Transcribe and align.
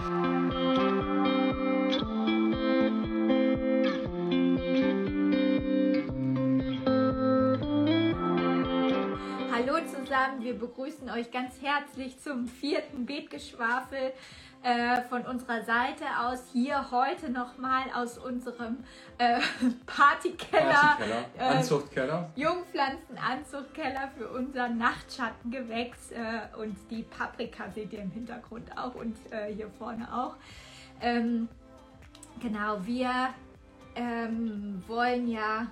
Hallo 0.00 0.37
zusammen, 10.28 10.42
wir 10.42 10.58
begrüßen 10.58 11.10
euch 11.10 11.30
ganz 11.30 11.54
herzlich 11.62 12.18
zum 12.20 12.46
vierten 12.46 13.06
Betgeschwafel 13.06 14.12
äh, 14.62 15.00
von 15.08 15.22
unserer 15.22 15.62
Seite 15.62 16.04
aus. 16.20 16.40
Hier 16.52 16.90
heute 16.90 17.30
nochmal 17.30 17.84
aus 17.94 18.18
unserem 18.18 18.78
äh, 19.18 19.38
Partykeller, 19.86 20.72
Partykeller, 20.72 21.24
äh, 21.38 21.42
Anzuchtkeller. 21.42 22.30
Jungpflanzenanzuchtkeller 22.36 24.10
für 24.16 24.28
unser 24.28 24.68
Nachtschattengewächs 24.68 26.10
äh, 26.12 26.56
und 26.60 26.76
die 26.90 27.02
Paprika 27.02 27.70
seht 27.70 27.92
ihr 27.92 28.00
im 28.00 28.10
Hintergrund 28.10 28.76
auch 28.76 28.94
und 28.94 29.16
äh, 29.30 29.52
hier 29.54 29.70
vorne 29.78 30.08
auch. 30.12 30.36
Ähm, 31.00 31.48
genau, 32.42 32.84
wir 32.84 33.10
ähm, 33.94 34.82
wollen 34.86 35.28
ja 35.28 35.68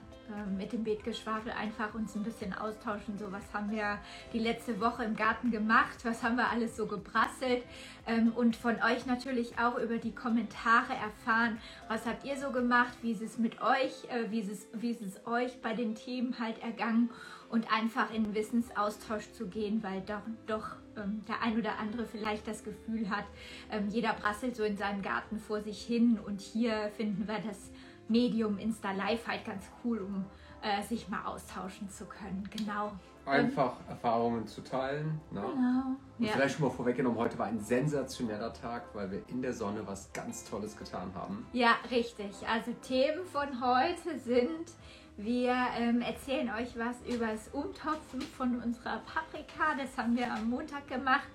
mit 0.56 0.72
dem 0.72 0.84
Beetgeschwafel 0.84 1.52
einfach 1.52 1.94
uns 1.94 2.14
ein 2.14 2.22
bisschen 2.22 2.52
austauschen. 2.52 3.18
So, 3.18 3.30
was 3.32 3.42
haben 3.52 3.70
wir 3.70 3.98
die 4.32 4.38
letzte 4.38 4.80
Woche 4.80 5.04
im 5.04 5.16
Garten 5.16 5.50
gemacht? 5.50 6.04
Was 6.04 6.22
haben 6.22 6.36
wir 6.36 6.50
alles 6.50 6.76
so 6.76 6.86
gebrasselt? 6.86 7.62
Ähm, 8.06 8.32
und 8.34 8.56
von 8.56 8.76
euch 8.76 9.06
natürlich 9.06 9.58
auch 9.58 9.78
über 9.78 9.98
die 9.98 10.14
Kommentare 10.14 10.94
erfahren, 10.94 11.58
was 11.88 12.06
habt 12.06 12.24
ihr 12.24 12.36
so 12.36 12.50
gemacht? 12.50 12.96
Wie 13.02 13.12
ist 13.12 13.22
es 13.22 13.38
mit 13.38 13.60
euch? 13.60 14.04
Äh, 14.10 14.30
wie, 14.30 14.40
ist 14.40 14.50
es, 14.50 14.68
wie 14.72 14.90
ist 14.90 15.02
es 15.02 15.26
euch 15.26 15.60
bei 15.60 15.74
den 15.74 15.94
Themen 15.94 16.38
halt 16.38 16.62
ergangen? 16.62 17.10
Und 17.48 17.72
einfach 17.72 18.12
in 18.12 18.34
Wissensaustausch 18.34 19.30
zu 19.30 19.46
gehen, 19.46 19.80
weil 19.84 20.00
doch, 20.00 20.22
doch 20.48 20.74
ähm, 20.96 21.24
der 21.28 21.42
ein 21.42 21.56
oder 21.56 21.78
andere 21.78 22.04
vielleicht 22.04 22.48
das 22.48 22.64
Gefühl 22.64 23.08
hat, 23.08 23.24
ähm, 23.70 23.88
jeder 23.88 24.14
brasselt 24.14 24.56
so 24.56 24.64
in 24.64 24.76
seinem 24.76 25.00
Garten 25.00 25.38
vor 25.38 25.60
sich 25.60 25.80
hin 25.80 26.18
und 26.18 26.40
hier 26.40 26.90
finden 26.96 27.28
wir 27.28 27.38
das 27.38 27.70
Medium 28.08 28.58
Insta 28.58 28.92
Live 28.92 29.26
halt 29.26 29.44
ganz 29.44 29.64
cool, 29.84 29.98
um 29.98 30.24
äh, 30.62 30.82
sich 30.82 31.08
mal 31.08 31.24
austauschen 31.24 31.88
zu 31.90 32.04
können. 32.06 32.48
Genau. 32.56 32.92
Einfach 33.24 33.74
Erfahrungen 33.88 34.46
zu 34.46 34.62
teilen. 34.62 35.20
Ne? 35.32 35.40
Genau. 35.40 35.96
Und 36.18 36.24
Ja. 36.24 36.32
vielleicht 36.32 36.56
schon 36.56 36.68
mal 36.68 36.72
vorweggenommen, 36.74 37.18
heute 37.18 37.36
war 37.38 37.46
ein 37.46 37.58
sensationeller 37.60 38.52
Tag, 38.52 38.84
weil 38.94 39.10
wir 39.10 39.22
in 39.28 39.42
der 39.42 39.52
Sonne 39.52 39.82
was 39.86 40.12
ganz 40.12 40.44
Tolles 40.48 40.76
getan 40.76 41.10
haben. 41.14 41.46
ja, 41.52 41.74
richtig. 41.90 42.30
Also 42.48 42.72
Themen 42.82 43.24
von 43.26 43.60
heute 43.60 44.18
sind, 44.18 44.70
wir 45.16 45.56
ähm, 45.78 46.02
erzählen 46.02 46.50
euch 46.50 46.78
was 46.78 46.96
über 47.12 47.26
das 47.26 47.48
Umtopfen 47.52 48.20
von 48.20 48.60
unserer 48.62 49.00
Paprika. 49.00 49.74
Das 49.76 49.96
haben 49.98 50.16
wir 50.16 50.32
am 50.32 50.48
Montag 50.50 50.86
gemacht. 50.86 51.28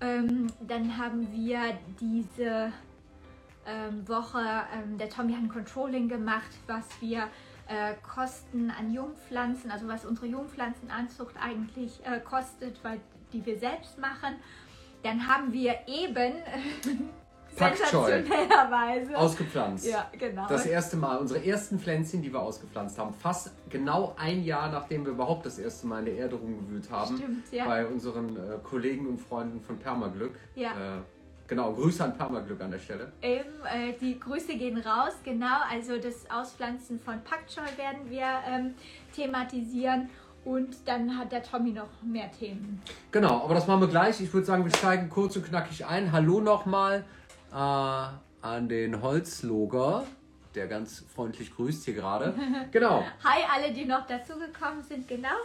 Ähm, 0.00 0.46
dann 0.66 0.96
haben 0.96 1.30
wir 1.32 1.78
diese 2.00 2.72
ähm, 3.70 4.08
Woche, 4.08 4.38
ähm, 4.74 4.98
der 4.98 5.08
Tommy 5.08 5.32
hat 5.32 5.42
ein 5.42 5.48
Controlling 5.48 6.08
gemacht, 6.08 6.50
was 6.66 6.84
wir 7.00 7.28
äh, 7.68 7.94
kosten 8.02 8.70
an 8.70 8.92
Jungpflanzen, 8.92 9.70
also 9.70 9.86
was 9.86 10.04
unsere 10.04 10.26
Jungpflanzenanzucht 10.26 11.36
eigentlich 11.40 12.00
äh, 12.04 12.18
kostet, 12.20 12.82
weil 12.82 13.00
die 13.32 13.44
wir 13.46 13.58
selbst 13.58 13.98
machen. 13.98 14.36
Dann 15.02 15.28
haben 15.28 15.52
wir 15.52 15.76
eben 15.86 16.34
sensationellerweise 17.56 19.16
Ausgepflanzt. 19.16 19.86
ja, 19.86 20.10
genau. 20.18 20.46
Das 20.48 20.66
erste 20.66 20.96
Mal, 20.96 21.18
unsere 21.18 21.44
ersten 21.44 21.78
Pflänzchen, 21.78 22.22
die 22.22 22.32
wir 22.32 22.40
ausgepflanzt 22.40 22.98
haben, 22.98 23.14
fast 23.14 23.52
genau 23.68 24.14
ein 24.18 24.42
Jahr, 24.42 24.70
nachdem 24.70 25.04
wir 25.04 25.12
überhaupt 25.12 25.46
das 25.46 25.58
erste 25.58 25.86
Mal 25.86 26.00
in 26.00 26.04
der 26.06 26.14
Erde 26.16 26.36
rumgewühlt 26.36 26.90
haben, 26.90 27.16
Stimmt, 27.16 27.52
ja. 27.52 27.66
bei 27.66 27.86
unseren 27.86 28.36
äh, 28.36 28.58
Kollegen 28.62 29.06
und 29.06 29.20
Freunden 29.20 29.60
von 29.60 29.78
Permaglück. 29.78 30.38
Ja. 30.54 30.70
Äh, 30.70 31.00
genau, 31.50 31.74
Grüße 31.74 32.02
an 32.02 32.16
Permaglück 32.16 32.60
an 32.62 32.70
der 32.70 32.78
Stelle. 32.78 33.12
Eben, 33.20 33.50
äh, 33.64 33.92
die 34.00 34.18
Grüße 34.18 34.56
gehen 34.56 34.78
raus, 34.78 35.12
genau. 35.22 35.58
Also 35.70 35.98
das 35.98 36.30
Auspflanzen 36.30 36.98
von 36.98 37.22
Pak 37.22 37.46
Choi 37.48 37.76
werden 37.76 38.08
wir 38.08 38.26
ähm, 38.48 38.74
thematisieren. 39.14 40.08
Und 40.42 40.88
dann 40.88 41.18
hat 41.18 41.32
der 41.32 41.42
Tommy 41.42 41.72
noch 41.72 41.90
mehr 42.02 42.30
Themen. 42.32 42.80
Genau, 43.10 43.44
aber 43.44 43.52
das 43.52 43.66
machen 43.66 43.82
wir 43.82 43.88
gleich. 43.88 44.22
Ich 44.22 44.32
würde 44.32 44.46
sagen, 44.46 44.64
wir 44.64 44.74
steigen 44.74 45.10
kurz 45.10 45.36
und 45.36 45.44
knackig 45.44 45.84
ein. 45.84 46.12
Hallo 46.12 46.40
nochmal 46.40 47.04
äh, 47.52 47.54
an 47.54 48.68
den 48.70 49.02
Holzloger, 49.02 50.04
der 50.54 50.66
ganz 50.66 51.04
freundlich 51.14 51.54
grüßt 51.54 51.84
hier 51.84 51.94
gerade. 51.94 52.34
Genau. 52.70 53.04
Hi 53.22 53.42
alle, 53.54 53.74
die 53.74 53.84
noch 53.84 54.06
dazugekommen 54.06 54.82
sind, 54.82 55.06
genau. 55.06 55.36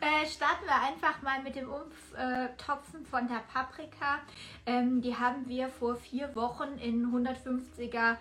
Äh, 0.00 0.26
starten 0.26 0.66
wir 0.66 0.74
einfach 0.74 1.22
mal 1.22 1.42
mit 1.42 1.56
dem 1.56 1.68
Umtopfen 1.70 3.06
von 3.06 3.26
der 3.28 3.40
Paprika. 3.52 4.18
Ähm, 4.66 5.00
die 5.00 5.16
haben 5.16 5.48
wir 5.48 5.68
vor 5.68 5.96
vier 5.96 6.34
Wochen 6.36 6.78
in 6.78 7.06
150er 7.06 8.12
äh, 8.12 8.16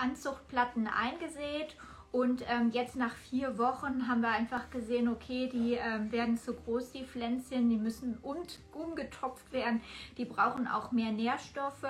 Anzuchtplatten 0.00 0.86
eingesät. 0.86 1.76
Und 2.10 2.42
ähm, 2.48 2.70
jetzt 2.70 2.96
nach 2.96 3.14
vier 3.14 3.58
Wochen 3.58 4.08
haben 4.08 4.22
wir 4.22 4.30
einfach 4.30 4.70
gesehen, 4.70 5.08
okay, 5.08 5.48
die 5.52 5.74
ähm, 5.74 6.10
werden 6.10 6.38
zu 6.38 6.54
groß, 6.54 6.92
die 6.92 7.04
Pflänzchen, 7.04 7.68
die 7.68 7.76
müssen 7.76 8.16
und 8.22 8.60
umgetopft 8.72 9.52
werden. 9.52 9.82
Die 10.16 10.24
brauchen 10.24 10.68
auch 10.68 10.92
mehr 10.92 11.12
Nährstoffe. 11.12 11.84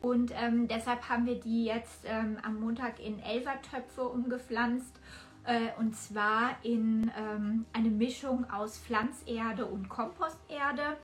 Und 0.00 0.32
ähm, 0.34 0.68
deshalb 0.68 1.08
haben 1.08 1.24
wir 1.24 1.40
die 1.40 1.64
jetzt 1.64 2.04
ähm, 2.04 2.36
am 2.42 2.60
Montag 2.60 2.98
in 3.00 3.20
Elfertöpfe 3.20 4.06
umgepflanzt. 4.06 5.00
Äh, 5.44 5.78
und 5.78 5.94
zwar 5.94 6.56
in 6.62 7.10
ähm, 7.18 7.66
eine 7.72 7.90
Mischung 7.90 8.50
aus 8.50 8.78
Pflanzerde 8.78 9.66
und 9.66 9.88
Komposterde. 9.88 10.96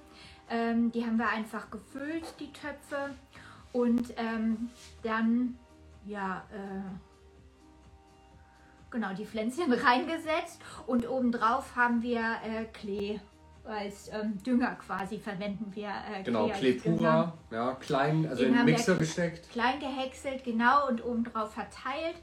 Ähm, 0.49 0.91
die 0.93 1.05
haben 1.05 1.19
wir 1.19 1.29
einfach 1.29 1.71
gefüllt, 1.71 2.35
die 2.41 2.53
Töpfe. 2.53 3.15
Und 3.73 4.15
ähm, 4.17 4.71
dann, 5.03 5.59
ja, 6.07 6.43
äh, 6.53 6.91
genau, 8.91 9.13
die 9.15 9.27
Pflänzchen 9.27 9.73
reingesetzt. 9.73 10.61
Und 10.87 11.09
obendrauf 11.09 11.77
haben 11.77 12.03
wir 12.03 12.21
äh, 12.21 12.65
Klee 12.73 13.21
als 13.65 14.09
ähm, 14.13 14.43
Dünger 14.43 14.75
quasi 14.77 15.19
verwenden 15.19 15.71
wir. 15.75 15.89
Äh, 15.89 16.23
Genau, 16.25 16.49
Klee 16.49 16.73
pura, 16.73 17.35
ja, 17.51 17.75
klein, 17.75 18.27
also 18.27 18.43
Den 18.43 18.53
in 18.53 18.59
den 18.59 18.65
Mixer 18.65 18.97
gesteckt. 18.97 19.51
klein 19.51 19.79
gehäckselt, 19.79 20.45
genau, 20.45 20.89
und 20.89 21.05
obendrauf 21.05 21.53
verteilt. 21.53 22.17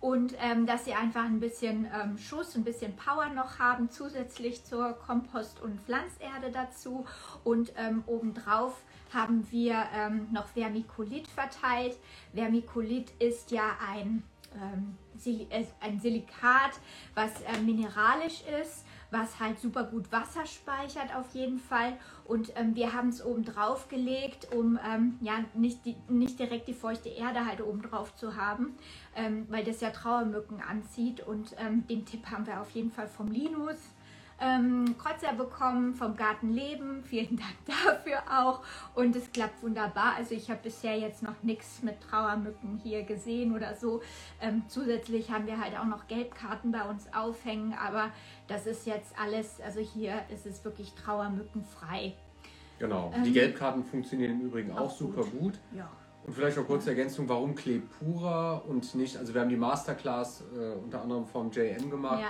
Und 0.00 0.34
ähm, 0.40 0.66
dass 0.66 0.84
sie 0.84 0.94
einfach 0.94 1.24
ein 1.24 1.40
bisschen 1.40 1.86
ähm, 1.86 2.18
Schuss, 2.18 2.54
ein 2.54 2.62
bisschen 2.62 2.94
Power 2.94 3.30
noch 3.30 3.58
haben, 3.58 3.90
zusätzlich 3.90 4.64
zur 4.64 4.92
Kompost- 4.92 5.60
und 5.60 5.80
Pflanzerde 5.80 6.50
dazu. 6.52 7.04
Und 7.42 7.72
ähm, 7.76 8.04
obendrauf 8.06 8.82
haben 9.12 9.46
wir 9.50 9.86
ähm, 9.94 10.28
noch 10.32 10.46
Vermiculit 10.48 11.26
verteilt. 11.26 11.96
Vermiculit 12.32 13.10
ist 13.18 13.50
ja 13.50 13.76
ein, 13.92 14.22
ähm, 14.54 14.96
Sil 15.18 15.46
äh, 15.50 15.64
ein 15.80 15.98
Silikat, 15.98 16.78
was 17.14 17.40
äh, 17.40 17.58
mineralisch 17.60 18.42
ist 18.62 18.84
was 19.10 19.40
halt 19.40 19.58
super 19.58 19.84
gut 19.84 20.10
Wasser 20.12 20.44
speichert 20.46 21.14
auf 21.16 21.34
jeden 21.34 21.58
Fall. 21.58 21.94
Und 22.24 22.52
ähm, 22.56 22.74
wir 22.74 22.92
haben 22.92 23.08
es 23.08 23.24
oben 23.24 23.44
drauf 23.44 23.88
gelegt, 23.88 24.52
um 24.54 24.78
ähm, 24.86 25.18
ja 25.20 25.44
nicht, 25.54 25.84
die, 25.86 25.96
nicht 26.08 26.38
direkt 26.38 26.68
die 26.68 26.74
feuchte 26.74 27.08
Erde 27.08 27.46
halt 27.46 27.60
oben 27.60 27.82
drauf 27.82 28.14
zu 28.14 28.36
haben, 28.36 28.76
ähm, 29.16 29.46
weil 29.48 29.64
das 29.64 29.80
ja 29.80 29.90
Trauermücken 29.90 30.60
anzieht. 30.60 31.26
Und 31.26 31.54
ähm, 31.58 31.86
den 31.86 32.04
Tipp 32.04 32.30
haben 32.30 32.46
wir 32.46 32.60
auf 32.60 32.70
jeden 32.72 32.90
Fall 32.90 33.08
vom 33.08 33.28
Linus 33.28 33.76
ähm, 34.40 34.96
Kreuzer 34.98 35.32
bekommen, 35.34 35.94
vom 35.94 36.16
Garten 36.16 36.52
Leben. 36.52 37.02
Vielen 37.04 37.36
Dank 37.66 37.84
dafür 37.84 38.18
auch. 38.30 38.62
Und 38.94 39.14
es 39.16 39.30
klappt 39.32 39.62
wunderbar. 39.62 40.14
Also 40.16 40.34
ich 40.34 40.50
habe 40.50 40.60
bisher 40.62 40.98
jetzt 40.98 41.22
noch 41.22 41.42
nichts 41.42 41.82
mit 41.82 42.00
Trauermücken 42.00 42.80
hier 42.82 43.02
gesehen 43.02 43.54
oder 43.54 43.74
so. 43.74 44.02
Ähm, 44.40 44.62
zusätzlich 44.68 45.30
haben 45.30 45.46
wir 45.46 45.60
halt 45.60 45.78
auch 45.78 45.86
noch 45.86 46.06
Gelbkarten 46.06 46.72
bei 46.72 46.82
uns 46.82 47.12
aufhängen, 47.12 47.74
aber 47.74 48.10
das 48.46 48.66
ist 48.66 48.86
jetzt 48.86 49.12
alles, 49.18 49.60
also 49.60 49.80
hier 49.80 50.22
ist 50.32 50.46
es 50.46 50.64
wirklich 50.64 50.94
trauermückenfrei. 50.94 52.14
Genau. 52.78 53.12
Ähm, 53.14 53.24
die 53.24 53.32
Gelbkarten 53.32 53.84
funktionieren 53.84 54.40
im 54.40 54.46
Übrigen 54.46 54.72
auch, 54.72 54.82
auch 54.82 54.90
super 54.90 55.24
gut. 55.24 55.58
Ja. 55.74 55.90
Und 56.28 56.34
vielleicht 56.34 56.58
noch 56.58 56.66
kurze 56.66 56.90
Ergänzung, 56.90 57.28
warum 57.28 57.54
Klee 57.54 57.80
pura 57.80 58.58
und 58.58 58.94
nicht, 58.94 59.16
also 59.16 59.32
wir 59.32 59.40
haben 59.40 59.48
die 59.48 59.56
Masterclass 59.56 60.44
äh, 60.54 60.74
unter 60.74 61.00
anderem 61.00 61.26
vom 61.26 61.50
JM 61.50 61.88
gemacht 61.88 62.20
Ja, 62.20 62.28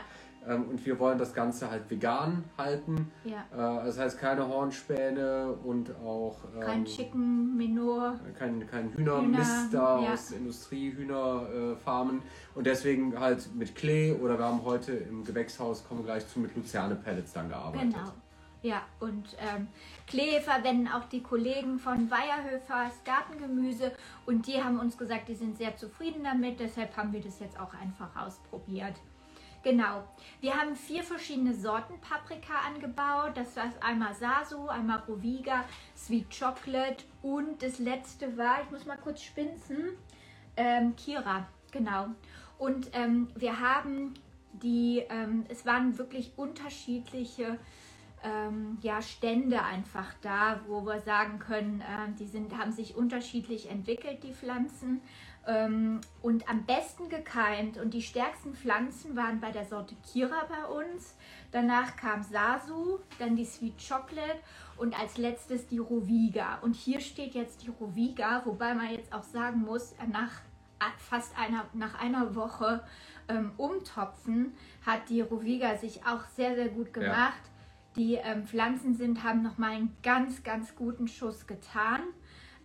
ähm, 0.48 0.64
und 0.68 0.84
wir 0.86 0.98
wollen 0.98 1.18
das 1.18 1.34
Ganze 1.34 1.70
halt 1.70 1.88
vegan 1.90 2.44
halten. 2.56 3.10
ja. 3.24 3.44
Äh, 3.52 3.84
das 3.86 3.98
heißt 3.98 4.18
keine 4.18 4.48
Hornspäne 4.48 5.52
und 5.64 5.94
auch 5.96 6.36
ähm, 6.54 6.60
Kein 6.60 6.84
Chicken 6.84 7.56
Menor. 7.56 8.18
kein, 8.38 8.66
kein 8.66 8.92
Hühnermist 8.92 9.72
Hühner, 9.72 9.80
da 9.84 10.02
ja. 10.02 10.12
aus 10.12 10.30
Industriehühnerfarmen 10.30 12.22
und 12.54 12.66
deswegen 12.66 13.18
halt 13.18 13.54
mit 13.54 13.74
Klee 13.74 14.12
oder 14.12 14.38
wir 14.38 14.46
haben 14.46 14.64
heute 14.64 14.92
im 14.92 15.24
Gewächshaus, 15.24 15.86
kommen 15.86 16.00
wir 16.00 16.06
gleich 16.06 16.26
zu, 16.28 16.40
mit 16.40 16.56
Luzerne-Pellets 16.56 17.32
dann 17.32 17.48
gearbeitet. 17.48 17.94
Genau. 17.94 18.12
Ja, 18.60 18.82
und 18.98 19.36
ähm, 19.38 19.68
Klee 20.08 20.40
verwenden 20.40 20.88
auch 20.88 21.04
die 21.04 21.22
Kollegen 21.22 21.78
von 21.78 22.10
Weierhöfers 22.10 23.04
Gartengemüse 23.04 23.92
und 24.26 24.48
die 24.48 24.62
haben 24.62 24.80
uns 24.80 24.98
gesagt, 24.98 25.28
die 25.28 25.36
sind 25.36 25.56
sehr 25.58 25.76
zufrieden 25.76 26.24
damit, 26.24 26.58
deshalb 26.58 26.96
haben 26.96 27.12
wir 27.12 27.20
das 27.20 27.38
jetzt 27.38 27.58
auch 27.60 27.72
einfach 27.74 28.16
ausprobiert. 28.16 28.94
Genau. 29.62 30.04
Wir 30.40 30.54
haben 30.54 30.76
vier 30.76 31.02
verschiedene 31.02 31.52
Sorten 31.52 32.00
Paprika 32.00 32.54
angebaut. 32.66 33.32
Das 33.34 33.56
war 33.56 33.64
einmal 33.80 34.14
Sasu, 34.14 34.68
einmal 34.68 35.02
Roviga, 35.08 35.64
Sweet 35.96 36.26
Chocolate 36.30 37.04
und 37.22 37.62
das 37.62 37.78
letzte 37.78 38.36
war, 38.36 38.62
ich 38.62 38.70
muss 38.70 38.86
mal 38.86 38.98
kurz 38.98 39.22
spinzen, 39.22 39.90
ähm, 40.56 40.94
Kira. 40.96 41.48
Genau. 41.72 42.08
Und 42.58 42.90
ähm, 42.92 43.28
wir 43.36 43.60
haben 43.60 44.14
die, 44.52 45.04
ähm, 45.08 45.44
es 45.48 45.66
waren 45.66 45.98
wirklich 45.98 46.32
unterschiedliche 46.36 47.58
ähm, 48.24 48.78
ja, 48.82 49.00
Stände 49.02 49.62
einfach 49.62 50.12
da, 50.22 50.60
wo 50.66 50.84
wir 50.84 51.00
sagen 51.00 51.38
können, 51.38 51.80
äh, 51.80 52.12
die 52.18 52.26
sind, 52.26 52.56
haben 52.56 52.72
sich 52.72 52.96
unterschiedlich 52.96 53.70
entwickelt, 53.70 54.22
die 54.22 54.32
Pflanzen. 54.32 55.00
Ähm, 55.48 56.02
und 56.20 56.48
am 56.48 56.64
besten 56.66 57.08
gekeimt 57.08 57.78
und 57.78 57.94
die 57.94 58.02
stärksten 58.02 58.54
Pflanzen 58.54 59.16
waren 59.16 59.40
bei 59.40 59.50
der 59.50 59.64
Sorte 59.64 59.96
Kira 60.06 60.46
bei 60.46 60.64
uns. 60.66 61.16
Danach 61.52 61.96
kam 61.96 62.22
Sasu, 62.22 62.98
dann 63.18 63.34
die 63.34 63.46
Sweet 63.46 63.76
Chocolate 63.78 64.40
und 64.76 64.98
als 64.98 65.16
letztes 65.16 65.66
die 65.66 65.78
Roviga. 65.78 66.58
Und 66.60 66.76
hier 66.76 67.00
steht 67.00 67.34
jetzt 67.34 67.62
die 67.62 67.70
Roviga, 67.70 68.42
wobei 68.44 68.74
man 68.74 68.90
jetzt 68.90 69.12
auch 69.14 69.22
sagen 69.22 69.60
muss, 69.62 69.94
nach 70.12 70.32
fast 70.98 71.36
einer, 71.38 71.64
nach 71.72 71.98
einer 71.98 72.34
Woche 72.34 72.82
ähm, 73.28 73.52
umtopfen 73.56 74.52
hat 74.84 75.08
die 75.08 75.20
Roviga 75.20 75.76
sich 75.76 76.04
auch 76.06 76.24
sehr, 76.36 76.54
sehr 76.54 76.68
gut 76.68 76.92
gemacht. 76.92 77.40
Ja. 77.44 77.96
Die 77.96 78.14
ähm, 78.14 78.46
Pflanzen 78.46 78.94
sind, 78.94 79.24
haben 79.24 79.42
nochmal 79.42 79.72
einen 79.72 79.96
ganz, 80.02 80.42
ganz 80.44 80.76
guten 80.76 81.08
Schuss 81.08 81.46
getan. 81.46 82.02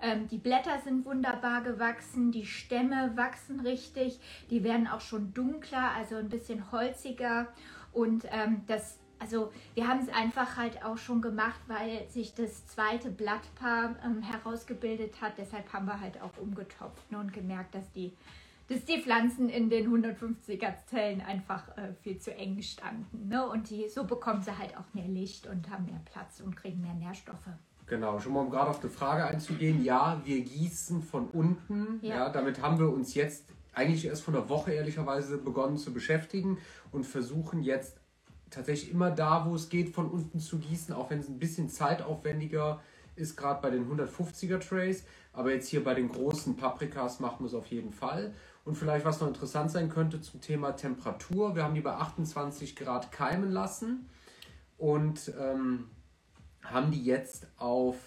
Ähm, 0.04 0.28
die 0.28 0.38
Blätter 0.38 0.80
sind 0.84 1.06
wunderbar 1.06 1.62
gewachsen, 1.62 2.34
die 2.34 2.46
Stämme 2.46 3.16
wachsen 3.16 3.62
richtig, 3.62 4.20
die 4.50 4.64
werden 4.66 4.86
auch 4.86 5.00
schon 5.00 5.34
dunkler, 5.34 5.92
also 5.96 6.18
ein 6.18 6.28
bisschen 6.28 6.74
holziger. 6.74 7.48
Und 7.94 8.26
ähm, 8.30 8.64
das, 8.68 9.00
also 9.18 9.54
wir 9.76 9.88
haben 9.88 10.02
es 10.02 10.10
einfach 10.10 10.58
halt 10.58 10.84
auch 10.84 10.98
schon 10.98 11.22
gemacht, 11.22 11.62
weil 11.68 12.06
sich 12.10 12.36
das 12.36 12.68
zweite 12.68 13.12
Blattpaar 13.12 13.96
ähm, 14.04 14.22
herausgebildet 14.22 15.22
hat. 15.22 15.38
Deshalb 15.38 15.72
haben 15.72 15.86
wir 15.86 16.02
halt 16.02 16.22
auch 16.22 16.38
umgetopft 16.38 17.10
ne, 17.10 17.20
und 17.20 17.32
gemerkt, 17.32 17.74
dass 17.74 17.90
die, 17.94 18.12
dass 18.68 18.84
die 18.84 19.02
Pflanzen 19.02 19.48
in 19.48 19.70
den 19.70 19.88
150er 19.90 20.86
Zellen 20.86 21.22
einfach 21.22 21.78
äh, 21.78 21.94
viel 22.02 22.18
zu 22.18 22.36
eng 22.36 22.62
standen. 22.62 23.30
Ne? 23.30 23.48
Und 23.48 23.70
die, 23.70 23.88
so 23.88 24.04
bekommen 24.04 24.42
sie 24.42 24.58
halt 24.58 24.76
auch 24.76 24.94
mehr 24.94 25.08
Licht 25.08 25.48
und 25.48 25.70
haben 25.70 25.86
mehr 25.86 26.02
Platz 26.04 26.42
und 26.42 26.58
kriegen 26.58 26.82
mehr 26.82 26.94
Nährstoffe. 26.94 27.48
Genau, 27.86 28.20
schon 28.20 28.34
mal 28.34 28.42
um 28.42 28.50
gerade 28.50 28.70
auf 28.70 28.80
die 28.80 28.88
Frage 28.88 29.26
einzugehen. 29.26 29.84
Ja, 29.84 30.22
wir 30.24 30.42
gießen 30.42 31.04
von 31.04 31.28
unten. 31.28 32.00
Ja. 32.02 32.16
ja. 32.16 32.30
damit 32.30 32.62
haben 32.62 32.80
wir 32.80 32.92
uns 32.92 33.14
jetzt 33.14 33.46
eigentlich 33.74 34.06
erst 34.06 34.24
vor 34.24 34.34
einer 34.34 34.50
Woche 34.50 34.72
ehrlicherweise 34.72 35.38
begonnen 35.38 35.78
zu 35.78 35.94
beschäftigen 35.94 36.60
und 36.92 37.06
versuchen 37.06 37.64
jetzt 37.64 37.98
tatsächlich 38.50 38.92
immer 38.92 39.12
da, 39.12 39.46
wo 39.48 39.56
es 39.56 39.70
geht, 39.70 39.90
von 39.90 40.10
unten 40.10 40.40
zu 40.40 40.60
gießen, 40.60 40.94
auch 40.94 41.10
wenn 41.10 41.20
es 41.20 41.28
ein 41.28 41.40
bisschen 41.40 41.70
zeitaufwendiger 41.70 42.82
ist, 43.16 43.36
gerade 43.36 43.62
bei 43.62 43.70
den 43.70 43.90
150er 43.90 44.60
Trays. 44.60 45.06
Aber 45.34 45.52
jetzt 45.52 45.68
hier 45.68 45.84
bei 45.84 45.96
den 45.96 46.10
großen 46.10 46.56
Paprikas 46.56 47.20
machen 47.20 47.38
wir 47.40 47.48
es 47.48 47.54
auf 47.54 47.66
jeden 47.68 47.92
Fall. 47.92 48.34
Und 48.66 48.76
vielleicht, 48.76 49.06
was 49.06 49.20
noch 49.20 49.28
interessant 49.28 49.72
sein 49.72 49.90
könnte 49.90 50.22
zum 50.22 50.40
Thema 50.40 50.72
Temperatur. 50.72 51.56
Wir 51.56 51.64
haben 51.64 51.76
die 51.76 51.82
bei 51.82 51.94
28 51.94 52.76
Grad 52.76 53.12
keimen 53.12 53.52
lassen. 53.52 54.08
Und 54.78 55.34
ähm, 55.40 55.90
haben 56.64 56.92
die 56.92 57.04
jetzt 57.04 57.48
auf 57.58 57.98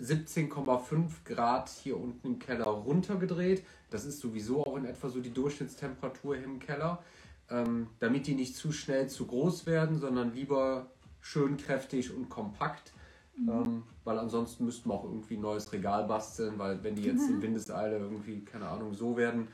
17,5 0.00 1.24
Grad 1.24 1.70
hier 1.70 1.98
unten 1.98 2.26
im 2.26 2.38
Keller 2.38 2.66
runtergedreht. 2.66 3.64
Das 3.90 4.04
ist 4.04 4.20
sowieso 4.20 4.64
auch 4.64 4.76
in 4.76 4.84
etwa 4.84 5.08
so 5.08 5.20
die 5.20 5.32
Durchschnittstemperatur 5.32 6.36
im 6.36 6.58
Keller, 6.58 7.02
ähm, 7.50 7.88
damit 7.98 8.26
die 8.26 8.34
nicht 8.34 8.56
zu 8.56 8.72
schnell 8.72 9.08
zu 9.08 9.26
groß 9.26 9.66
werden, 9.66 9.98
sondern 9.98 10.34
lieber 10.34 10.90
schön 11.20 11.56
kräftig 11.56 12.14
und 12.14 12.28
kompakt. 12.28 12.92
Mhm. 13.36 13.48
Ähm, 13.48 13.82
weil 14.04 14.18
ansonsten 14.18 14.64
müssten 14.64 14.88
wir 14.88 14.94
auch 14.94 15.04
irgendwie 15.04 15.36
ein 15.36 15.40
neues 15.40 15.72
Regal 15.72 16.06
basteln, 16.06 16.58
weil 16.58 16.82
wenn 16.82 16.94
die 16.94 17.02
jetzt 17.02 17.28
in 17.28 17.42
Windeseile 17.42 17.98
irgendwie, 17.98 18.44
keine 18.44 18.68
Ahnung, 18.68 18.94
so 18.94 19.16
werden, 19.16 19.48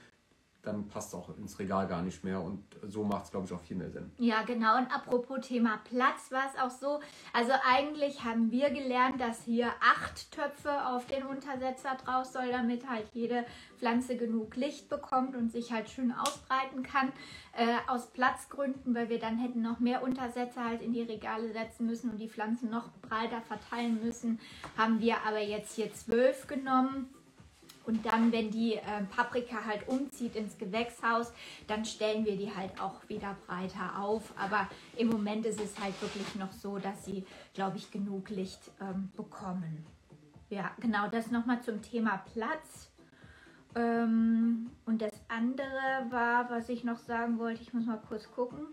dann 0.63 0.87
passt 0.89 1.09
es 1.09 1.15
auch 1.15 1.37
ins 1.37 1.59
Regal 1.59 1.89
gar 1.89 2.03
nicht 2.03 2.23
mehr 2.23 2.41
und 2.41 2.63
so 2.87 3.03
macht 3.03 3.25
es, 3.25 3.31
glaube 3.33 3.47
ich, 3.47 3.53
auch 3.53 3.61
viel 3.61 3.77
mehr 3.77 3.91
Sinn. 3.91 4.13
Ja, 4.19 4.43
genau. 4.43 4.79
Und 4.79 4.95
apropos 4.95 5.47
Thema 5.47 5.81
Platz 5.85 6.31
war 6.31 6.45
es 6.53 6.61
auch 6.61 6.71
so. 6.71 7.01
Also 7.33 7.53
eigentlich 7.69 8.23
haben 8.23 8.53
wir 8.53 8.71
gelernt, 8.71 9.21
dass 9.21 9.43
hier 9.43 9.69
acht 9.81 10.31
Töpfe 10.31 10.87
auf 10.87 11.07
den 11.07 11.25
Untersetzer 11.25 11.97
drauf 12.05 12.27
soll, 12.27 12.51
damit 12.53 12.89
halt 12.89 13.07
jede 13.13 13.45
Pflanze 13.79 14.17
genug 14.17 14.55
Licht 14.55 14.89
bekommt 14.89 15.35
und 15.35 15.51
sich 15.51 15.73
halt 15.73 15.91
schön 15.91 16.13
ausbreiten 16.13 16.85
kann. 16.85 17.13
Äh, 17.55 17.77
aus 17.87 18.07
Platzgründen, 18.07 18.95
weil 18.95 19.09
wir 19.09 19.19
dann 19.19 19.37
hätten 19.37 19.61
noch 19.61 19.79
mehr 19.79 20.03
Untersetzer 20.03 20.65
halt 20.65 20.81
in 20.81 20.93
die 20.93 21.03
Regale 21.03 21.53
setzen 21.53 21.87
müssen 21.87 22.11
und 22.11 22.19
die 22.19 22.29
Pflanzen 22.29 22.71
noch 22.71 22.89
breiter 23.03 23.43
verteilen 23.43 24.03
müssen, 24.03 24.41
haben 24.79 25.01
wir 25.01 25.17
aber 25.27 25.41
jetzt 25.41 25.75
hier 25.75 25.93
zwölf 25.93 26.47
genommen 26.47 27.11
und 27.85 28.07
dann, 28.07 28.33
wenn 28.33 28.51
die 28.51 28.75
äh, 28.75 29.03
Paprika 29.15 29.65
halt 29.65 29.89
umzieht 29.89 30.37
ins 30.37 30.57
Gewächshaus, 30.59 31.33
dann 31.67 31.85
stellen 31.85 32.25
wir 32.25 32.37
die 32.37 32.55
halt 32.55 32.81
auch 32.81 33.09
wieder 33.09 33.37
breiter 33.47 33.99
auf. 33.99 34.33
Aber 34.37 34.69
im 34.97 35.09
Moment 35.09 35.47
ist 35.47 35.61
es 35.61 35.79
halt 35.81 36.01
wirklich 36.01 36.35
noch 36.37 36.53
so, 36.53 36.79
dass 36.79 37.05
sie, 37.05 37.25
glaube 37.55 37.79
ich, 37.79 37.91
genug 37.91 38.31
Licht 38.31 38.71
ähm, 38.81 39.11
bekommen. 39.17 39.85
Ja, 40.51 40.71
genau, 40.81 41.09
das 41.09 41.31
nochmal 41.31 41.63
zum 41.63 41.83
Thema 41.83 42.23
Platz. 42.33 42.91
Ähm, 43.75 44.71
und 44.85 45.01
das 45.01 45.13
andere 45.29 46.07
war, 46.11 46.51
was 46.51 46.69
ich 46.69 46.85
noch 46.85 46.99
sagen 46.99 47.39
wollte, 47.39 47.63
ich 47.63 47.73
muss 47.73 47.87
mal 47.87 48.01
kurz 48.07 48.31
gucken. 48.31 48.67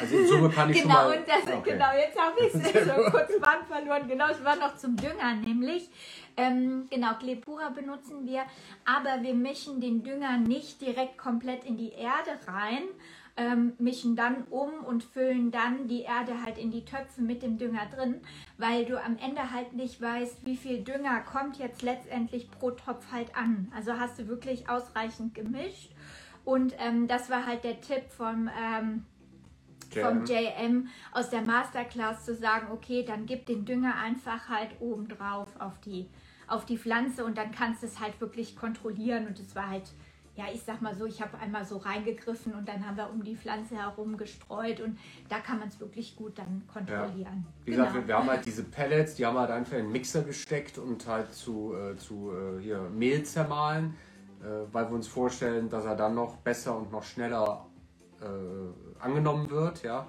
Also 0.00 0.16
in 0.16 0.26
Summe 0.26 0.50
kann 0.50 0.70
ich 0.70 0.82
genau, 0.82 0.94
schon 0.94 1.08
mal... 1.08 1.18
Und 1.18 1.28
das, 1.28 1.54
okay. 1.54 1.70
Genau, 1.72 1.92
jetzt 1.92 2.18
habe 2.18 2.40
ich 2.40 2.54
es 2.54 2.84
so 2.84 3.10
kurz 3.10 3.40
Band 3.40 3.66
verloren. 3.68 4.08
Genau, 4.08 4.28
es 4.28 4.44
war 4.44 4.56
noch 4.56 4.76
zum 4.76 4.96
Dünger 4.96 5.34
nämlich. 5.34 5.88
Ähm, 6.36 6.86
genau, 6.90 7.14
Klepura 7.14 7.70
benutzen 7.70 8.26
wir, 8.26 8.42
aber 8.84 9.22
wir 9.22 9.34
mischen 9.34 9.80
den 9.80 10.02
Dünger 10.02 10.36
nicht 10.36 10.82
direkt 10.82 11.16
komplett 11.16 11.64
in 11.64 11.78
die 11.78 11.92
Erde 11.92 12.38
rein, 12.46 12.82
ähm, 13.38 13.72
mischen 13.78 14.16
dann 14.16 14.44
um 14.50 14.84
und 14.84 15.02
füllen 15.02 15.50
dann 15.50 15.88
die 15.88 16.02
Erde 16.02 16.42
halt 16.44 16.58
in 16.58 16.70
die 16.70 16.84
Töpfe 16.84 17.22
mit 17.22 17.42
dem 17.42 17.56
Dünger 17.56 17.86
drin, 17.94 18.20
weil 18.58 18.84
du 18.84 19.02
am 19.02 19.16
Ende 19.16 19.50
halt 19.50 19.72
nicht 19.72 20.00
weißt, 20.00 20.44
wie 20.44 20.56
viel 20.56 20.84
Dünger 20.84 21.20
kommt 21.20 21.56
jetzt 21.58 21.80
letztendlich 21.80 22.50
pro 22.50 22.70
Topf 22.70 23.10
halt 23.12 23.34
an. 23.34 23.72
Also 23.74 23.98
hast 23.98 24.18
du 24.18 24.28
wirklich 24.28 24.68
ausreichend 24.68 25.34
gemischt. 25.34 25.90
Und 26.44 26.74
ähm, 26.78 27.08
das 27.08 27.30
war 27.30 27.46
halt 27.46 27.64
der 27.64 27.80
Tipp 27.80 28.10
vom... 28.10 28.50
Ähm, 28.62 29.06
vom 29.94 30.24
JM 30.24 30.88
aus 31.12 31.30
der 31.30 31.42
Masterclass 31.42 32.24
zu 32.24 32.34
sagen, 32.34 32.68
okay, 32.72 33.04
dann 33.06 33.26
gib 33.26 33.46
den 33.46 33.64
Dünger 33.64 33.94
einfach 33.96 34.48
halt 34.48 34.70
oben 34.80 35.08
drauf 35.08 35.48
auf 35.58 35.78
die, 35.80 36.08
auf 36.48 36.64
die 36.64 36.78
Pflanze 36.78 37.24
und 37.24 37.36
dann 37.38 37.52
kannst 37.52 37.82
du 37.82 37.86
es 37.86 38.00
halt 38.00 38.20
wirklich 38.20 38.56
kontrollieren. 38.56 39.26
Und 39.26 39.38
es 39.38 39.54
war 39.54 39.68
halt, 39.68 39.90
ja, 40.36 40.44
ich 40.52 40.62
sag 40.62 40.82
mal 40.82 40.94
so, 40.94 41.06
ich 41.06 41.22
habe 41.22 41.38
einmal 41.38 41.64
so 41.64 41.78
reingegriffen 41.78 42.54
und 42.54 42.68
dann 42.68 42.86
haben 42.86 42.96
wir 42.96 43.10
um 43.10 43.24
die 43.24 43.36
Pflanze 43.36 43.76
herum 43.76 44.16
gestreut 44.18 44.80
und 44.80 44.98
da 45.28 45.38
kann 45.38 45.58
man 45.58 45.68
es 45.68 45.80
wirklich 45.80 46.14
gut 46.14 46.38
dann 46.38 46.62
kontrollieren. 46.72 47.44
Ja. 47.46 47.64
Wie 47.64 47.70
genau. 47.70 47.84
gesagt, 47.84 47.94
wir, 47.94 48.08
wir, 48.08 48.18
haben 48.18 48.28
halt 48.28 48.44
diese 48.44 48.64
Pellets, 48.64 49.14
die 49.14 49.24
haben 49.24 49.38
halt 49.38 49.50
einfach 49.50 49.72
in 49.72 49.84
den 49.84 49.92
Mixer 49.92 50.22
gesteckt 50.22 50.76
und 50.76 51.06
halt 51.06 51.32
zu, 51.32 51.74
äh, 51.74 51.96
zu 51.96 52.32
äh, 52.32 52.62
hier 52.62 52.80
Mehl 52.90 53.22
zermahlen, 53.22 53.94
äh, 54.42 54.72
weil 54.72 54.88
wir 54.90 54.94
uns 54.94 55.08
vorstellen, 55.08 55.70
dass 55.70 55.86
er 55.86 55.96
dann 55.96 56.14
noch 56.14 56.36
besser 56.36 56.76
und 56.76 56.92
noch 56.92 57.02
schneller 57.02 57.65
äh, 58.20 59.02
angenommen 59.02 59.50
wird. 59.50 59.82
Ja? 59.82 60.06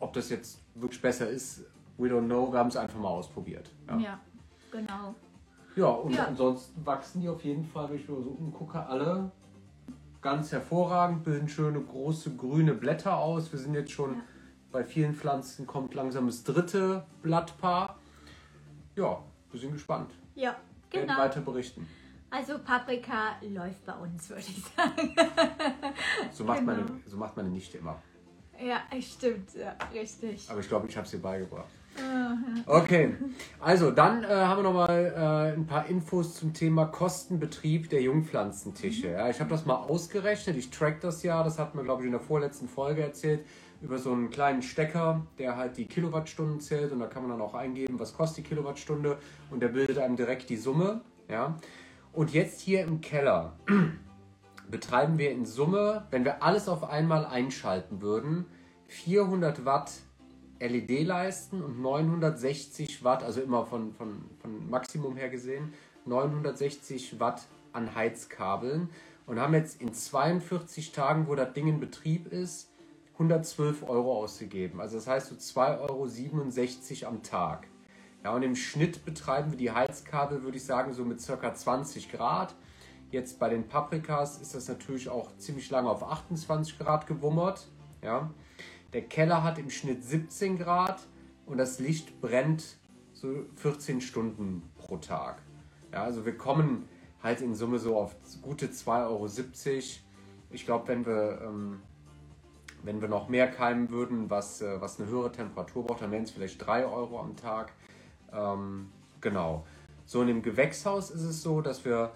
Ob 0.00 0.12
das 0.12 0.30
jetzt 0.30 0.60
wirklich 0.74 1.00
besser 1.00 1.28
ist, 1.28 1.64
we 1.96 2.08
don't 2.08 2.26
know. 2.26 2.50
Wir 2.52 2.58
haben 2.58 2.68
es 2.68 2.76
einfach 2.76 2.98
mal 2.98 3.08
ausprobiert. 3.08 3.70
Ja, 3.88 3.96
ja 3.98 4.20
genau. 4.70 5.14
Ja, 5.76 5.86
und 5.86 6.14
ja. 6.14 6.24
ansonsten 6.26 6.84
wachsen 6.84 7.20
die 7.20 7.28
auf 7.28 7.44
jeden 7.44 7.64
Fall, 7.64 7.88
wenn 7.88 7.96
ich 7.96 8.08
mir 8.08 8.20
so 8.20 8.30
umgucke, 8.30 8.84
alle 8.84 9.30
ganz 10.20 10.50
hervorragend, 10.50 11.24
bilden 11.24 11.48
schöne 11.48 11.80
große 11.80 12.34
grüne 12.36 12.74
Blätter 12.74 13.16
aus. 13.16 13.52
Wir 13.52 13.58
sind 13.58 13.74
jetzt 13.74 13.92
schon 13.92 14.14
ja. 14.14 14.20
bei 14.72 14.82
vielen 14.82 15.14
Pflanzen, 15.14 15.66
kommt 15.66 15.94
langsam 15.94 16.26
das 16.26 16.42
dritte 16.42 17.04
Blattpaar. 17.22 17.98
Ja, 18.96 19.22
wir 19.52 19.60
sind 19.60 19.72
gespannt. 19.72 20.10
Ja, 20.34 20.56
genau. 20.90 21.06
Werden 21.06 21.18
weiter 21.18 21.40
berichten. 21.40 21.86
Also 22.30 22.58
Paprika 22.58 23.36
läuft 23.42 23.86
bei 23.86 23.94
uns, 23.94 24.28
würde 24.28 24.42
ich 24.42 24.62
sagen. 24.64 25.14
so, 26.32 26.44
macht 26.44 26.60
genau. 26.60 26.72
meine, 26.72 26.86
so 27.06 27.16
macht 27.16 27.36
meine 27.36 27.48
Nichte 27.48 27.78
immer. 27.78 28.02
Ja, 28.60 28.82
stimmt, 29.00 29.54
ja, 29.54 29.76
richtig. 29.94 30.50
Aber 30.50 30.60
ich 30.60 30.68
glaube, 30.68 30.88
ich 30.88 30.96
habe 30.96 31.06
es 31.06 31.12
ihr 31.14 31.22
beigebracht. 31.22 31.68
Okay, 32.66 33.16
also 33.60 33.90
dann 33.90 34.22
äh, 34.22 34.28
haben 34.28 34.58
wir 34.58 34.62
nochmal 34.62 35.12
äh, 35.16 35.56
ein 35.56 35.66
paar 35.66 35.86
Infos 35.86 36.34
zum 36.36 36.52
Thema 36.52 36.86
Kostenbetrieb 36.86 37.88
der 37.90 38.02
Jungpflanzentische. 38.02 39.10
Ja, 39.10 39.28
ich 39.28 39.40
habe 39.40 39.50
das 39.50 39.66
mal 39.66 39.76
ausgerechnet, 39.76 40.56
ich 40.56 40.70
track 40.70 41.00
das 41.00 41.22
ja, 41.22 41.42
das 41.42 41.58
hat 41.58 41.74
mir 41.74 41.82
glaube 41.82 42.02
ich 42.02 42.06
in 42.06 42.12
der 42.12 42.20
vorletzten 42.20 42.68
Folge 42.68 43.02
erzählt, 43.02 43.44
über 43.80 43.98
so 43.98 44.12
einen 44.12 44.30
kleinen 44.30 44.62
Stecker, 44.62 45.26
der 45.38 45.56
halt 45.56 45.76
die 45.76 45.86
Kilowattstunden 45.86 46.60
zählt 46.60 46.92
und 46.92 47.00
da 47.00 47.06
kann 47.06 47.22
man 47.22 47.32
dann 47.32 47.40
auch 47.40 47.54
eingeben, 47.54 47.98
was 47.98 48.14
kostet 48.14 48.44
die 48.44 48.48
Kilowattstunde 48.48 49.18
und 49.50 49.60
der 49.60 49.68
bildet 49.68 49.98
einem 49.98 50.16
direkt 50.16 50.50
die 50.50 50.56
Summe. 50.56 51.00
Ja. 51.28 51.56
Und 52.18 52.32
jetzt 52.32 52.60
hier 52.60 52.80
im 52.80 53.00
Keller 53.00 53.52
betreiben 54.68 55.18
wir 55.18 55.30
in 55.30 55.46
Summe, 55.46 56.08
wenn 56.10 56.24
wir 56.24 56.42
alles 56.42 56.68
auf 56.68 56.82
einmal 56.82 57.24
einschalten 57.24 58.02
würden, 58.02 58.46
400 58.88 59.64
Watt 59.64 59.92
LED-Leisten 60.58 61.62
und 61.62 61.80
960 61.80 63.04
Watt, 63.04 63.22
also 63.22 63.40
immer 63.40 63.66
von, 63.66 63.92
von, 63.92 64.24
von 64.42 64.68
Maximum 64.68 65.16
her 65.16 65.28
gesehen, 65.28 65.72
960 66.06 67.20
Watt 67.20 67.46
an 67.72 67.94
Heizkabeln 67.94 68.88
und 69.26 69.38
haben 69.38 69.54
jetzt 69.54 69.80
in 69.80 69.94
42 69.94 70.90
Tagen, 70.90 71.28
wo 71.28 71.36
das 71.36 71.52
Ding 71.52 71.68
in 71.68 71.78
Betrieb 71.78 72.32
ist, 72.32 72.72
112 73.12 73.88
Euro 73.88 74.24
ausgegeben. 74.24 74.80
Also 74.80 74.96
das 74.96 75.06
heißt 75.06 75.28
so 75.28 75.36
2,67 75.36 77.04
Euro 77.04 77.12
am 77.12 77.22
Tag. 77.22 77.68
Ja, 78.24 78.34
und 78.34 78.42
im 78.42 78.56
Schnitt 78.56 79.04
betreiben 79.04 79.52
wir 79.52 79.58
die 79.58 79.70
Heizkabel, 79.70 80.42
würde 80.42 80.56
ich 80.56 80.64
sagen, 80.64 80.92
so 80.92 81.04
mit 81.04 81.24
ca. 81.24 81.54
20 81.54 82.10
Grad. 82.10 82.54
Jetzt 83.10 83.38
bei 83.38 83.48
den 83.48 83.68
Paprikas 83.68 84.38
ist 84.38 84.54
das 84.54 84.68
natürlich 84.68 85.08
auch 85.08 85.36
ziemlich 85.38 85.70
lange 85.70 85.88
auf 85.88 86.02
28 86.02 86.78
Grad 86.78 87.06
gewummert. 87.06 87.68
Ja. 88.02 88.30
Der 88.92 89.02
Keller 89.02 89.42
hat 89.42 89.58
im 89.58 89.70
Schnitt 89.70 90.04
17 90.04 90.58
Grad 90.58 90.98
und 91.46 91.58
das 91.58 91.78
Licht 91.78 92.20
brennt 92.20 92.76
so 93.12 93.44
14 93.56 94.00
Stunden 94.00 94.62
pro 94.76 94.96
Tag. 94.96 95.42
Ja, 95.92 96.02
also 96.04 96.26
wir 96.26 96.36
kommen 96.36 96.88
halt 97.22 97.40
in 97.40 97.54
Summe 97.54 97.78
so 97.78 97.96
auf 97.96 98.14
gute 98.42 98.66
2,70 98.66 99.06
Euro. 99.06 99.28
Ich 100.50 100.64
glaube, 100.64 100.88
wenn 100.88 101.06
wir, 101.06 101.40
ähm, 101.42 101.80
wenn 102.82 103.00
wir 103.00 103.08
noch 103.08 103.28
mehr 103.28 103.50
keimen 103.50 103.90
würden, 103.90 104.30
was, 104.30 104.60
äh, 104.62 104.80
was 104.80 105.00
eine 105.00 105.08
höhere 105.08 105.32
Temperatur 105.32 105.86
braucht, 105.86 106.02
dann 106.02 106.10
wären 106.10 106.22
es 106.24 106.30
vielleicht 106.30 106.64
3 106.64 106.86
Euro 106.86 107.20
am 107.20 107.36
Tag. 107.36 107.72
Ähm, 108.32 108.90
genau. 109.20 109.64
So 110.04 110.22
in 110.22 110.28
dem 110.28 110.42
Gewächshaus 110.42 111.10
ist 111.10 111.22
es 111.22 111.42
so, 111.42 111.60
dass 111.60 111.84
wir 111.84 112.12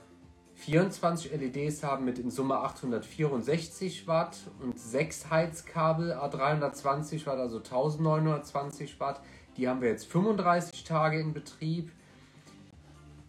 24 0.54 1.33
LEDs 1.33 1.83
haben 1.83 2.04
mit 2.04 2.19
in 2.19 2.31
Summe 2.31 2.59
864 2.59 4.07
Watt 4.07 4.37
und 4.61 4.78
6 4.78 5.31
Heizkabel 5.31 6.12
A320 6.12 7.26
Watt, 7.26 7.38
also 7.38 7.59
1920 7.59 9.00
Watt. 9.00 9.21
Die 9.57 9.69
haben 9.69 9.81
wir 9.81 9.88
jetzt 9.88 10.07
35 10.07 10.85
Tage 10.85 11.19
in 11.19 11.33
Betrieb. 11.33 11.90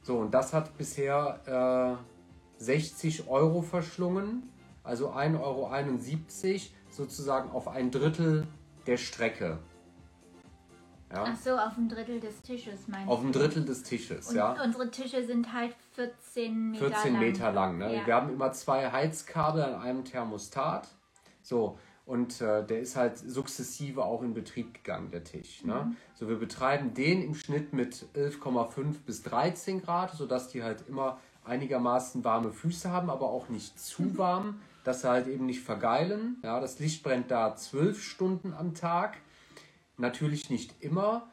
So, 0.03 0.17
und 0.17 0.33
das 0.33 0.53
hat 0.53 0.77
bisher 0.77 1.99
äh, 2.59 2.63
60 2.63 3.27
Euro 3.27 3.61
verschlungen, 3.61 4.43
also 4.83 5.11
1,71 5.11 5.39
Euro 5.39 6.59
sozusagen 6.89 7.49
auf 7.51 7.67
ein 7.67 7.89
Drittel 7.89 8.47
der 8.85 8.97
Strecke. 8.97 9.59
Ja? 11.13 11.25
Ach 11.27 11.37
so, 11.37 11.51
auf 11.51 11.77
ein 11.77 11.87
Drittel 11.87 12.19
des 12.19 12.41
Tisches 12.41 12.87
meinst 12.87 13.07
Auf 13.07 13.23
ein 13.23 13.31
Drittel 13.31 13.63
des 13.63 13.83
Tisches, 13.83 14.29
und 14.29 14.35
ja. 14.35 14.55
Unsere 14.63 14.89
Tische 14.89 15.23
sind 15.23 15.53
halt 15.53 15.75
14 15.91 16.71
Meter 16.71 16.87
14 16.87 17.19
Meter 17.19 17.51
lang. 17.51 17.77
lang 17.77 17.89
ne? 17.89 17.95
Ja. 17.97 18.07
Wir 18.07 18.15
haben 18.15 18.33
immer 18.33 18.51
zwei 18.51 18.91
Heizkabel 18.91 19.61
an 19.61 19.75
einem 19.75 20.05
Thermostat. 20.05 20.87
So, 21.43 21.77
und 22.05 22.41
äh, 22.41 22.65
der 22.65 22.81
ist 22.81 22.95
halt 22.95 23.17
sukzessive 23.17 24.03
auch 24.03 24.23
in 24.23 24.33
Betrieb 24.33 24.73
gegangen, 24.73 25.11
der 25.11 25.23
Tisch. 25.23 25.63
Ne? 25.63 25.85
Mhm. 25.85 25.97
So, 26.15 26.27
wir 26.27 26.37
betreiben 26.37 26.95
den 26.95 27.21
im 27.21 27.35
Schnitt 27.35 27.73
mit 27.73 28.07
11,5 28.15 28.95
bis 29.05 29.21
13 29.21 29.83
Grad, 29.83 30.15
sodass 30.15 30.49
die 30.49 30.63
halt 30.63 30.83
immer 30.89 31.19
einigermaßen 31.45 32.23
warme 32.23 32.51
Füße 32.51 32.91
haben, 32.91 33.09
aber 33.09 33.29
auch 33.29 33.49
nicht 33.49 33.79
zu 33.79 34.03
mhm. 34.03 34.17
warm, 34.17 34.61
dass 34.83 35.01
sie 35.01 35.09
halt 35.09 35.27
eben 35.27 35.45
nicht 35.45 35.61
vergeilen. 35.61 36.37
Ja, 36.43 36.59
das 36.59 36.79
Licht 36.79 37.03
brennt 37.03 37.29
da 37.29 37.55
zwölf 37.55 38.01
Stunden 38.01 38.53
am 38.53 38.73
Tag. 38.73 39.17
Natürlich 39.97 40.49
nicht 40.49 40.81
immer. 40.81 41.29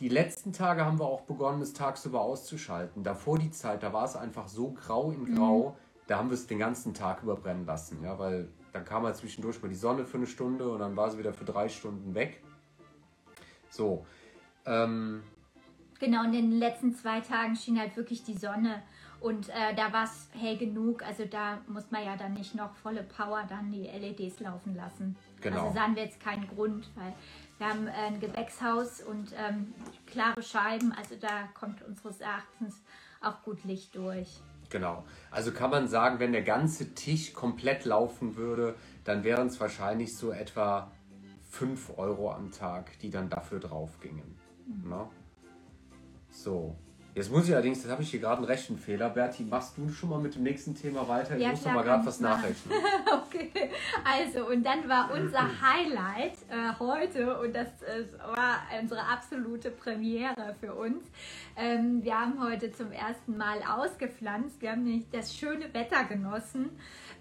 Die 0.00 0.08
letzten 0.08 0.52
Tage 0.52 0.84
haben 0.84 0.98
wir 0.98 1.06
auch 1.06 1.22
begonnen, 1.22 1.62
es 1.62 1.72
tagsüber 1.72 2.20
auszuschalten. 2.20 3.02
Davor 3.02 3.38
die 3.38 3.50
Zeit, 3.50 3.82
da 3.82 3.92
war 3.92 4.04
es 4.04 4.16
einfach 4.16 4.48
so 4.48 4.72
grau 4.72 5.10
in 5.10 5.34
grau, 5.34 5.70
mhm. 5.70 6.06
da 6.06 6.18
haben 6.18 6.28
wir 6.28 6.34
es 6.34 6.46
den 6.46 6.58
ganzen 6.58 6.92
Tag 6.92 7.22
überbrennen 7.22 7.64
lassen. 7.64 8.02
Ja, 8.02 8.18
weil 8.18 8.48
dann 8.72 8.84
kam 8.84 9.04
halt 9.04 9.16
zwischendurch 9.16 9.62
mal 9.62 9.68
die 9.68 9.74
Sonne 9.74 10.04
für 10.04 10.18
eine 10.18 10.26
Stunde 10.26 10.68
und 10.70 10.80
dann 10.80 10.96
war 10.96 11.10
sie 11.10 11.18
wieder 11.18 11.32
für 11.32 11.46
drei 11.46 11.68
Stunden 11.68 12.14
weg. 12.14 12.42
So. 13.70 14.04
Ähm, 14.66 15.22
genau, 15.98 16.24
und 16.24 16.34
in 16.34 16.50
den 16.50 16.58
letzten 16.58 16.94
zwei 16.94 17.20
Tagen 17.20 17.56
schien 17.56 17.78
halt 17.78 17.96
wirklich 17.96 18.22
die 18.22 18.36
Sonne. 18.36 18.82
Und 19.26 19.48
äh, 19.48 19.74
da 19.74 19.92
war 19.92 20.04
es 20.04 20.28
hell 20.40 20.56
genug, 20.56 21.02
also 21.02 21.24
da 21.24 21.58
muss 21.66 21.90
man 21.90 22.04
ja 22.04 22.16
dann 22.16 22.34
nicht 22.34 22.54
noch 22.54 22.72
volle 22.76 23.02
Power 23.02 23.42
dann 23.48 23.72
die 23.72 23.82
LEDs 23.82 24.38
laufen 24.38 24.76
lassen. 24.76 25.16
Genau. 25.40 25.62
Also 25.62 25.74
sahen 25.74 25.96
wir 25.96 26.04
jetzt 26.04 26.20
keinen 26.20 26.46
Grund, 26.46 26.88
weil 26.94 27.12
wir 27.58 27.68
haben 27.68 27.88
ein 27.88 28.20
Gewächshaus 28.20 29.00
und 29.00 29.34
ähm, 29.36 29.74
klare 30.06 30.40
Scheiben, 30.44 30.92
also 30.92 31.16
da 31.16 31.48
kommt 31.54 31.82
unseres 31.82 32.20
Erachtens 32.20 32.80
auch 33.20 33.42
gut 33.42 33.64
Licht 33.64 33.96
durch. 33.96 34.28
Genau. 34.70 35.04
Also 35.32 35.50
kann 35.50 35.70
man 35.70 35.88
sagen, 35.88 36.20
wenn 36.20 36.30
der 36.30 36.44
ganze 36.44 36.94
Tisch 36.94 37.32
komplett 37.32 37.84
laufen 37.84 38.36
würde, 38.36 38.76
dann 39.02 39.24
wären 39.24 39.48
es 39.48 39.58
wahrscheinlich 39.58 40.16
so 40.16 40.30
etwa 40.30 40.92
5 41.50 41.98
Euro 41.98 42.30
am 42.30 42.52
Tag, 42.52 42.96
die 43.00 43.10
dann 43.10 43.28
dafür 43.28 43.58
drauf 43.58 43.98
gingen. 43.98 44.38
Mhm. 44.68 44.88
Ne? 44.88 45.08
So. 46.30 46.76
Jetzt 47.16 47.32
muss 47.32 47.48
ich 47.48 47.54
allerdings, 47.54 47.80
das 47.80 47.90
habe 47.90 48.02
ich 48.02 48.10
hier 48.10 48.20
gerade 48.20 48.36
einen 48.36 48.44
Rechenfehler. 48.44 49.08
Berti, 49.08 49.42
machst 49.44 49.78
du 49.78 49.88
schon 49.88 50.10
mal 50.10 50.20
mit 50.20 50.34
dem 50.34 50.42
nächsten 50.42 50.74
Thema 50.74 51.08
weiter? 51.08 51.34
Ich 51.34 51.42
ja, 51.42 51.48
muss 51.48 51.64
noch 51.64 51.72
mal 51.72 51.82
gerade 51.82 52.04
was 52.04 52.20
nachrechnen. 52.20 52.74
okay, 53.26 53.70
also 54.04 54.46
und 54.46 54.62
dann 54.62 54.86
war 54.86 55.10
unser 55.10 55.40
Highlight 55.40 56.34
äh, 56.50 56.78
heute 56.78 57.40
und 57.40 57.56
das 57.56 57.68
äh, 57.80 58.04
war 58.20 58.58
unsere 58.78 59.00
absolute 59.00 59.70
Premiere 59.70 60.54
für 60.60 60.74
uns. 60.74 61.04
Ähm, 61.56 62.04
wir 62.04 62.20
haben 62.20 62.38
heute 62.44 62.70
zum 62.70 62.92
ersten 62.92 63.38
Mal 63.38 63.60
ausgepflanzt. 63.62 64.60
Wir 64.60 64.72
haben 64.72 64.84
nämlich 64.84 65.08
das 65.10 65.34
schöne 65.34 65.72
Wetter 65.72 66.04
genossen 66.04 66.68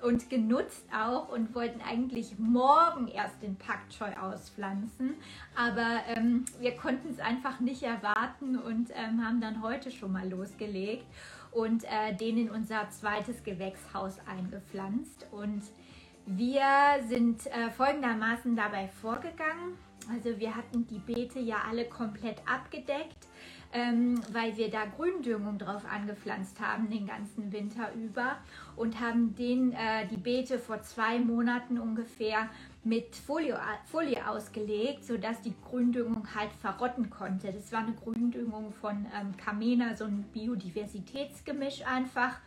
und 0.05 0.29
genutzt 0.29 0.85
auch 0.95 1.29
und 1.29 1.55
wollten 1.55 1.81
eigentlich 1.81 2.37
morgen 2.37 3.07
erst 3.07 3.41
den 3.41 3.55
Pak 3.55 3.89
Choi 3.89 4.13
auspflanzen. 4.15 5.15
Aber 5.55 6.01
ähm, 6.07 6.45
wir 6.59 6.75
konnten 6.75 7.09
es 7.09 7.19
einfach 7.19 7.59
nicht 7.59 7.81
erwarten 7.81 8.57
und 8.57 8.91
ähm, 8.91 9.25
haben 9.25 9.41
dann 9.41 9.63
heute 9.63 9.89
schon 9.89 10.11
mal 10.11 10.29
losgelegt 10.29 11.05
und 11.51 11.83
äh, 11.85 12.13
den 12.15 12.37
in 12.37 12.49
unser 12.51 12.89
zweites 12.91 13.43
Gewächshaus 13.43 14.17
eingepflanzt. 14.27 15.25
Und 15.31 15.63
wir 16.27 16.63
sind 17.07 17.47
äh, 17.47 17.71
folgendermaßen 17.71 18.55
dabei 18.55 18.87
vorgegangen. 18.87 19.77
Also 20.11 20.39
wir 20.39 20.55
hatten 20.55 20.85
die 20.85 20.99
Beete 20.99 21.39
ja 21.39 21.63
alle 21.67 21.85
komplett 21.85 22.37
abgedeckt 22.47 23.27
ähm, 23.75 24.21
weil 24.31 24.55
wir 24.55 24.71
da 24.71 24.85
Gründüngung 24.85 25.57
drauf 25.57 25.83
angepflanzt 25.85 26.61
haben 26.61 26.89
den 26.89 27.05
ganzen 27.05 27.51
Winter 27.51 27.91
über 27.93 28.37
und 28.77 29.01
haben 29.01 29.35
den, 29.35 29.73
äh, 29.73 30.07
die 30.09 30.15
Beete 30.15 30.59
vor 30.59 30.81
zwei 30.81 31.19
Monaten 31.19 31.77
ungefähr 31.77 32.49
mit 32.85 33.15
Folie, 33.17 33.59
Folie 33.83 34.25
ausgelegt, 34.25 35.03
sodass 35.03 35.41
die 35.41 35.53
Gründüngung 35.69 36.25
halt 36.33 36.53
verrotten 36.53 37.09
konnte. 37.09 37.51
Das 37.51 37.73
war 37.73 37.79
eine 37.79 37.93
Gründüngung 37.93 38.71
von 38.71 39.05
ähm, 39.13 39.35
Camena, 39.35 39.93
so 39.93 40.05
ein 40.05 40.23
Biodiversitätsgemisch 40.31 41.85
einfach. 41.85 42.39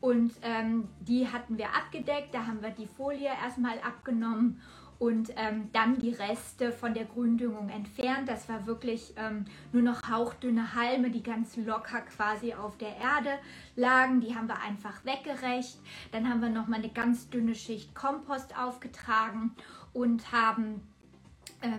Und 0.00 0.32
ähm, 0.42 0.88
die 1.00 1.26
hatten 1.26 1.58
wir 1.58 1.70
abgedeckt, 1.70 2.34
da 2.34 2.46
haben 2.46 2.62
wir 2.62 2.70
die 2.70 2.86
Folie 2.86 3.30
erstmal 3.42 3.78
abgenommen 3.80 4.60
und 5.02 5.32
ähm, 5.34 5.68
dann 5.72 5.98
die 5.98 6.12
Reste 6.12 6.70
von 6.70 6.94
der 6.94 7.06
Gründüngung 7.06 7.70
entfernt. 7.70 8.28
Das 8.28 8.48
war 8.48 8.68
wirklich 8.68 9.12
ähm, 9.16 9.46
nur 9.72 9.82
noch 9.82 10.08
hauchdünne 10.08 10.76
Halme, 10.76 11.10
die 11.10 11.24
ganz 11.24 11.56
locker 11.56 12.02
quasi 12.02 12.54
auf 12.54 12.78
der 12.78 12.96
Erde 12.98 13.30
lagen. 13.74 14.20
Die 14.20 14.36
haben 14.36 14.46
wir 14.46 14.60
einfach 14.60 15.04
weggerecht. 15.04 15.80
Dann 16.12 16.28
haben 16.28 16.40
wir 16.40 16.50
nochmal 16.50 16.78
eine 16.78 16.88
ganz 16.88 17.28
dünne 17.30 17.56
Schicht 17.56 17.96
Kompost 17.96 18.56
aufgetragen 18.56 19.56
und 19.92 20.30
haben 20.30 20.80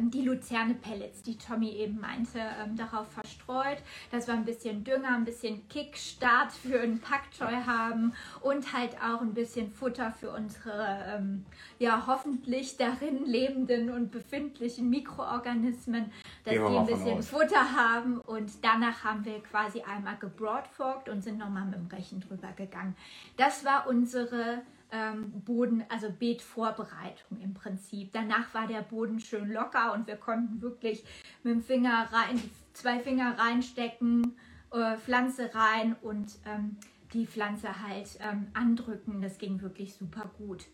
die 0.10 0.22
Luzerne-Pellets, 0.22 1.24
die 1.24 1.38
Tommy 1.38 1.70
eben 1.72 2.00
meinte, 2.00 2.40
ähm, 2.40 2.76
darauf 2.76 3.12
verstreut, 3.12 3.78
dass 4.12 4.28
wir 4.28 4.34
ein 4.34 4.46
bisschen 4.46 4.84
Dünger, 4.84 5.16
ein 5.16 5.26
bisschen 5.26 5.68
Kickstart 5.68 6.52
für 6.52 6.80
einen 6.80 7.00
Packjoy 7.00 7.64
haben 7.66 8.14
und 8.42 8.74
halt 8.74 8.96
auch 9.02 9.22
ein 9.22 9.34
bisschen 9.34 9.72
Futter 9.72 10.12
für 10.12 10.32
unsere 10.32 11.00
ähm, 11.08 11.46
ja 11.80 12.04
hoffentlich 12.08 12.78
darin 12.78 13.26
lebenden 13.26 13.90
und 13.90 14.12
befindlichen 14.12 14.90
Mikroorganismen, 14.90 16.12
dass 16.46 16.54
die 16.54 16.60
ein 16.60 16.86
bisschen 16.86 17.24
Futter 17.24 17.76
haben 17.76 18.20
und 18.20 18.52
danach 18.62 19.04
haben 19.04 19.26
wir 19.26 19.42
quasi 19.44 19.82
einmal 19.82 20.18
gebroadforkt 20.18 21.10
und 21.10 21.24
sind 21.24 21.38
nochmal 21.38 21.66
mit 21.66 21.76
dem 21.76 21.88
Rechen 21.88 22.22
drüber 22.22 22.52
gegangen. 22.56 22.96
Das 23.38 23.66
war 23.66 23.88
unsere 23.88 24.62
ähm, 24.94 25.32
Boden, 25.44 25.84
also 25.90 26.10
Beetvorbereitung 26.12 27.42
im 27.42 27.54
Prinzip. 27.54 28.12
Danach 28.14 28.54
war 28.54 28.68
der 28.68 28.84
Boden 28.84 29.20
schön 29.20 29.52
locker 29.52 29.94
und 29.94 30.08
wir 30.08 30.18
konnten 30.18 30.62
wirklich 30.62 31.04
mit 31.42 31.56
dem 31.56 31.64
Finger 31.64 32.08
rein, 32.12 32.40
zwei 32.74 33.00
Finger 33.00 33.38
reinstecken, 33.38 34.38
äh, 34.72 34.98
Pflanze 34.98 35.50
rein 35.54 35.96
und 36.02 36.36
ähm, 36.46 36.78
die 37.14 37.26
Pflanze 37.26 37.82
halt 37.82 38.20
ähm, 38.22 38.48
andrücken. 38.54 39.22
Das 39.22 39.40
ging 39.40 39.62
wirklich 39.62 39.96
super 39.96 40.30
gut. 40.38 40.66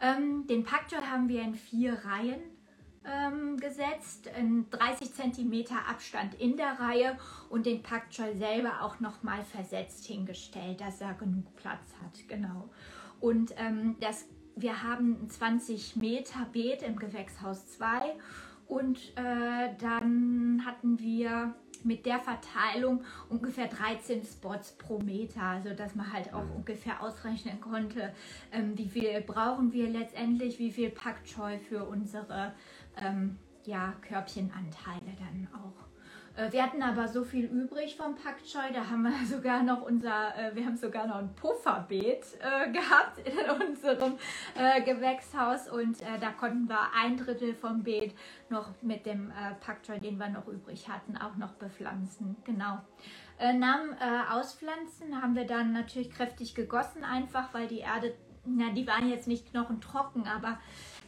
Ähm, 0.00 0.46
den 0.48 0.64
Packjoy 0.64 1.02
haben 1.02 1.28
wir 1.28 1.42
in 1.42 1.54
vier 1.54 1.94
Reihen 2.04 2.40
ähm, 3.04 3.56
gesetzt, 3.56 4.28
in 4.36 4.68
30 4.70 5.14
cm 5.14 5.66
Abstand 5.88 6.34
in 6.34 6.56
der 6.56 6.78
Reihe 6.80 7.16
und 7.48 7.66
den 7.66 7.82
Packjoy 7.82 8.36
selber 8.36 8.82
auch 8.82 8.98
nochmal 9.00 9.44
versetzt 9.44 10.06
hingestellt, 10.06 10.80
dass 10.80 11.00
er 11.00 11.14
genug 11.14 11.54
Platz 11.56 11.94
hat. 12.02 12.28
Genau. 12.28 12.68
Und 13.20 13.54
ähm, 13.56 13.96
das, 14.00 14.26
wir 14.56 14.82
haben 14.82 15.22
ein 15.22 15.30
20 15.30 15.96
Meter 15.96 16.46
Beet 16.52 16.82
im 16.82 16.96
Gewächshaus 16.96 17.68
2 17.72 18.14
und 18.66 18.98
äh, 19.16 19.74
dann 19.78 20.62
hatten 20.64 20.98
wir 20.98 21.54
mit 21.82 22.06
der 22.06 22.20
Verteilung 22.20 23.02
ungefähr 23.28 23.66
13 23.66 24.24
Spots 24.24 24.72
pro 24.72 24.98
Meter, 24.98 25.42
also 25.42 25.74
dass 25.74 25.94
man 25.94 26.12
halt 26.12 26.32
auch 26.32 26.44
ungefähr 26.54 27.02
ausrechnen 27.02 27.60
konnte, 27.60 28.12
ähm, 28.52 28.76
wie 28.76 28.88
viel 28.88 29.20
brauchen 29.22 29.72
wir 29.72 29.88
letztendlich, 29.88 30.58
wie 30.58 30.70
viel 30.70 30.90
Pak 30.90 31.24
Choi 31.24 31.58
für 31.58 31.84
unsere 31.84 32.52
ähm, 32.96 33.38
ja, 33.64 33.94
Körbchenanteile 34.02 35.16
dann 35.18 35.48
auch. 35.54 35.89
Äh, 36.36 36.52
wir 36.52 36.62
hatten 36.62 36.82
aber 36.82 37.08
so 37.08 37.24
viel 37.24 37.46
übrig 37.46 37.96
vom 37.96 38.14
Pak 38.14 38.44
Choi, 38.44 38.72
da 38.72 38.88
haben 38.88 39.02
wir 39.02 39.12
sogar 39.26 39.62
noch 39.62 39.82
unser, 39.82 40.36
äh, 40.36 40.54
wir 40.54 40.64
haben 40.64 40.76
sogar 40.76 41.06
noch 41.06 41.16
ein 41.16 41.34
Pufferbeet 41.34 42.24
äh, 42.40 42.70
gehabt 42.70 43.18
in 43.18 43.68
unserem 43.68 44.16
Gewächshaus 44.84 45.68
und 45.68 45.98
da 46.20 46.30
konnten 46.32 46.68
wir 46.68 46.92
ein 46.94 47.16
Drittel 47.16 47.54
vom 47.54 47.82
Beet 47.82 48.14
noch 48.48 48.68
mit 48.82 49.06
dem 49.06 49.32
Pak 49.60 49.82
Choi, 49.82 49.98
den 49.98 50.18
wir 50.18 50.28
noch 50.28 50.46
übrig 50.48 50.88
hatten, 50.88 51.16
auch 51.16 51.36
noch 51.36 51.52
bepflanzen. 51.52 52.36
Genau. 52.44 52.78
dem 53.38 53.94
Auspflanzen 54.30 55.22
haben 55.22 55.34
wir 55.34 55.46
dann 55.46 55.72
natürlich 55.72 56.10
kräftig 56.10 56.54
gegossen, 56.54 57.04
einfach 57.04 57.54
weil 57.54 57.68
die 57.68 57.78
Erde, 57.78 58.14
na, 58.44 58.70
die 58.70 58.86
waren 58.86 59.08
jetzt 59.08 59.28
nicht 59.28 59.50
knochentrocken, 59.50 60.26
aber 60.26 60.58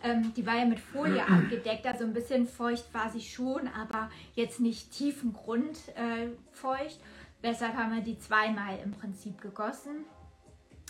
ähm, 0.03 0.33
die 0.35 0.47
war 0.47 0.57
ja 0.57 0.65
mit 0.65 0.81
Folie 0.81 1.23
abgedeckt, 1.29 1.87
also 1.87 2.05
ein 2.05 2.13
bisschen 2.13 2.47
feucht 2.47 2.93
war 2.93 3.11
sie 3.11 3.21
schon, 3.21 3.69
aber 3.69 4.11
jetzt 4.35 4.61
nicht 4.61 4.91
tiefengrund 4.93 5.79
äh, 5.97 6.29
feucht. 6.53 7.01
Deshalb 7.43 7.75
haben 7.75 7.95
wir 7.95 8.03
die 8.03 8.19
zweimal 8.19 8.79
im 8.85 8.93
Prinzip 8.93 9.41
gegossen. 9.41 10.05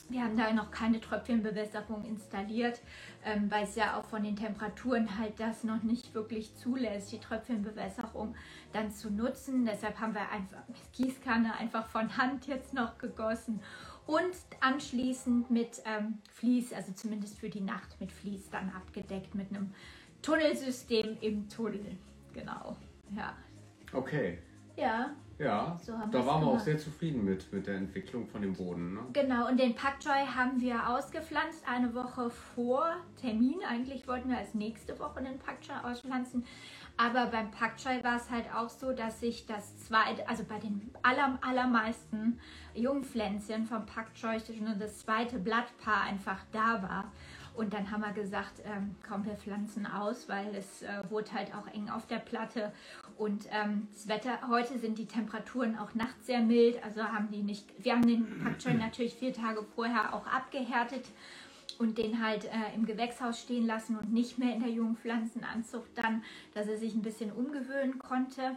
Wir 0.08 0.24
haben 0.24 0.36
da 0.36 0.52
noch 0.52 0.70
keine 0.70 1.00
Tröpfchenbewässerung 1.00 2.04
installiert, 2.04 2.80
ähm, 3.24 3.50
weil 3.50 3.64
es 3.64 3.76
ja 3.76 3.96
auch 3.96 4.04
von 4.04 4.22
den 4.22 4.36
Temperaturen 4.36 5.18
halt 5.18 5.40
das 5.40 5.64
noch 5.64 5.82
nicht 5.82 6.14
wirklich 6.14 6.54
zulässt, 6.56 7.12
die 7.12 7.18
Tröpfchenbewässerung 7.18 8.34
dann 8.74 8.90
zu 8.90 9.10
nutzen. 9.10 9.64
Deshalb 9.64 9.98
haben 10.00 10.12
wir 10.12 10.30
einfach 10.30 10.68
mit 10.68 10.76
Gießkanne 10.92 11.56
einfach 11.56 11.86
von 11.86 12.14
Hand 12.18 12.46
jetzt 12.46 12.74
noch 12.74 12.98
gegossen 12.98 13.62
und 14.06 14.34
anschließend 14.60 15.50
mit 15.50 15.82
ähm, 15.84 16.18
Vlies, 16.32 16.72
also 16.72 16.92
zumindest 16.92 17.38
für 17.38 17.48
die 17.48 17.60
Nacht 17.60 18.00
mit 18.00 18.12
Vlies 18.12 18.50
dann 18.50 18.70
abgedeckt 18.70 19.34
mit 19.34 19.50
einem 19.50 19.72
Tunnelsystem 20.22 21.16
im 21.20 21.48
Tunnel. 21.48 21.96
Genau, 22.32 22.76
ja. 23.16 23.36
Okay. 23.92 24.38
Ja. 24.76 25.14
Ja, 25.42 25.76
so 25.82 25.92
da 26.10 26.24
waren 26.24 26.42
wir 26.42 26.48
auch 26.48 26.60
sehr 26.60 26.78
zufrieden 26.78 27.24
mit, 27.24 27.52
mit 27.52 27.66
der 27.66 27.74
Entwicklung 27.74 28.26
von 28.28 28.42
dem 28.42 28.54
Boden. 28.54 28.94
Ne? 28.94 29.00
Genau, 29.12 29.48
und 29.48 29.58
den 29.58 29.74
Pak 29.74 29.98
Choi 30.00 30.26
haben 30.26 30.60
wir 30.60 30.88
ausgepflanzt, 30.88 31.64
eine 31.66 31.94
Woche 31.94 32.30
vor 32.54 32.96
Termin. 33.20 33.56
Eigentlich 33.68 34.06
wollten 34.06 34.28
wir 34.28 34.38
als 34.38 34.54
nächste 34.54 34.98
Woche 35.00 35.22
den 35.22 35.38
Pak 35.38 35.60
Choi 35.62 35.74
auspflanzen. 35.82 36.44
Aber 36.96 37.26
beim 37.26 37.50
Pak 37.50 37.76
Choi 37.78 38.04
war 38.04 38.16
es 38.16 38.30
halt 38.30 38.44
auch 38.54 38.68
so, 38.68 38.92
dass 38.92 39.18
sich 39.18 39.46
das 39.46 39.76
zweite, 39.78 40.28
also 40.28 40.44
bei 40.44 40.58
den 40.58 40.90
aller, 41.02 41.38
allermeisten 41.40 42.38
Jungpflänzchen 42.74 43.66
vom 43.66 43.84
Pak 43.86 44.14
Choi 44.14 44.38
schon 44.38 44.78
das 44.78 45.00
zweite 45.00 45.38
Blattpaar 45.38 46.02
einfach 46.02 46.38
da 46.52 46.82
war. 46.82 47.12
Und 47.54 47.74
dann 47.74 47.90
haben 47.90 48.00
wir 48.00 48.12
gesagt, 48.12 48.62
ähm, 48.64 48.96
komm, 49.06 49.26
wir 49.26 49.34
pflanzen 49.34 49.86
aus, 49.86 50.28
weil 50.28 50.54
es 50.54 50.82
äh, 50.82 50.88
wurde 51.10 51.32
halt 51.32 51.54
auch 51.54 51.66
eng 51.74 51.90
auf 51.90 52.06
der 52.06 52.18
Platte. 52.18 52.72
Und 53.18 53.46
ähm, 53.50 53.88
das 53.92 54.08
Wetter, 54.08 54.48
heute 54.48 54.78
sind 54.78 54.98
die 54.98 55.06
Temperaturen 55.06 55.78
auch 55.78 55.94
nachts 55.94 56.26
sehr 56.26 56.40
mild, 56.40 56.82
also 56.84 57.02
haben 57.02 57.30
die 57.30 57.42
nicht, 57.42 57.64
wir 57.82 57.92
haben 57.92 58.06
den 58.06 58.42
Pak 58.42 58.58
Choi 58.58 58.74
natürlich 58.74 59.14
vier 59.14 59.32
Tage 59.32 59.64
vorher 59.74 60.14
auch 60.14 60.26
abgehärtet 60.26 61.04
und 61.78 61.98
den 61.98 62.24
halt 62.24 62.44
äh, 62.44 62.74
im 62.74 62.86
Gewächshaus 62.86 63.40
stehen 63.40 63.66
lassen 63.66 63.96
und 63.96 64.12
nicht 64.12 64.38
mehr 64.38 64.54
in 64.54 64.60
der 64.60 64.70
Jungpflanzenanzucht 64.70 65.90
dann, 65.96 66.22
dass 66.54 66.66
er 66.68 66.76
sich 66.76 66.94
ein 66.94 67.02
bisschen 67.02 67.32
umgewöhnen 67.32 67.98
konnte. 67.98 68.56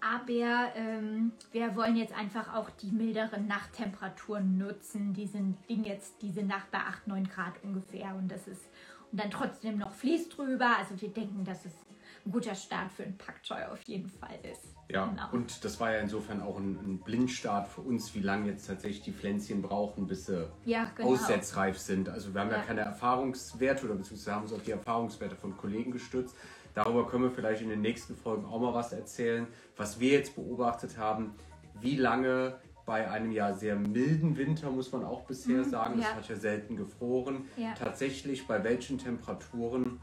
Aber 0.00 0.72
ähm, 0.76 1.32
wir 1.52 1.74
wollen 1.76 1.96
jetzt 1.96 2.14
einfach 2.14 2.54
auch 2.54 2.68
die 2.70 2.90
milderen 2.90 3.46
Nachttemperaturen 3.46 4.58
nutzen. 4.58 5.14
Die 5.14 5.26
sind, 5.26 5.56
liegen 5.66 5.84
jetzt 5.84 6.20
diese 6.20 6.42
Nacht 6.42 6.70
bei 6.70 6.78
8, 6.78 7.08
9 7.08 7.28
Grad 7.28 7.54
ungefähr 7.62 8.14
und 8.14 8.30
das 8.30 8.46
ist 8.46 8.68
und 9.14 9.20
dann 9.20 9.30
trotzdem 9.30 9.78
noch 9.78 9.92
Fließ 9.92 10.28
drüber. 10.30 10.76
Also 10.76 11.00
wir 11.00 11.08
denken, 11.08 11.44
dass 11.44 11.64
es 11.64 11.72
ein 12.26 12.32
guter 12.32 12.54
Start 12.54 12.90
für 12.92 13.02
einen 13.02 13.18
Pak 13.18 13.42
Choi 13.42 13.62
auf 13.70 13.82
jeden 13.82 14.08
Fall 14.08 14.38
ist. 14.50 14.74
Ja, 14.90 15.06
genau. 15.06 15.28
und 15.32 15.64
das 15.64 15.80
war 15.80 15.92
ja 15.92 16.00
insofern 16.00 16.42
auch 16.42 16.58
ein, 16.58 16.78
ein, 16.84 16.98
Blindstart 16.98 17.68
für 17.68 17.80
uns, 17.80 18.14
wie 18.14 18.20
lange 18.20 18.50
jetzt 18.50 18.66
tatsächlich 18.66 19.02
die 19.02 19.12
Pflänzchen 19.12 19.62
brauchen, 19.62 20.06
bis 20.06 20.26
sie 20.26 20.46
ja, 20.64 20.90
genau. 20.94 21.10
aussetzreif 21.10 21.78
sind. 21.78 22.08
Also 22.08 22.34
wir 22.34 22.42
haben 22.42 22.50
ja. 22.50 22.58
ja 22.58 22.62
keine 22.62 22.82
Erfahrungswerte 22.82 23.86
oder 23.86 23.94
beziehungsweise 23.94 24.34
haben 24.34 24.42
uns 24.42 24.52
auf 24.52 24.62
die 24.62 24.72
Erfahrungswerte 24.72 25.36
von 25.36 25.56
Kollegen 25.56 25.90
gestützt. 25.90 26.36
Darüber 26.74 27.06
können 27.06 27.24
wir 27.24 27.30
vielleicht 27.30 27.62
in 27.62 27.68
den 27.68 27.80
nächsten 27.80 28.14
Folgen 28.14 28.44
auch 28.44 28.60
mal 28.60 28.74
was 28.74 28.92
erzählen, 28.92 29.46
was 29.76 30.00
wir 30.00 30.12
jetzt 30.12 30.34
beobachtet 30.34 30.98
haben, 30.98 31.34
wie 31.80 31.96
lange 31.96 32.58
bei 32.84 33.10
einem 33.10 33.32
ja 33.32 33.54
sehr 33.54 33.76
milden 33.76 34.36
Winter, 34.36 34.70
muss 34.70 34.92
man 34.92 35.04
auch 35.04 35.22
bisher 35.22 35.64
mhm, 35.64 35.70
sagen, 35.70 36.00
ja. 36.00 36.08
es 36.08 36.14
hat 36.14 36.28
ja 36.28 36.36
selten 36.36 36.76
gefroren, 36.76 37.46
tatsächlich 37.78 38.46
bei 38.46 38.62
welchen 38.62 38.98
Temperaturen 38.98 40.00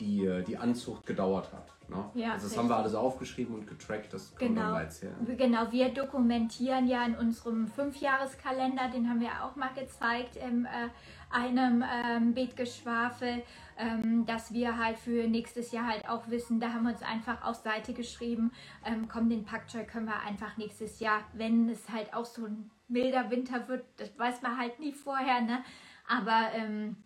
die, 0.00 0.42
die 0.46 0.56
Anzucht 0.56 1.06
gedauert 1.06 1.52
hat. 1.52 1.72
Ne? 1.88 2.10
Ja, 2.14 2.32
also 2.32 2.34
das 2.34 2.44
richtig. 2.44 2.58
haben 2.58 2.68
wir 2.68 2.76
alles 2.76 2.94
aufgeschrieben 2.94 3.54
und 3.54 3.66
getrackt, 3.66 4.12
das 4.12 4.34
können 4.34 4.54
genau. 4.54 4.68
wir 4.68 4.72
mal 4.72 4.82
erzählen. 4.82 5.14
Genau, 5.36 5.70
wir 5.70 5.88
dokumentieren 5.90 6.86
ja 6.86 7.04
in 7.04 7.16
unserem 7.16 7.66
Fünfjahreskalender, 7.66 8.88
den 8.88 9.08
haben 9.08 9.20
wir 9.20 9.44
auch 9.44 9.56
mal 9.56 9.72
gezeigt, 9.74 10.36
in 10.36 10.64
äh, 10.64 10.88
einem 11.30 11.82
ähm, 11.82 12.34
Beetgeschwafel, 12.34 13.42
ähm, 13.78 14.24
dass 14.26 14.52
wir 14.52 14.78
halt 14.78 14.98
für 14.98 15.26
nächstes 15.28 15.72
Jahr 15.72 15.86
halt 15.86 16.08
auch 16.08 16.28
wissen, 16.28 16.60
da 16.60 16.72
haben 16.72 16.84
wir 16.84 16.92
uns 16.92 17.02
einfach 17.02 17.44
auf 17.44 17.56
Seite 17.56 17.92
geschrieben, 17.92 18.52
ähm, 18.84 19.08
komm, 19.08 19.28
den 19.28 19.44
Packjoy 19.44 19.84
können 19.84 20.06
wir 20.06 20.20
einfach 20.20 20.56
nächstes 20.56 21.00
Jahr, 21.00 21.22
wenn 21.32 21.68
es 21.68 21.88
halt 21.90 22.14
auch 22.14 22.26
so 22.26 22.46
ein 22.46 22.70
milder 22.88 23.30
Winter 23.30 23.68
wird, 23.68 23.84
das 23.96 24.16
weiß 24.18 24.42
man 24.42 24.58
halt 24.58 24.78
nie 24.78 24.92
vorher, 24.92 25.40
ne? 25.40 25.64
aber 26.08 26.52
ähm, 26.54 26.96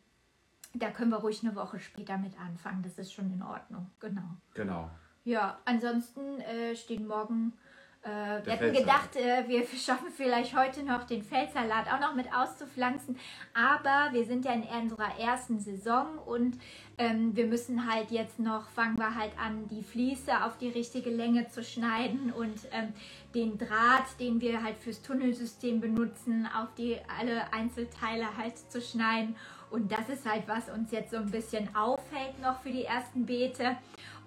da 0.78 0.90
können 0.90 1.10
wir 1.10 1.18
ruhig 1.18 1.42
eine 1.42 1.54
Woche 1.54 1.78
später 1.78 2.18
mit 2.18 2.38
anfangen. 2.38 2.82
Das 2.82 2.98
ist 2.98 3.12
schon 3.12 3.32
in 3.32 3.42
Ordnung. 3.42 3.90
Genau. 4.00 4.36
Genau. 4.54 4.90
Ja, 5.24 5.58
ansonsten 5.64 6.40
äh, 6.40 6.76
stehen 6.76 7.06
morgen. 7.06 7.52
Äh, 8.02 8.46
wir 8.46 8.52
hätten 8.52 8.72
gedacht, 8.72 9.16
äh, 9.16 9.48
wir 9.48 9.66
schaffen 9.76 10.08
vielleicht 10.16 10.56
heute 10.56 10.84
noch 10.84 11.02
den 11.04 11.22
Feldsalat 11.22 11.92
auch 11.92 11.98
noch 11.98 12.14
mit 12.14 12.32
auszupflanzen. 12.32 13.18
Aber 13.52 14.12
wir 14.12 14.24
sind 14.24 14.44
ja 14.44 14.52
in 14.52 14.62
unserer 14.62 15.18
ersten 15.18 15.58
Saison 15.58 16.18
und 16.24 16.56
ähm, 16.98 17.34
wir 17.34 17.46
müssen 17.46 17.92
halt 17.92 18.12
jetzt 18.12 18.38
noch, 18.38 18.68
fangen 18.68 18.96
wir 18.96 19.16
halt 19.16 19.32
an, 19.38 19.66
die 19.68 19.82
Fliese 19.82 20.44
auf 20.44 20.56
die 20.58 20.68
richtige 20.68 21.10
Länge 21.10 21.48
zu 21.48 21.64
schneiden 21.64 22.32
und 22.32 22.60
ähm, 22.70 22.92
den 23.34 23.58
Draht, 23.58 24.20
den 24.20 24.40
wir 24.40 24.62
halt 24.62 24.78
fürs 24.78 25.02
Tunnelsystem 25.02 25.80
benutzen, 25.80 26.48
auf 26.56 26.72
die 26.74 26.98
alle 27.18 27.52
Einzelteile 27.52 28.36
halt 28.36 28.56
zu 28.56 28.80
schneiden 28.80 29.34
und 29.70 29.90
das 29.90 30.08
ist 30.08 30.28
halt, 30.28 30.46
was 30.46 30.68
uns 30.68 30.90
jetzt 30.92 31.10
so 31.10 31.16
ein 31.16 31.30
bisschen 31.30 31.74
auffällt 31.74 32.40
noch 32.40 32.60
für 32.60 32.70
die 32.70 32.84
ersten 32.84 33.26
Beete. 33.26 33.76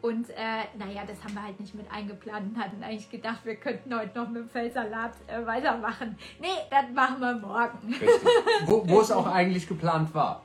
Und 0.01 0.29
äh, 0.29 0.63
naja, 0.77 1.01
das 1.05 1.21
haben 1.23 1.33
wir 1.33 1.43
halt 1.43 1.59
nicht 1.59 1.75
mit 1.75 1.91
eingeplant 1.91 2.55
und 2.55 2.63
hatten 2.63 2.81
eigentlich 2.81 3.09
gedacht, 3.09 3.39
wir 3.43 3.55
könnten 3.55 3.93
heute 3.93 4.17
noch 4.17 4.29
mit 4.29 4.43
dem 4.43 4.49
Feldsalat 4.49 5.11
äh, 5.27 5.45
weitermachen. 5.45 6.17
Nee, 6.39 6.47
das 6.69 6.85
machen 6.93 7.19
wir 7.19 7.33
morgen. 7.33 7.87
Richtig. 7.89 8.09
Wo, 8.65 8.87
wo 8.87 9.01
es 9.01 9.11
auch 9.11 9.27
eigentlich 9.33 9.67
geplant 9.67 10.13
war. 10.13 10.43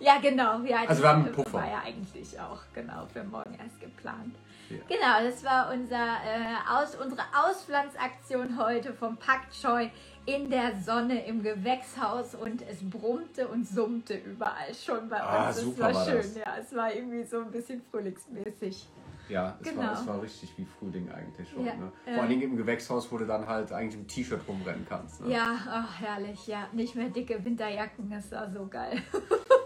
Ja, 0.00 0.18
genau. 0.20 0.62
Wir 0.64 0.80
also 0.88 1.02
wir 1.02 1.08
haben 1.08 1.24
einen 1.24 1.32
Puffer. 1.32 1.52
War 1.52 1.70
ja 1.70 1.82
eigentlich 1.84 2.38
auch 2.40 2.60
genau 2.74 3.06
für 3.12 3.22
morgen 3.22 3.54
erst 3.54 3.80
geplant. 3.80 4.34
Ja. 4.74 4.96
Genau, 4.96 5.28
das 5.28 5.44
war 5.44 5.72
unser, 5.72 5.96
äh, 5.96 6.54
aus, 6.68 6.96
unsere 6.96 7.22
Auspflanzaktion 7.34 8.58
heute 8.58 8.92
vom 8.92 9.16
Pak 9.16 9.50
Choi 9.50 9.90
in 10.26 10.48
der 10.48 10.74
Sonne 10.76 11.26
im 11.26 11.42
Gewächshaus 11.42 12.34
und 12.34 12.62
es 12.62 12.78
brummte 12.82 13.46
und 13.48 13.66
summte 13.66 14.14
überall 14.14 14.74
schon 14.74 15.08
bei 15.08 15.20
ah, 15.20 15.48
uns. 15.48 15.58
Es 15.58 15.78
war, 15.78 15.94
war 15.94 16.04
schön, 16.04 16.16
das. 16.16 16.34
ja. 16.36 16.56
Es 16.60 16.74
war 16.74 16.94
irgendwie 16.94 17.24
so 17.24 17.40
ein 17.40 17.50
bisschen 17.50 17.82
frühlingsmäßig. 17.90 18.88
Ja, 19.28 19.56
es, 19.60 19.68
genau. 19.68 19.82
war, 19.82 19.92
es 19.92 20.06
war 20.06 20.22
richtig 20.22 20.52
wie 20.56 20.64
Frühling 20.64 21.10
eigentlich 21.10 21.48
schon. 21.48 21.64
Ja, 21.64 21.74
ne? 21.74 21.92
Vor 22.04 22.22
allen 22.22 22.28
Dingen 22.28 22.42
im 22.42 22.56
Gewächshaus, 22.56 23.10
wo 23.10 23.18
du 23.18 23.26
dann 23.26 23.46
halt 23.46 23.72
eigentlich 23.72 24.00
im 24.00 24.06
T-Shirt 24.06 24.40
rumrennen 24.46 24.86
kannst. 24.88 25.22
Ne? 25.22 25.32
Ja, 25.32 25.58
ach, 25.66 26.00
herrlich, 26.00 26.46
ja. 26.46 26.68
Nicht 26.72 26.94
mehr 26.94 27.08
dicke 27.08 27.42
Winterjacken, 27.42 28.10
das 28.10 28.30
war 28.32 28.50
so 28.50 28.66
geil. 28.66 29.00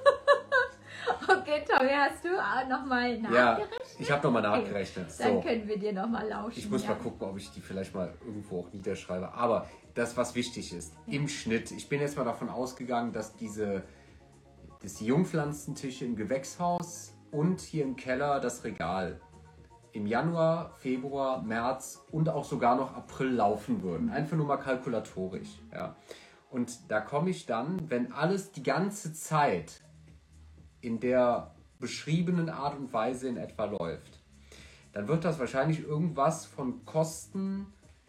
okay, 1.28 1.64
Tommy, 1.68 1.90
hast 1.90 2.24
du 2.24 2.30
nochmal 2.68 3.18
nachgerechnet? 3.18 3.32
Ja, 3.32 3.58
ich 3.98 4.10
habe 4.10 4.22
nochmal 4.26 4.42
nachgerechnet. 4.42 5.06
Okay. 5.08 5.22
Dann 5.22 5.42
können 5.42 5.68
wir 5.68 5.78
dir 5.78 5.92
nochmal 5.92 6.28
lauschen. 6.28 6.58
Ich 6.58 6.70
muss 6.70 6.82
ja. 6.82 6.90
mal 6.90 6.96
gucken, 6.96 7.28
ob 7.28 7.36
ich 7.36 7.50
die 7.50 7.60
vielleicht 7.60 7.94
mal 7.94 8.12
irgendwo 8.24 8.60
auch 8.60 8.72
niederschreibe. 8.72 9.32
Aber 9.32 9.66
das, 9.94 10.16
was 10.16 10.34
wichtig 10.34 10.72
ist. 10.72 10.94
Im 11.06 11.28
Schnitt. 11.28 11.70
Ich 11.70 11.88
bin 11.88 12.00
jetzt 12.00 12.16
mal 12.16 12.24
davon 12.24 12.48
ausgegangen, 12.48 13.12
dass 13.12 13.36
diese 13.36 13.82
dass 14.80 14.94
die 14.94 15.06
Jungpflanzentische 15.06 16.04
im 16.04 16.14
Gewächshaus 16.14 17.12
und 17.32 17.60
hier 17.60 17.82
im 17.82 17.96
Keller 17.96 18.38
das 18.38 18.62
Regal 18.62 19.20
im 19.92 20.06
Januar, 20.06 20.74
Februar, 20.78 21.42
März 21.42 22.04
und 22.10 22.28
auch 22.28 22.44
sogar 22.44 22.76
noch 22.76 22.94
April 22.94 23.30
laufen 23.30 23.82
würden. 23.82 24.10
Einfach 24.10 24.36
nur 24.36 24.46
mal 24.46 24.58
kalkulatorisch. 24.58 25.60
Ja. 25.72 25.96
Und 26.50 26.90
da 26.90 27.00
komme 27.00 27.30
ich 27.30 27.46
dann, 27.46 27.90
wenn 27.90 28.12
alles 28.12 28.52
die 28.52 28.62
ganze 28.62 29.12
Zeit 29.12 29.80
in 30.80 31.00
der 31.00 31.54
beschriebenen 31.78 32.48
Art 32.48 32.76
und 32.76 32.92
Weise 32.92 33.28
in 33.28 33.36
etwa 33.36 33.64
läuft, 33.66 34.20
dann 34.92 35.08
wird 35.08 35.24
das 35.24 35.38
wahrscheinlich 35.38 35.80
irgendwas 35.80 36.44
von 36.46 36.84
Kosten 36.84 37.66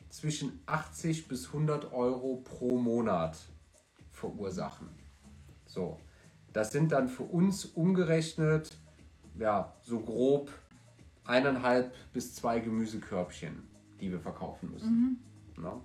zwischen 0.10 0.60
80 0.66 1.28
bis 1.28 1.48
100 1.48 1.94
Euro 1.94 2.38
pro 2.38 2.78
Monat 2.78 3.38
verursachen. 4.10 4.90
So, 5.66 6.00
das 6.52 6.72
sind 6.72 6.92
dann 6.92 7.08
für 7.08 7.24
uns 7.24 7.66
umgerechnet, 7.66 8.76
ja, 9.38 9.74
so 9.82 10.00
grob 10.00 10.52
eineinhalb 11.26 11.94
bis 12.12 12.34
zwei 12.34 12.60
Gemüsekörbchen, 12.60 13.68
die 14.02 14.12
wir 14.12 14.20
verkaufen 14.20 14.72
müssen. 14.72 15.22
Mhm. 15.56 15.64
Ja. 15.64 15.80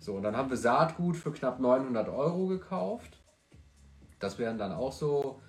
So, 0.00 0.16
und 0.16 0.24
dann 0.24 0.36
haben 0.36 0.50
wir 0.50 0.56
Saatgut 0.56 1.16
für 1.16 1.32
knapp 1.32 1.60
900 1.60 2.08
Euro 2.08 2.48
gekauft. 2.48 3.16
Das 4.18 4.38
wären 4.38 4.58
dann 4.58 4.72
auch 4.72 4.92
so 4.92 5.40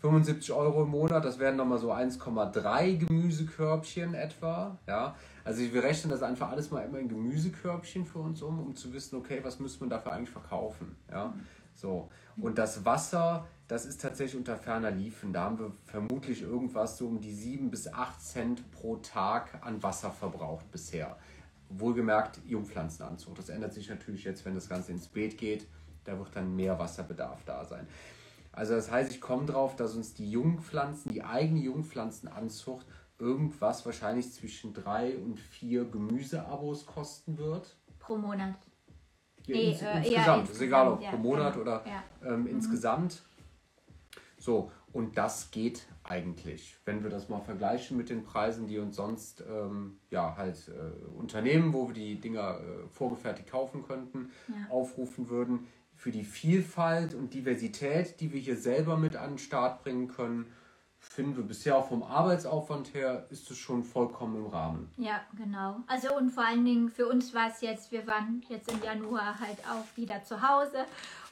75 0.00 0.52
Euro 0.52 0.84
im 0.84 0.90
Monat. 0.90 1.24
Das 1.24 1.38
wären 1.38 1.56
nochmal 1.56 1.78
so 1.78 1.92
1,3 1.92 3.06
Gemüsekörbchen 3.06 4.14
etwa. 4.14 4.78
Ja, 4.86 5.16
also 5.44 5.60
wir 5.60 5.82
rechnen 5.82 6.10
das 6.10 6.22
einfach 6.22 6.50
alles 6.50 6.70
mal 6.70 6.82
immer 6.82 6.98
in 6.98 7.08
Gemüsekörbchen 7.08 8.04
für 8.06 8.18
uns 8.18 8.42
um, 8.42 8.60
um 8.60 8.76
zu 8.76 8.92
wissen, 8.92 9.16
okay, 9.16 9.40
was 9.42 9.58
müssen 9.58 9.80
wir 9.80 9.88
dafür 9.88 10.12
eigentlich 10.12 10.30
verkaufen. 10.30 10.96
Ja, 11.10 11.34
so. 11.74 12.08
Und 12.40 12.58
das 12.58 12.84
Wasser, 12.84 13.46
das 13.66 13.84
ist 13.84 14.00
tatsächlich 14.00 14.36
unter 14.36 14.56
ferner 14.56 14.92
Liefen. 14.92 15.32
Da 15.32 15.42
haben 15.44 15.58
wir 15.58 15.72
vermutlich 15.84 16.42
irgendwas 16.42 16.96
so 16.96 17.06
um 17.08 17.20
die 17.20 17.32
7 17.32 17.70
bis 17.70 17.92
8 17.92 18.20
Cent 18.20 18.70
pro 18.70 18.96
Tag 18.96 19.58
an 19.64 19.82
Wasser 19.82 20.12
verbraucht 20.12 20.70
bisher. 20.70 21.16
Wohlgemerkt 21.68 22.40
Jungpflanzenanzug. 22.46 23.34
Das 23.34 23.48
ändert 23.48 23.74
sich 23.74 23.88
natürlich 23.88 24.24
jetzt, 24.24 24.44
wenn 24.44 24.54
das 24.54 24.68
Ganze 24.68 24.92
ins 24.92 25.08
Beet 25.08 25.36
geht. 25.36 25.66
Da 26.04 26.16
wird 26.16 26.34
dann 26.34 26.54
mehr 26.54 26.78
Wasserbedarf 26.78 27.44
da 27.44 27.64
sein. 27.64 27.86
Also 28.58 28.74
das 28.74 28.90
heißt, 28.90 29.12
ich 29.12 29.20
komme 29.20 29.46
drauf, 29.46 29.76
dass 29.76 29.94
uns 29.94 30.14
die 30.14 30.28
Jungpflanzen, 30.28 31.12
die 31.12 31.22
eigene 31.22 31.60
Jungpflanzenanzucht 31.60 32.84
irgendwas 33.20 33.86
wahrscheinlich 33.86 34.32
zwischen 34.32 34.74
drei 34.74 35.16
und 35.16 35.38
vier 35.38 35.84
Gemüseabos 35.84 36.84
kosten 36.84 37.38
wird. 37.38 37.76
Pro 38.00 38.16
Monat. 38.16 38.56
Ja, 39.46 39.54
nee, 39.54 39.70
ins, 39.70 39.82
äh, 39.82 39.98
insgesamt, 39.98 40.50
ist 40.50 40.60
egal 40.60 40.88
ob 40.88 41.00
ja, 41.00 41.10
pro 41.10 41.18
Monat 41.18 41.52
genau. 41.52 41.62
oder 41.62 41.84
ja. 41.86 42.02
ähm, 42.32 42.40
mhm. 42.40 42.46
insgesamt. 42.48 43.22
So, 44.40 44.72
und 44.92 45.18
das 45.18 45.50
geht 45.50 45.86
eigentlich, 46.02 46.76
wenn 46.84 47.02
wir 47.02 47.10
das 47.10 47.28
mal 47.28 47.40
vergleichen 47.40 47.96
mit 47.96 48.08
den 48.08 48.24
Preisen, 48.24 48.66
die 48.66 48.78
uns 48.78 48.96
sonst 48.96 49.44
ähm, 49.48 49.98
ja 50.10 50.36
halt 50.36 50.68
äh, 50.68 51.06
Unternehmen, 51.18 51.72
wo 51.72 51.88
wir 51.88 51.94
die 51.94 52.20
Dinger 52.20 52.60
äh, 52.60 52.88
vorgefertigt 52.88 53.50
kaufen 53.50 53.82
könnten, 53.82 54.30
aufrufen 54.70 55.28
würden. 55.28 55.66
Für 55.94 56.10
die 56.10 56.24
Vielfalt 56.24 57.14
und 57.14 57.34
Diversität, 57.34 58.20
die 58.20 58.32
wir 58.32 58.40
hier 58.40 58.56
selber 58.56 58.96
mit 58.96 59.16
an 59.16 59.32
den 59.32 59.38
Start 59.38 59.82
bringen 59.82 60.08
können, 60.08 60.46
finden 61.00 61.36
wir 61.36 61.44
bisher 61.44 61.76
auch 61.76 61.88
vom 61.88 62.02
Arbeitsaufwand 62.02 62.94
her 62.94 63.26
ist 63.30 63.50
es 63.50 63.58
schon 63.58 63.82
vollkommen 63.84 64.36
im 64.36 64.46
Rahmen. 64.46 64.90
Ja, 64.96 65.20
genau. 65.36 65.76
Also 65.86 66.16
und 66.16 66.30
vor 66.30 66.44
allen 66.44 66.64
Dingen 66.64 66.90
für 66.90 67.08
uns 67.08 67.34
war 67.34 67.48
es 67.48 67.60
jetzt, 67.60 67.90
wir 67.92 68.06
waren 68.06 68.42
jetzt 68.48 68.70
im 68.70 68.82
Januar 68.82 69.38
halt 69.40 69.58
auch 69.68 69.96
wieder 69.96 70.22
zu 70.24 70.42
Hause 70.42 70.84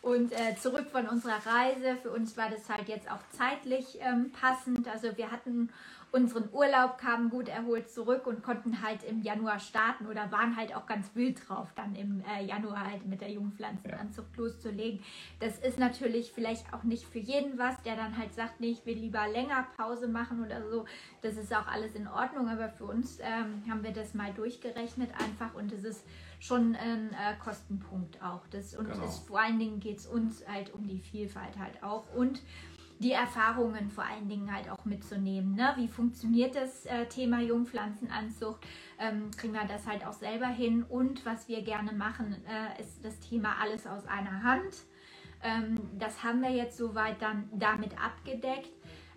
und 0.03 0.33
äh, 0.33 0.57
zurück 0.57 0.89
von 0.91 1.09
unserer 1.09 1.39
Reise. 1.45 1.97
Für 2.03 2.11
uns 2.11 2.37
war 2.37 2.51
das 2.51 2.69
halt 2.69 2.89
jetzt 2.89 3.11
auch 3.11 3.21
zeitlich 3.33 3.99
ähm, 4.01 4.31
passend. 4.33 4.89
Also 4.89 5.17
wir 5.17 5.31
hatten 5.31 5.71
unseren 6.17 6.49
Urlaub, 6.51 6.97
kamen 6.97 7.29
gut 7.29 7.49
erholt 7.49 7.91
zurück 7.91 8.27
und 8.27 8.43
konnten 8.43 8.81
halt 8.81 9.03
im 9.05 9.21
Januar 9.21 9.59
starten 9.61 10.07
oder 10.07 10.33
waren 10.33 10.57
halt 10.57 10.75
auch 10.75 10.87
ganz 10.87 11.15
wild 11.15 11.47
drauf, 11.47 11.69
dann 11.77 11.95
im 11.95 12.25
äh, 12.25 12.43
Januar 12.43 12.91
halt 12.91 13.05
mit 13.07 13.21
der 13.21 13.31
Jungpflanzenanzucht 13.31 14.35
ja. 14.35 14.43
loszulegen. 14.43 15.01
Das 15.41 15.59
ist 15.59 15.79
natürlich 15.79 16.33
vielleicht 16.33 16.73
auch 16.73 16.85
nicht 16.85 17.05
für 17.05 17.19
jeden 17.19 17.59
was, 17.59 17.83
der 17.83 17.97
dann 17.97 18.17
halt 18.17 18.33
sagt, 18.33 18.61
nee, 18.61 18.71
ich 18.71 18.87
will 18.87 18.97
lieber 18.97 19.29
länger 19.29 19.67
Pause 19.77 20.09
machen 20.09 20.43
oder 20.43 20.67
so. 20.71 20.87
Das 21.21 21.37
ist 21.37 21.55
auch 21.55 21.67
alles 21.67 21.95
in 21.95 22.09
Ordnung, 22.09 22.49
aber 22.49 22.71
für 22.71 22.87
uns 22.87 23.19
ähm, 23.21 23.63
haben 23.69 23.83
wir 23.83 23.93
das 23.93 24.15
mal 24.15 24.33
durchgerechnet 24.33 25.11
einfach 25.21 25.55
und 25.55 25.71
es 25.71 25.85
ist 25.85 26.03
schon 26.41 26.77
ein 26.77 27.11
äh, 27.11 27.37
Kostenpunkt 27.45 28.23
auch. 28.23 28.47
Das, 28.49 28.75
und 28.75 28.91
genau. 28.91 29.05
es, 29.05 29.19
vor 29.19 29.41
allen 29.41 29.59
Dingen 29.59 29.81
geht 29.81 29.99
es 29.99 30.07
uns 30.07 30.43
halt 30.49 30.73
um 30.73 30.87
die 30.87 30.99
Vielfalt 30.99 31.59
halt 31.59 31.83
auch 31.83 32.05
und 32.15 32.41
die 32.99 33.13
Erfahrungen 33.13 33.91
vor 33.91 34.05
allen 34.05 34.29
Dingen 34.29 34.53
halt 34.55 34.71
auch 34.71 34.85
mitzunehmen. 34.85 35.55
Ne? 35.55 35.73
Wie 35.77 35.89
funktioniert 35.89 36.55
das 36.55 36.87
äh, 36.87 37.07
Thema 37.07 37.41
Jungpflanzenanzucht? 37.41 38.65
Ähm, 38.99 39.31
kriegen 39.37 39.53
wir 39.53 39.65
das 39.65 39.87
halt 39.87 40.07
auch 40.07 40.15
selber 40.15 40.47
hin? 40.47 40.83
Und 40.83 41.25
was 41.27 41.49
wir 41.49 41.63
gerne 41.63 41.93
machen, 41.93 42.37
äh, 42.47 42.81
ist 42.81 43.05
das 43.05 43.19
Thema 43.21 43.57
alles 43.61 43.87
aus 43.87 44.07
einer 44.07 44.43
Hand. 44.43 44.85
Ähm, 45.43 45.79
das 45.99 46.23
haben 46.25 46.41
wir 46.41 46.51
jetzt 46.51 46.79
soweit 46.79 47.21
dann 47.21 47.49
damit 47.53 47.93
abgedeckt. 48.03 48.71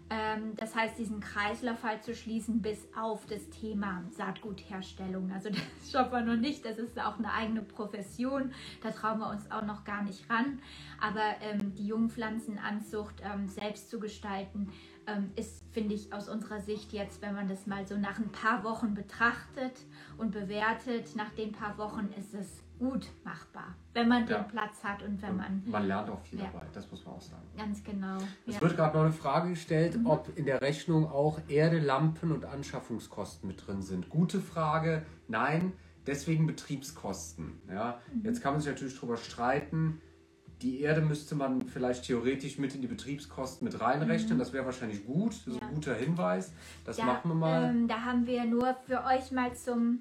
Ähm, 0.10 0.56
das 0.56 0.76
heißt, 0.76 0.98
diesen 0.98 1.20
Kreislauf 1.20 1.84
halt 1.84 2.04
zu 2.04 2.16
schließen 2.16 2.62
bis 2.62 2.88
auf 2.96 3.26
das 3.28 3.50
Thema 3.50 4.04
Saatgutherstellung. 4.12 5.32
Also 5.32 5.50
das 5.80 5.92
schaffen 5.92 6.12
wir 6.12 6.22
noch 6.22 6.42
nicht, 6.42 6.66
das 6.66 6.78
ist 6.78 7.00
auch 7.00 7.18
eine 7.18 7.32
eigene 7.32 7.62
Profession, 7.62 8.52
da 8.82 8.92
trauen 8.92 9.20
wir 9.20 9.30
uns 9.30 9.50
auch 9.52 9.64
noch 9.64 9.84
gar 9.84 10.04
nicht 10.04 10.30
ran. 10.30 10.60
Aber 11.00 11.36
ähm, 11.42 11.76
die 11.76 11.88
Jungpflanzenanzucht 11.88 13.22
ähm, 13.24 13.48
selbst 13.48 13.90
zu 13.90 14.00
gestalten, 14.00 14.72
ähm, 15.08 15.32
ist, 15.36 15.64
finde 15.72 15.96
ich, 15.96 16.14
aus 16.14 16.30
unserer 16.30 16.62
Sicht 16.62 16.94
jetzt, 16.94 17.22
wenn 17.22 17.34
man 17.34 17.48
das 17.48 17.68
mal 17.68 17.86
so 17.86 17.98
nach 17.98 18.20
ein 18.20 18.32
paar 18.32 18.64
Wochen 18.64 18.94
betrachtet 18.94 19.74
und 20.18 20.32
bewertet, 20.32 21.16
nach 21.16 21.30
den 21.32 21.52
paar 21.52 21.78
Wochen 21.78 22.10
ist 22.18 22.34
es 22.34 22.64
gut 22.80 23.08
machbar, 23.24 23.76
wenn 23.94 24.08
man 24.08 24.28
ja. 24.28 24.40
den 24.40 24.48
Platz 24.48 24.84
hat 24.84 25.04
und 25.04 25.22
wenn 25.22 25.32
und 25.32 25.38
man. 25.38 25.64
Man 25.68 25.88
lernt 25.88 26.10
auch 26.10 26.22
viel 26.22 26.40
ja. 26.40 26.46
dabei, 26.46 26.66
das 26.74 26.90
muss 26.90 27.06
man 27.06 27.16
auch 27.16 27.22
sagen. 27.22 27.44
Ganz 27.58 27.84
genau. 27.84 28.18
Es 28.48 28.56
ja. 28.56 28.62
wird 28.62 28.76
gerade 28.76 28.98
noch 28.98 29.04
eine 29.04 29.14
Frage 29.14 29.50
gestellt, 29.50 29.98
mhm. 29.98 30.08
ob 30.08 30.38
in 30.38 30.46
der 30.46 30.62
Rechnung 30.62 31.06
auch 31.08 31.40
Erde, 31.48 31.80
Lampen 31.80 32.32
und 32.32 32.46
Anschaffungskosten 32.46 33.48
mit 33.48 33.68
drin 33.68 33.82
sind. 33.82 34.10
Gute 34.10 34.40
Frage, 34.40 35.06
nein, 35.28 35.74
deswegen 36.08 36.48
Betriebskosten. 36.48 37.62
Ja? 37.70 38.00
Mhm. 38.14 38.26
Jetzt 38.26 38.42
kann 38.42 38.54
man 38.54 38.62
sich 38.62 38.72
natürlich 38.72 38.96
darüber 38.96 39.18
streiten. 39.18 40.02
Die 40.62 40.82
Erde 40.82 41.02
müsste 41.02 41.36
man 41.36 41.68
vielleicht 41.68 42.06
theoretisch 42.06 42.58
mit 42.58 42.76
in 42.76 42.82
die 42.82 42.88
Betriebskosten 42.88 43.66
mit 43.66 43.80
reinrechnen. 43.80 44.36
Mhm. 44.36 44.40
Das 44.40 44.52
wäre 44.52 44.66
wahrscheinlich 44.66 45.06
gut. 45.06 45.32
Das 45.46 45.56
ist 45.56 45.62
ein 45.62 45.74
guter 45.74 45.96
Hinweis. 45.96 46.52
Das 46.86 46.98
da, 46.98 47.06
machen 47.06 47.30
wir 47.30 47.36
mal. 47.36 47.70
Ähm, 47.70 47.88
da 47.88 48.02
haben 48.02 48.26
wir 48.28 48.44
nur 48.46 48.74
für 48.86 49.06
euch 49.06 49.32
mal 49.32 49.54
zum 49.56 50.00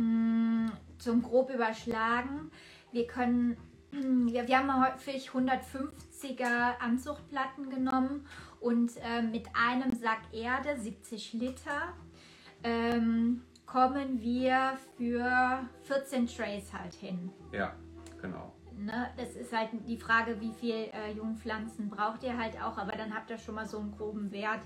Mm, 0.00 0.68
zum 1.00 1.22
grob 1.22 1.50
überschlagen. 1.52 2.50
Wir 2.92 3.06
können, 3.06 3.56
wir, 3.90 4.46
wir 4.46 4.58
haben 4.58 4.84
häufig 4.84 5.30
150er 5.30 6.78
Anzuchtplatten 6.78 7.70
genommen 7.70 8.26
und 8.60 8.92
äh, 8.98 9.22
mit 9.22 9.48
einem 9.54 9.94
Sack 9.94 10.20
Erde, 10.32 10.78
70 10.78 11.32
Liter, 11.34 11.94
ähm, 12.62 13.42
kommen 13.66 14.20
wir 14.20 14.76
für 14.96 15.60
14 15.82 16.26
Trays 16.26 16.72
halt 16.72 16.94
hin. 16.94 17.30
Ja, 17.52 17.74
genau. 18.20 18.52
Ne, 18.76 19.10
das 19.16 19.36
ist 19.36 19.52
halt 19.52 19.68
die 19.86 19.98
Frage, 19.98 20.40
wie 20.40 20.52
viel 20.52 20.88
äh, 20.92 21.12
Jungpflanzen 21.14 21.90
braucht 21.90 22.22
ihr 22.22 22.36
halt 22.36 22.60
auch, 22.62 22.78
aber 22.78 22.92
dann 22.92 23.14
habt 23.14 23.30
ihr 23.30 23.38
schon 23.38 23.54
mal 23.54 23.66
so 23.66 23.78
einen 23.78 23.92
groben 23.96 24.32
Wert, 24.32 24.62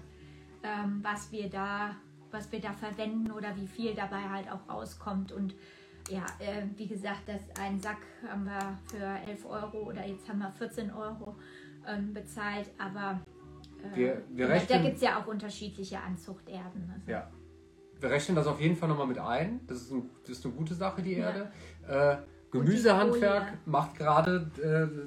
ähm, 0.62 1.00
was 1.02 1.32
wir 1.32 1.50
da 1.50 1.96
was 2.34 2.52
wir 2.52 2.60
da 2.60 2.72
verwenden 2.72 3.30
oder 3.30 3.56
wie 3.56 3.66
viel 3.66 3.94
dabei 3.94 4.28
halt 4.28 4.50
auch 4.50 4.68
rauskommt. 4.68 5.32
Und 5.32 5.54
ja, 6.10 6.26
äh, 6.38 6.62
wie 6.76 6.86
gesagt, 6.86 7.22
das 7.26 7.40
ein 7.60 7.80
Sack 7.80 7.98
haben 8.28 8.44
wir 8.44 8.78
für 8.90 9.30
11 9.30 9.44
Euro 9.46 9.88
oder 9.88 10.06
jetzt 10.06 10.28
haben 10.28 10.38
wir 10.38 10.50
14 10.52 10.92
Euro 10.92 11.34
ähm, 11.86 12.12
bezahlt, 12.12 12.70
aber 12.78 13.20
äh, 13.92 13.96
wir, 13.96 14.22
wir 14.30 14.48
rechnen, 14.48 14.68
da 14.68 14.78
gibt 14.78 14.96
es 14.96 15.02
ja 15.02 15.20
auch 15.20 15.26
unterschiedliche 15.26 15.98
Anzuchterden. 15.98 16.92
Also. 16.94 17.10
Ja. 17.10 17.30
Wir 18.00 18.10
rechnen 18.10 18.36
das 18.36 18.46
auf 18.46 18.60
jeden 18.60 18.76
Fall 18.76 18.88
nochmal 18.88 19.06
mit 19.06 19.18
ein. 19.18 19.60
Das 19.66 19.78
ist, 19.78 19.92
ein, 19.92 20.10
das 20.22 20.38
ist 20.38 20.44
eine 20.44 20.54
gute 20.54 20.74
Sache, 20.74 21.00
die 21.00 21.14
Erde. 21.14 21.50
Ja. 21.88 22.12
Äh, 22.12 22.18
Gemüsehandwerk 22.50 23.54
macht 23.66 23.96
gerade 23.96 24.50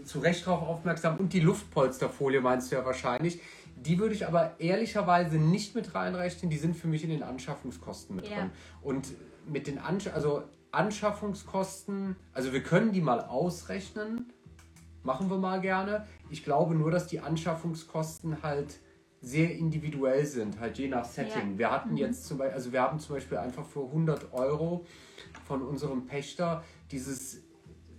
äh, 0.02 0.04
zu 0.04 0.20
Recht 0.20 0.46
darauf 0.46 0.68
aufmerksam 0.68 1.18
und 1.18 1.32
die 1.32 1.40
Luftpolsterfolie 1.40 2.42
meinst 2.42 2.72
du 2.72 2.76
ja 2.76 2.86
wahrscheinlich. 2.86 3.40
Die 3.78 4.00
würde 4.00 4.16
ich 4.16 4.28
aber 4.28 4.60
ehrlicherweise 4.60 5.38
nicht 5.38 5.76
mit 5.76 5.94
reinrechnen. 5.96 6.50
Die 6.50 6.58
sind 6.58 6.76
für 6.76 6.88
mich 6.88 7.04
in 7.04 7.10
den 7.10 7.24
Anschaffungskosten 7.24 8.16
mit 8.16 8.28
ja. 8.28 8.38
drin. 8.38 8.50
Und 8.82 9.08
mit 9.48 9.68
den 9.68 9.78
Ansch 9.78 10.08
also 10.08 10.44
Anschaffungskosten, 10.72 12.16
also 12.34 12.54
wir 12.54 12.64
können 12.64 12.92
die 12.92 13.02
mal 13.02 13.22
ausrechnen. 13.22 14.34
Machen 15.04 15.30
wir 15.30 15.38
mal 15.38 15.62
gerne. 15.62 16.06
Ich 16.30 16.44
glaube 16.44 16.76
nur, 16.76 16.92
dass 16.92 17.08
die 17.08 17.22
Anschaffungskosten 17.22 18.44
halt 18.44 18.80
sehr 19.22 19.56
individuell 19.56 20.26
sind, 20.26 20.60
halt 20.60 20.78
je 20.78 20.88
nach 20.88 21.06
Setting. 21.06 21.54
Ja. 21.54 21.58
Wir 21.58 21.72
hatten 21.72 21.92
mhm. 21.92 21.98
jetzt 21.98 22.26
zum 22.26 22.38
Beispiel, 22.38 22.56
also 22.56 22.72
wir 22.72 22.82
haben 22.82 23.00
zum 23.00 23.16
Beispiel 23.16 23.38
einfach 23.38 23.66
für 23.66 23.84
100 23.84 24.34
Euro 24.34 24.86
von 25.46 25.62
unserem 25.62 26.06
Pächter 26.06 26.64
dieses 26.92 27.42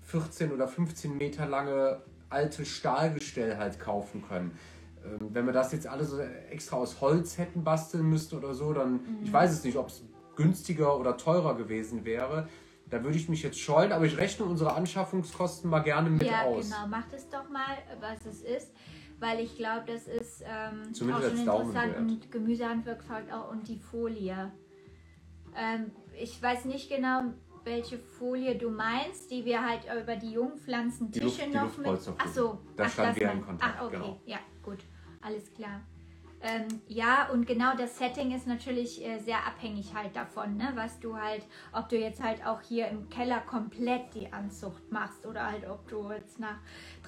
14 0.02 0.52
oder 0.52 0.68
15 0.68 1.16
Meter 1.16 1.46
lange 1.46 2.02
alte 2.31 2.64
Stahlgestell 2.64 3.57
halt 3.57 3.81
kaufen 3.81 4.22
können. 4.26 4.52
Ähm, 5.04 5.28
wenn 5.33 5.46
wir 5.46 5.52
das 5.52 5.72
jetzt 5.72 5.87
alles 5.87 6.14
extra 6.50 6.76
aus 6.76 7.00
Holz 7.00 7.38
hätten 7.38 7.64
basteln 7.64 8.09
müssten 8.09 8.37
oder 8.37 8.54
so, 8.54 8.72
dann, 8.72 8.92
mhm. 8.92 9.18
ich 9.22 9.33
weiß 9.33 9.52
es 9.52 9.64
nicht, 9.64 9.76
ob 9.76 9.88
es 9.88 10.02
günstiger 10.38 10.98
oder 10.98 11.16
teurer 11.16 11.55
gewesen 11.57 12.05
wäre. 12.05 12.48
Da 12.88 13.05
würde 13.05 13.18
ich 13.18 13.29
mich 13.29 13.42
jetzt 13.42 13.59
scheuen, 13.61 13.92
aber 13.92 14.07
ich 14.07 14.16
rechne 14.16 14.46
unsere 14.46 14.72
Anschaffungskosten 14.72 15.68
mal 15.68 15.81
gerne 15.81 16.09
mit 16.09 16.22
ja, 16.22 16.44
aus. 16.44 16.70
Ja, 16.70 16.77
genau. 16.85 16.88
Macht 16.96 17.12
es 17.12 17.29
doch 17.29 17.48
mal, 17.51 17.77
was 18.01 18.24
es 18.24 18.40
ist. 18.40 18.72
Weil 19.20 19.40
ich 19.40 19.57
glaube, 19.57 19.83
das 19.87 20.07
ist 20.07 20.42
ähm, 20.46 20.94
Zumindest 20.94 21.27
auch 21.27 21.37
schon 21.37 21.40
interessant 21.40 21.96
und 21.98 22.31
Gemüsehandwerk 22.33 23.03
fragt 23.03 23.33
auch 23.33 23.51
und 23.51 23.66
die 23.66 23.79
Folie. 23.79 24.53
Ähm, 25.57 25.90
ich 26.16 26.40
weiß 26.40 26.66
nicht 26.66 26.88
genau, 26.88 27.22
welche 27.64 27.98
Folie 27.98 28.57
du 28.57 28.70
meinst, 28.70 29.31
die 29.31 29.44
wir 29.44 29.66
halt 29.66 29.83
über 30.03 30.14
die 30.16 30.31
Jungpflanzen 30.31 31.11
Die 31.11 31.18
Luft- 31.20 31.40
die 31.44 31.48
noch 31.48 31.64
mit. 31.64 31.87
Luftpolsterfolie. 31.87 32.24
Ach 32.24 32.33
so, 32.33 32.59
Da 32.77 32.85
ach, 32.85 32.90
standen 32.90 33.20
wir 33.20 33.33
in 33.33 33.44
Kontakt, 33.44 33.74
Ach, 33.77 33.85
okay, 33.87 33.96
genau. 33.96 34.20
ja, 34.24 34.38
gut, 34.62 34.79
alles 35.20 35.53
klar. 35.53 35.81
Ähm, 36.40 36.66
ja, 36.87 37.29
und 37.33 37.46
genau 37.46 37.74
das 37.77 37.98
Setting 37.98 38.33
ist 38.35 38.46
natürlich 38.46 39.05
äh, 39.05 39.18
sehr 39.18 39.44
abhängig 39.44 39.92
halt 39.94 40.14
davon, 40.14 40.57
ne? 40.57 40.70
was 40.74 41.01
du 41.01 41.16
halt, 41.16 41.42
ob 41.72 41.88
du 41.88 41.98
jetzt 41.98 42.22
halt 42.22 42.46
auch 42.46 42.61
hier 42.61 42.88
im 42.88 43.09
Keller 43.09 43.40
komplett 43.40 44.14
die 44.14 44.33
Anzucht 44.33 44.90
machst 44.92 45.27
oder 45.27 45.51
halt 45.51 45.68
ob 45.68 45.88
du 45.88 46.11
jetzt 46.12 46.38
nach 46.38 46.59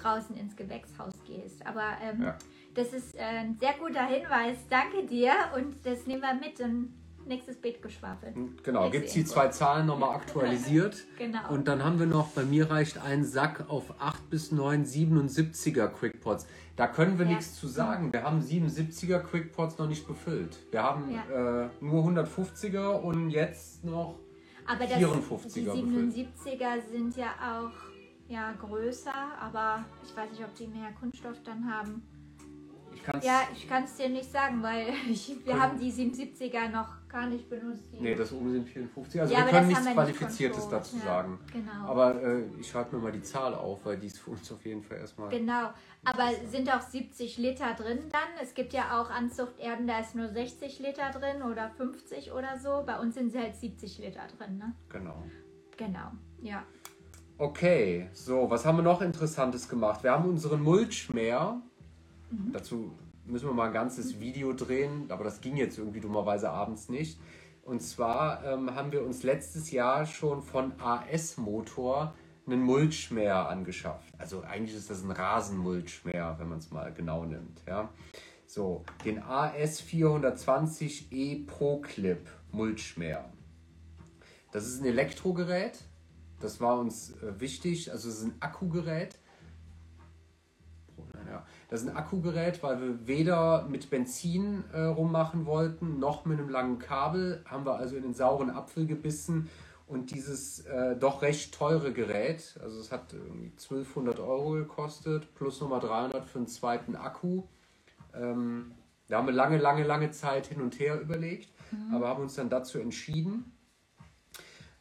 draußen 0.01 0.35
ins 0.35 0.55
Gewächshaus 0.55 1.13
gehst. 1.25 1.65
Aber 1.65 1.97
ähm, 2.03 2.23
Ja. 2.23 2.37
das 2.73 2.91
ist 2.91 3.15
äh, 3.15 3.19
ein 3.21 3.57
sehr 3.57 3.73
guter 3.73 4.05
Hinweis. 4.05 4.57
Danke 4.69 5.05
dir 5.05 5.33
und 5.55 5.85
das 5.85 6.05
nehmen 6.07 6.21
wir 6.21 6.33
mit 6.33 6.59
in 6.59 6.93
nächstes 7.31 7.57
Beetgeschwafel. 7.57 8.33
Genau, 8.63 8.81
Nächste 8.81 8.91
gibt 8.97 9.07
es 9.07 9.13
die 9.13 9.25
zwei 9.25 9.47
Zahlen 9.47 9.87
nochmal 9.87 10.15
aktualisiert. 10.15 10.97
Genau. 11.17 11.49
Und 11.53 11.67
dann 11.67 11.83
haben 11.83 11.99
wir 11.99 12.07
noch, 12.07 12.29
bei 12.29 12.43
mir 12.43 12.69
reicht 12.69 12.97
ein 12.97 13.23
Sack 13.23 13.65
auf 13.69 13.93
8 13.99 14.29
bis 14.29 14.51
9 14.51 14.85
77er 14.85 15.87
Quickpots. 15.87 16.47
Da 16.75 16.87
können 16.87 17.17
wir 17.19 17.25
Ja. 17.25 17.31
nichts 17.33 17.55
zu 17.59 17.67
sagen. 17.67 18.11
Wir 18.11 18.23
haben 18.23 18.41
77er 18.41 19.19
Quickpots 19.19 19.77
noch 19.77 19.87
nicht 19.87 20.07
befüllt. 20.07 20.57
Wir 20.71 20.81
haben 20.83 21.11
Ja. 21.11 21.65
äh, 21.65 21.69
nur 21.79 22.03
150er 22.03 22.99
und 23.01 23.29
jetzt 23.29 23.83
noch 23.83 24.19
Aber 24.65 24.85
das, 24.85 24.97
54er 24.97 25.73
die 25.73 25.81
befüllt. 25.83 26.13
77er 26.13 26.81
sind 26.91 27.15
ja 27.17 27.29
auch 27.39 27.71
ja, 28.27 28.53
größer, 28.53 29.13
aber 29.39 29.83
ich 30.03 30.15
weiß 30.15 30.31
nicht, 30.31 30.43
ob 30.43 30.55
die 30.55 30.67
mehr 30.67 30.91
Kunststoff 30.99 31.37
dann 31.43 31.69
haben. 31.71 32.01
Ich 32.93 33.03
kann's, 33.03 33.25
Ja, 33.25 33.41
ich 33.53 33.67
kann 33.67 33.83
es 33.83 33.95
dir 33.95 34.09
nicht 34.09 34.31
sagen, 34.31 34.61
weil 34.61 34.87
ich, 35.09 35.35
wir 35.45 35.59
haben 35.59 35.79
die 35.79 35.91
77er 35.91 36.69
noch 36.69 37.07
gar 37.07 37.27
nicht 37.27 37.49
benutzt. 37.49 37.83
Nee, 37.99 38.15
das 38.15 38.31
oben 38.31 38.51
sind 38.51 38.69
54. 38.69 39.21
Also 39.21 39.33
Ja, 39.33 39.45
wir 39.45 39.51
können 39.51 39.67
nichts 39.67 39.83
wir 39.83 39.89
nicht 39.89 39.97
Qualifiziertes 39.97 40.61
controlled, 40.61 40.81
dazu 40.85 40.97
ja. 40.97 41.03
sagen. 41.03 41.39
Genau. 41.51 41.87
Aber 41.87 42.21
äh, 42.21 42.43
ich 42.59 42.69
schreibe 42.69 42.95
mir 42.95 43.01
mal 43.03 43.11
die 43.11 43.21
Zahl 43.21 43.53
auf, 43.53 43.85
weil 43.85 43.97
die 43.97 44.07
ist 44.07 44.19
für 44.19 44.31
uns 44.31 44.51
auf 44.51 44.65
jeden 44.65 44.81
Fall 44.83 44.97
erstmal. 44.97 45.29
Genau, 45.29 45.69
aber 46.03 46.29
sind 46.49 46.73
auch 46.73 46.81
70 46.81 47.37
Liter 47.37 47.73
drin 47.73 47.99
dann? 48.11 48.41
Es 48.41 48.53
gibt 48.53 48.73
ja 48.73 48.99
auch 48.99 49.09
Anzuchterden, 49.09 49.87
da 49.87 49.99
ist 49.99 50.15
nur 50.15 50.29
60 50.29 50.79
Liter 50.79 51.11
drin 51.11 51.43
oder 51.43 51.69
50 51.69 52.31
oder 52.31 52.57
so. 52.59 52.83
Bei 52.85 52.99
uns 52.99 53.15
sind 53.15 53.31
sie 53.31 53.39
halt 53.39 53.55
70 53.55 53.99
Liter 53.99 54.27
drin, 54.37 54.57
ne? 54.57 54.73
Genau. 54.89 55.23
Genau, 55.77 56.11
ja. 56.41 56.63
Okay, 57.37 58.07
so, 58.13 58.47
was 58.49 58.65
haben 58.65 58.77
wir 58.77 58.83
noch 58.83 59.01
Interessantes 59.01 59.67
gemacht? 59.67 60.03
Wir 60.03 60.11
haben 60.11 60.29
unseren 60.29 60.61
Mulchmäher. 62.31 62.51
Dazu 62.53 62.91
müssen 63.25 63.47
wir 63.47 63.53
mal 63.53 63.67
ein 63.67 63.73
ganzes 63.73 64.19
Video 64.19 64.53
drehen, 64.53 65.05
aber 65.09 65.23
das 65.23 65.41
ging 65.41 65.57
jetzt 65.57 65.77
irgendwie 65.77 65.99
dummerweise 65.99 66.49
abends 66.49 66.89
nicht. 66.89 67.19
Und 67.63 67.81
zwar 67.81 68.43
ähm, 68.43 68.73
haben 68.73 68.91
wir 68.91 69.05
uns 69.05 69.23
letztes 69.23 69.71
Jahr 69.71 70.05
schon 70.05 70.41
von 70.41 70.73
AS 70.79 71.37
Motor 71.37 72.15
einen 72.47 72.61
Mulchmäher 72.61 73.47
angeschafft. 73.49 74.13
Also 74.17 74.41
eigentlich 74.41 74.75
ist 74.75 74.89
das 74.89 75.03
ein 75.03 75.11
Rasenmulchmäher, 75.11 76.35
wenn 76.39 76.49
man 76.49 76.57
es 76.57 76.71
mal 76.71 76.91
genau 76.91 77.23
nimmt. 77.25 77.63
Ja. 77.67 77.89
So, 78.47 78.83
den 79.05 79.21
AS 79.21 79.81
420E 79.83 81.45
Pro 81.45 81.79
Clip 81.81 82.27
Mulchmäher. 82.51 83.31
Das 84.51 84.67
ist 84.67 84.81
ein 84.81 84.85
Elektrogerät. 84.85 85.79
Das 86.41 86.59
war 86.59 86.79
uns 86.79 87.11
äh, 87.21 87.39
wichtig. 87.39 87.91
Also 87.91 88.09
es 88.09 88.17
ist 88.17 88.25
ein 88.25 88.35
Akkugerät. 88.41 89.17
Das 91.71 91.83
ist 91.83 91.87
ein 91.87 91.95
Akkugerät, 91.95 92.61
weil 92.63 92.81
wir 92.81 93.07
weder 93.07 93.65
mit 93.69 93.89
Benzin 93.89 94.65
äh, 94.73 94.81
rummachen 94.81 95.45
wollten, 95.45 95.99
noch 95.99 96.25
mit 96.25 96.37
einem 96.37 96.49
langen 96.49 96.79
Kabel. 96.79 97.45
Haben 97.45 97.65
wir 97.65 97.75
also 97.75 97.95
in 97.95 98.03
den 98.03 98.13
sauren 98.13 98.49
Apfel 98.49 98.85
gebissen. 98.85 99.49
Und 99.87 100.11
dieses 100.11 100.65
äh, 100.65 100.97
doch 100.97 101.21
recht 101.21 101.53
teure 101.53 101.93
Gerät, 101.93 102.59
also 102.61 102.77
es 102.81 102.91
hat 102.91 103.13
irgendwie 103.13 103.51
1200 103.51 104.19
Euro 104.19 104.51
gekostet, 104.51 105.33
plus 105.33 105.61
nochmal 105.61 105.79
300 105.79 106.25
für 106.25 106.39
einen 106.39 106.47
zweiten 106.47 106.97
Akku. 106.97 107.43
Ähm, 108.13 108.73
da 109.07 109.19
haben 109.19 109.27
wir 109.27 109.33
lange, 109.33 109.57
lange, 109.57 109.83
lange 109.83 110.11
Zeit 110.11 110.47
hin 110.47 110.61
und 110.61 110.77
her 110.77 110.99
überlegt, 110.99 111.53
aber 111.93 112.09
haben 112.09 112.21
uns 112.21 112.35
dann 112.35 112.49
dazu 112.49 112.79
entschieden, 112.79 113.57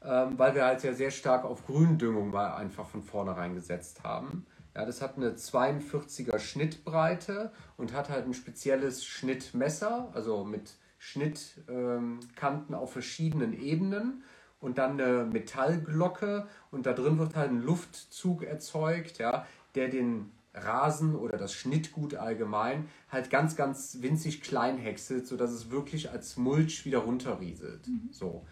ähm, 0.03 0.37
weil 0.37 0.57
wir 0.57 0.65
halt 0.65 0.83
ja 0.83 0.93
sehr 0.93 1.13
stark 1.13 1.45
auf 1.45 1.67
Gründüngung 1.67 2.31
mal 2.31 2.55
einfach 2.55 2.87
von 2.87 3.03
vornherein 3.05 3.55
gesetzt 3.55 4.03
haben. 4.03 4.45
Ja, 4.75 4.85
das 4.85 5.03
hat 5.03 5.17
eine 5.17 5.33
42er 5.33 6.39
Schnittbreite 6.39 7.53
und 7.77 7.93
hat 7.93 8.09
halt 8.09 8.27
ein 8.27 8.35
spezielles 8.35 9.05
Schnittmesser, 9.05 10.11
also 10.15 10.45
mit 10.45 10.77
Schnittkanten 10.99 12.75
ähm, 12.75 12.75
auf 12.75 12.93
verschiedenen 12.93 13.53
Ebenen 13.53 14.23
und 14.61 14.79
dann 14.79 15.01
eine 15.01 15.25
Metallglocke 15.25 16.47
und 16.71 16.87
da 16.87 16.93
drin 16.93 17.19
wird 17.19 17.35
halt 17.35 17.51
ein 17.51 17.63
Luftzug 17.63 18.43
erzeugt, 18.45 19.19
ja, 19.19 19.47
der 19.75 19.89
den 19.89 20.31
Rasen 20.55 21.15
oder 21.15 21.39
das 21.39 21.53
Schnittgut 21.53 22.15
allgemein 22.15 22.89
halt 23.09 23.31
ganz, 23.31 23.57
ganz 23.57 23.99
winzig 24.01 24.43
klein 24.43 24.79
häckselt, 24.79 25.27
sodass 25.27 25.53
es 25.53 25.71
wirklich 25.71 26.11
als 26.11 26.37
Mulch 26.37 26.85
wieder 26.85 26.99
runterrieselt. 26.99 27.87
So. 28.11 28.45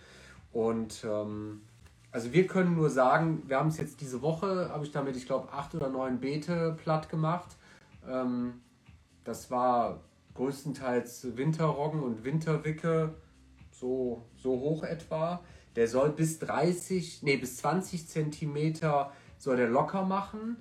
Und 0.53 1.05
ähm, 1.05 1.63
also 2.11 2.33
wir 2.33 2.47
können 2.47 2.75
nur 2.75 2.91
sagen, 2.91 3.43
wir 3.47 3.59
haben 3.59 3.69
es 3.69 3.79
jetzt 3.79 4.01
diese 4.01 4.23
Woche, 4.23 4.71
habe 4.71 4.85
ich 4.85 4.93
damit, 4.93 5.17
ich 5.17 5.27
glaube, 5.27 5.53
acht 5.53 5.75
oder 5.75 5.89
neun 5.89 6.21
Beete 6.21 6.77
platt 6.83 7.09
gemacht. 7.09 7.57
Ähm, 8.09 8.61
das 9.25 9.51
war 9.51 10.01
größtenteils 10.35 11.37
Winterroggen 11.37 12.03
und 12.03 12.25
Winterwicke, 12.25 13.15
so, 13.71 14.25
so 14.37 14.51
hoch 14.53 14.83
etwa. 14.85 15.43
Der 15.77 15.87
soll 15.87 16.11
bis 16.11 16.39
30, 16.39 17.23
nee, 17.23 17.37
bis 17.37 17.59
20 17.59 18.09
Zentimeter 18.09 19.13
soll 19.37 19.57
der 19.57 19.69
locker 19.69 20.05
machen. 20.05 20.57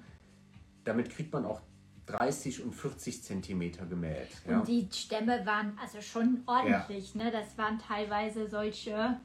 Damit 0.84 1.10
kriegt 1.10 1.34
man 1.34 1.46
auch 1.46 1.62
30 2.08 2.64
und 2.64 2.74
40 2.74 3.24
Zentimeter 3.24 3.86
gemäht. 3.86 4.30
Ja. 4.48 4.60
Und 4.60 4.68
die 4.68 4.88
Stämme 4.92 5.46
waren 5.46 5.78
also 5.82 6.02
schon 6.02 6.44
ordentlich, 6.46 7.16
ne? 7.16 7.32
Das 7.32 7.58
waren 7.58 7.80
teilweise 7.80 8.48
solche, 8.50 9.20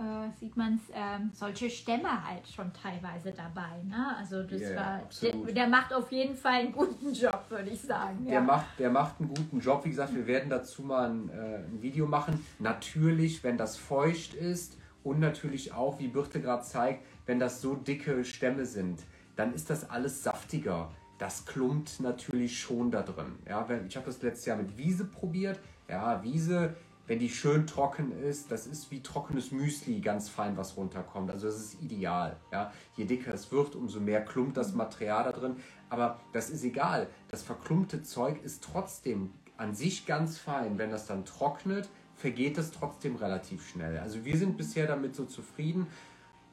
äh, 0.00 0.30
sieht 0.38 0.56
man 0.56 0.76
es, 0.76 0.92
ähm, 0.94 1.30
solche 1.34 1.68
Stämme 1.68 2.26
halt 2.26 2.48
schon 2.48 2.72
teilweise 2.72 3.32
dabei, 3.32 3.82
ne? 3.84 4.16
Also 4.18 4.42
das 4.42 4.60
ja, 4.60 4.76
war, 4.76 5.02
der, 5.20 5.52
der 5.52 5.68
macht 5.68 5.92
auf 5.92 6.10
jeden 6.10 6.34
Fall 6.34 6.60
einen 6.60 6.72
guten 6.72 7.12
Job, 7.12 7.44
würde 7.50 7.68
ich 7.68 7.82
sagen. 7.82 8.24
Der, 8.24 8.34
ja. 8.34 8.40
macht, 8.40 8.66
der 8.78 8.90
macht 8.90 9.20
einen 9.20 9.28
guten 9.28 9.60
Job. 9.60 9.84
Wie 9.84 9.90
gesagt, 9.90 10.14
wir 10.14 10.26
werden 10.26 10.48
dazu 10.48 10.82
mal 10.82 11.10
ein, 11.10 11.28
äh, 11.28 11.58
ein 11.58 11.82
Video 11.82 12.06
machen. 12.06 12.44
Natürlich, 12.58 13.44
wenn 13.44 13.58
das 13.58 13.76
feucht 13.76 14.32
ist 14.34 14.78
und 15.04 15.20
natürlich 15.20 15.72
auch, 15.72 15.98
wie 15.98 16.08
Birte 16.08 16.40
gerade 16.40 16.62
zeigt, 16.62 17.04
wenn 17.26 17.38
das 17.38 17.60
so 17.60 17.74
dicke 17.74 18.24
Stämme 18.24 18.64
sind, 18.64 19.02
dann 19.36 19.52
ist 19.52 19.68
das 19.68 19.88
alles 19.88 20.22
saftiger. 20.22 20.90
Das 21.18 21.44
klumpt 21.44 22.00
natürlich 22.00 22.58
schon 22.58 22.90
da 22.90 23.02
drin. 23.02 23.36
Ja, 23.46 23.68
ich 23.86 23.96
habe 23.96 24.06
das 24.06 24.22
letztes 24.22 24.46
Jahr 24.46 24.56
mit 24.56 24.78
Wiese 24.78 25.04
probiert. 25.04 25.60
Ja, 25.88 26.22
Wiese, 26.22 26.74
wenn 27.10 27.18
die 27.18 27.28
schön 27.28 27.66
trocken 27.66 28.12
ist, 28.22 28.52
das 28.52 28.68
ist 28.68 28.92
wie 28.92 29.02
trockenes 29.02 29.50
Müsli, 29.50 29.98
ganz 29.98 30.28
fein, 30.28 30.56
was 30.56 30.76
runterkommt. 30.76 31.28
Also 31.28 31.48
das 31.48 31.56
ist 31.56 31.82
ideal. 31.82 32.36
Ja. 32.52 32.72
Je 32.96 33.04
dicker 33.04 33.34
es 33.34 33.50
wird, 33.50 33.74
umso 33.74 33.98
mehr 33.98 34.24
klumpt 34.24 34.56
das 34.56 34.74
Material 34.74 35.24
da 35.24 35.32
drin. 35.32 35.56
Aber 35.88 36.20
das 36.32 36.50
ist 36.50 36.62
egal. 36.62 37.08
Das 37.26 37.42
verklumpte 37.42 38.04
Zeug 38.04 38.40
ist 38.44 38.62
trotzdem 38.62 39.32
an 39.56 39.74
sich 39.74 40.06
ganz 40.06 40.38
fein. 40.38 40.78
Wenn 40.78 40.92
das 40.92 41.08
dann 41.08 41.24
trocknet, 41.24 41.88
vergeht 42.14 42.56
es 42.58 42.70
trotzdem 42.70 43.16
relativ 43.16 43.68
schnell. 43.68 43.98
Also 43.98 44.24
wir 44.24 44.36
sind 44.38 44.56
bisher 44.56 44.86
damit 44.86 45.16
so 45.16 45.24
zufrieden. 45.24 45.88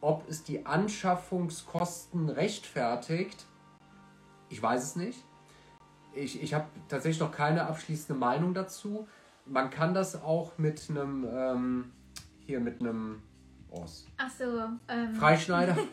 Ob 0.01 0.27
es 0.27 0.41
die 0.41 0.65
Anschaffungskosten 0.65 2.29
rechtfertigt, 2.29 3.45
ich 4.49 4.59
weiß 4.59 4.81
es 4.81 4.95
nicht. 4.95 5.23
Ich, 6.15 6.41
ich 6.41 6.55
habe 6.55 6.65
tatsächlich 6.89 7.19
noch 7.19 7.31
keine 7.31 7.67
abschließende 7.67 8.19
Meinung 8.19 8.55
dazu. 8.55 9.07
Man 9.49 9.69
kann 9.69 9.93
das 9.93 10.21
auch 10.21 10.57
mit 10.57 10.89
einem, 10.89 11.27
ähm, 11.29 11.91
hier 12.39 12.59
mit 12.59 12.81
einem 12.81 13.21
oh, 13.69 13.85
Ach 14.17 14.29
so, 14.29 14.43
ähm, 14.87 15.15
Freischneider. 15.15 15.77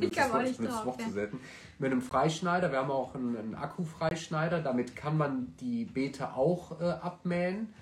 Ich 0.00 0.12
kam 0.12 0.30
auch 0.30 0.42
nicht 0.42 0.60
drauf, 0.60 0.86
Wort 0.86 1.00
ja. 1.00 1.06
zu 1.06 1.12
selten. 1.12 1.40
Mit 1.80 1.90
einem 1.90 2.02
Freischneider, 2.02 2.70
wir 2.70 2.78
haben 2.78 2.90
auch 2.90 3.14
einen, 3.14 3.36
einen 3.36 3.54
Akkufreischneider, 3.54 4.60
damit 4.60 4.94
kann 4.94 5.16
man 5.16 5.54
die 5.60 5.84
Beete 5.86 6.34
auch 6.34 6.80
äh, 6.80 6.84
abmähen. 6.84 7.74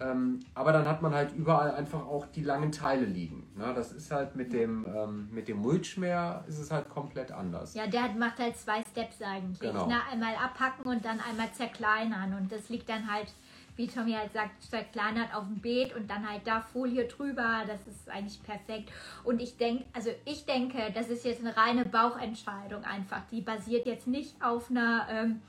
Ähm, 0.00 0.40
aber 0.54 0.72
dann 0.72 0.86
hat 0.88 1.00
man 1.00 1.14
halt 1.14 1.32
überall 1.32 1.70
einfach 1.72 2.04
auch 2.06 2.26
die 2.26 2.42
langen 2.42 2.72
Teile 2.72 3.04
liegen. 3.04 3.46
Ne? 3.56 3.72
Das 3.74 3.92
ist 3.92 4.10
halt 4.10 4.34
mit 4.34 4.52
dem, 4.52 4.84
ähm, 4.92 5.28
mit 5.30 5.48
dem 5.48 5.58
Mulchmäher 5.58 6.44
ist 6.48 6.58
es 6.58 6.70
halt 6.70 6.88
komplett 6.88 7.30
anders. 7.30 7.74
Ja, 7.74 7.86
der 7.86 8.04
hat- 8.04 8.16
macht 8.16 8.38
halt 8.38 8.56
zwei 8.56 8.82
Steps 8.90 9.22
eigentlich. 9.22 9.60
Genau. 9.60 9.86
Na, 9.88 10.00
einmal 10.10 10.34
abhacken 10.34 10.90
und 10.90 11.04
dann 11.04 11.20
einmal 11.20 11.52
zerkleinern. 11.52 12.34
Und 12.34 12.50
das 12.50 12.68
liegt 12.68 12.88
dann 12.88 13.10
halt 13.10 13.32
wie 13.76 13.86
Tommy 13.86 14.12
halt 14.12 14.32
sagt, 14.32 14.62
zerkleinert 14.62 15.34
auf 15.34 15.44
dem 15.44 15.60
Beet 15.60 15.94
und 15.94 16.10
dann 16.10 16.28
halt 16.28 16.46
da 16.46 16.60
Folie 16.60 17.06
drüber. 17.06 17.62
Das 17.66 17.86
ist 17.86 18.08
eigentlich 18.08 18.42
perfekt. 18.42 18.90
Und 19.24 19.40
ich 19.40 19.56
denke, 19.56 19.84
also 19.92 20.10
ich 20.24 20.44
denke, 20.44 20.92
das 20.94 21.08
ist 21.08 21.24
jetzt 21.24 21.40
eine 21.40 21.56
reine 21.56 21.84
Bauchentscheidung 21.84 22.84
einfach. 22.84 23.22
Die 23.30 23.40
basiert 23.40 23.86
jetzt 23.86 24.06
nicht 24.06 24.34
auf 24.42 24.70
einer 24.70 25.06
ähm, 25.10 25.42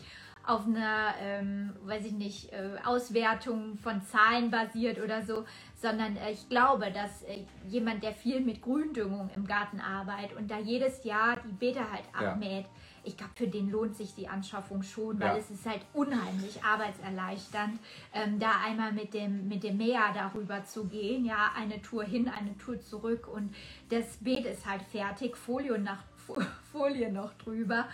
auf 0.45 0.65
einer, 0.67 1.13
ähm, 1.21 1.73
weiß 1.85 2.05
ich 2.05 2.11
nicht, 2.11 2.51
äh, 2.51 2.75
Auswertung 2.83 3.77
von 3.77 4.01
Zahlen 4.01 4.51
basiert 4.51 4.99
oder 5.01 5.21
so, 5.21 5.45
sondern 5.75 6.17
äh, 6.17 6.31
ich 6.31 6.49
glaube, 6.49 6.91
dass 6.91 7.23
äh, 7.23 7.45
jemand, 7.69 8.03
der 8.03 8.13
viel 8.13 8.41
mit 8.41 8.61
Gründüngung 8.61 9.29
im 9.35 9.47
Garten 9.47 9.79
arbeitet 9.79 10.37
und 10.37 10.51
da 10.51 10.59
jedes 10.59 11.03
Jahr 11.05 11.37
die 11.37 11.53
Beete 11.53 11.89
halt 11.89 12.03
abmäht, 12.13 12.65
ja. 12.65 12.69
Ich 13.03 13.17
glaube, 13.17 13.33
für 13.35 13.47
den 13.47 13.69
lohnt 13.69 13.95
sich 13.95 14.15
die 14.15 14.27
Anschaffung 14.27 14.83
schon, 14.83 15.19
weil 15.19 15.35
ja. 15.35 15.37
es 15.37 15.49
ist 15.49 15.65
halt 15.65 15.81
unheimlich 15.93 16.63
arbeitserleichternd, 16.63 17.79
ähm, 18.13 18.39
da 18.39 18.51
einmal 18.65 18.91
mit 18.91 19.13
dem, 19.13 19.47
mit 19.47 19.63
dem 19.63 19.77
Mäher 19.77 20.13
darüber 20.13 20.63
zu 20.65 20.85
gehen, 20.85 21.25
ja, 21.25 21.51
eine 21.55 21.81
Tour 21.81 22.03
hin, 22.03 22.29
eine 22.29 22.57
Tour 22.57 22.79
zurück 22.79 23.27
und 23.27 23.53
das 23.89 24.17
Beet 24.17 24.45
ist 24.45 24.65
halt 24.65 24.83
fertig, 24.83 25.35
Folie, 25.37 25.77
nach, 25.77 26.03
Folie 26.71 27.11
noch 27.11 27.33
drüber 27.33 27.87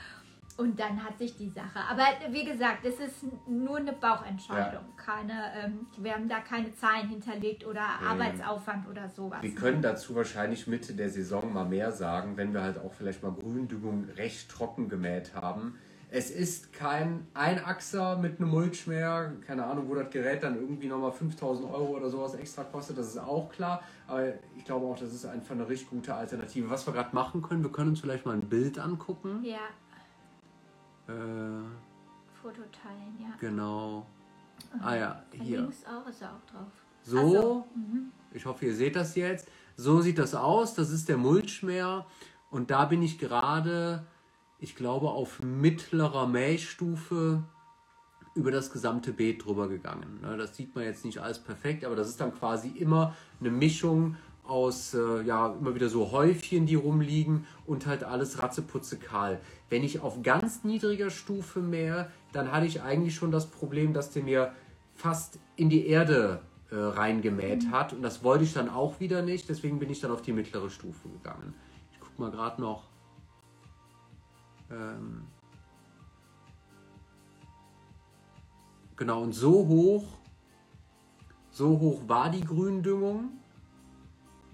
und 0.60 0.78
dann 0.80 1.04
hat 1.04 1.18
sich 1.18 1.36
die 1.38 1.50
Sache. 1.50 1.80
Aber 1.90 2.04
wie 2.32 2.44
gesagt, 2.44 2.86
es 2.86 3.00
ist 3.00 3.26
nur 3.48 3.78
eine 3.78 3.94
Bauchentscheidung. 3.94 4.84
Ja. 4.84 4.94
Keine, 4.98 5.34
ähm, 5.56 5.88
wir 5.98 6.14
haben 6.14 6.28
da 6.28 6.42
keine 6.42 6.74
Zahlen 6.76 7.08
hinterlegt 7.08 7.66
oder 7.66 7.80
ähm, 8.02 8.08
Arbeitsaufwand 8.10 8.88
oder 8.90 9.08
sowas. 9.08 9.42
Wir 9.42 9.56
können 9.56 9.82
dazu 9.82 10.16
wahrscheinlich 10.16 10.68
Mitte 10.68 10.94
der 10.94 11.10
Saison 11.10 11.54
mal 11.54 11.64
mehr 11.64 11.94
sagen, 11.94 12.36
wenn 12.36 12.54
wir 12.54 12.62
halt 12.62 12.78
auch 12.78 12.94
vielleicht 12.94 13.24
mal 13.24 13.32
Gründüngung 13.32 14.10
recht 14.18 14.52
trocken 14.52 14.90
gemäht 14.90 15.34
haben. 15.34 15.76
Es 16.12 16.32
ist 16.32 16.74
kein 16.74 17.28
Einachser 17.36 18.18
mit 18.18 18.40
einem 18.40 18.50
Mulch 18.50 18.88
mehr. 18.88 19.32
Keine 19.46 19.64
Ahnung, 19.64 19.88
wo 19.88 19.96
das 19.96 20.10
Gerät 20.10 20.44
dann 20.44 20.56
irgendwie 20.56 20.88
nochmal 20.88 21.12
5000 21.12 21.72
Euro 21.72 21.96
oder 21.96 22.10
sowas 22.10 22.34
extra 22.34 22.64
kostet. 22.64 22.98
Das 22.98 23.08
ist 23.08 23.20
auch 23.20 23.50
klar. 23.50 23.84
Aber 24.08 24.26
ich 24.58 24.66
glaube 24.66 24.88
auch, 24.88 24.98
das 24.98 25.14
ist 25.14 25.26
einfach 25.26 25.54
eine 25.54 25.70
richtig 25.70 25.92
gute 25.92 26.16
Alternative. 26.16 26.70
Was 26.70 26.86
wir 26.88 26.94
gerade 26.94 27.16
machen 27.16 27.44
können, 27.44 27.64
wir 27.64 27.72
können 27.72 27.92
uns 27.92 28.00
vielleicht 28.00 28.26
mal 28.26 28.34
ein 28.34 28.50
Bild 28.50 28.80
angucken. 28.80 29.42
Ja. 29.44 29.60
Äh, 31.10 32.40
Foto 32.42 32.62
teilen, 32.72 33.18
ja. 33.20 33.36
Genau. 33.40 34.06
Mhm. 34.74 34.82
Ah 34.82 34.96
ja, 34.96 35.24
hier. 35.32 35.62
Links 35.62 35.84
auch 35.86 36.08
ist 36.08 36.22
er 36.22 36.30
auch 36.30 36.52
drauf. 36.52 36.72
So, 37.02 37.32
so. 37.32 37.68
Mhm. 37.76 38.12
ich 38.34 38.46
hoffe, 38.46 38.66
ihr 38.66 38.76
seht 38.76 38.96
das 38.96 39.16
jetzt. 39.16 39.48
So 39.76 40.02
sieht 40.02 40.20
das 40.20 40.36
aus. 40.36 40.76
Das 40.76 40.92
ist 40.92 41.10
der 41.10 41.18
Mulchmeer. 41.18 42.06
Und 42.52 42.72
da 42.72 42.86
bin 42.86 43.02
ich 43.02 43.18
gerade, 43.18 44.06
ich 44.60 44.76
glaube, 44.76 45.10
auf 45.10 45.42
mittlerer 45.42 46.28
Mähstufe 46.28 47.44
über 48.36 48.52
das 48.52 48.72
gesamte 48.72 49.12
Beet 49.12 49.46
drüber 49.46 49.68
gegangen. 49.68 50.20
Ne, 50.22 50.38
das 50.38 50.56
sieht 50.56 50.76
man 50.76 50.84
jetzt 50.86 51.04
nicht 51.06 51.20
alles 51.20 51.40
perfekt, 51.40 51.84
aber 51.84 51.96
das 51.96 52.08
ist 52.08 52.22
dann 52.22 52.34
quasi 52.34 52.70
immer 52.70 53.16
eine 53.40 53.52
Mischung 53.52 54.16
aus 54.50 54.94
äh, 54.94 55.22
ja 55.22 55.56
immer 55.60 55.76
wieder 55.76 55.90
so 55.90 56.12
Häufchen, 56.12 56.66
die 56.66 56.76
rumliegen 56.76 57.46
und 57.66 57.86
halt 57.86 58.04
alles 58.04 58.42
ratzeputze 58.42 58.98
kahl. 58.98 59.40
Wenn 59.70 59.84
ich 59.84 60.02
auf 60.02 60.22
ganz 60.24 60.64
niedriger 60.64 61.10
Stufe 61.10 61.60
mähe, 61.60 62.12
dann 62.34 62.52
hatte 62.52 62.66
ich 62.66 62.82
eigentlich 62.82 63.16
schon 63.16 63.32
das 63.32 63.48
Problem, 63.48 63.94
dass 63.94 64.12
der 64.12 64.24
mir 64.24 64.52
fast 64.96 65.40
in 65.56 65.70
die 65.70 65.88
Erde 65.88 66.42
äh, 66.72 66.76
reingemäht 66.76 67.66
mhm. 67.66 67.72
hat 67.72 67.94
und 67.94 68.02
das 68.02 68.24
wollte 68.24 68.44
ich 68.44 68.54
dann 68.54 68.70
auch 68.70 69.00
wieder 69.00 69.22
nicht, 69.22 69.48
deswegen 69.50 69.80
bin 69.80 69.90
ich 69.90 70.00
dann 70.00 70.12
auf 70.12 70.22
die 70.22 70.34
mittlere 70.34 70.70
Stufe 70.70 71.08
gegangen. 71.10 71.54
Ich 71.92 72.00
gucke 72.00 72.22
mal 72.22 72.32
gerade 72.32 72.62
noch. 72.62 72.84
Ähm 74.70 75.24
genau, 78.96 79.24
und 79.24 79.34
so 79.34 79.68
hoch, 79.68 80.06
so 81.50 81.80
hoch 81.80 82.02
war 82.08 82.30
die 82.30 82.42
Gründüngung 82.44 83.39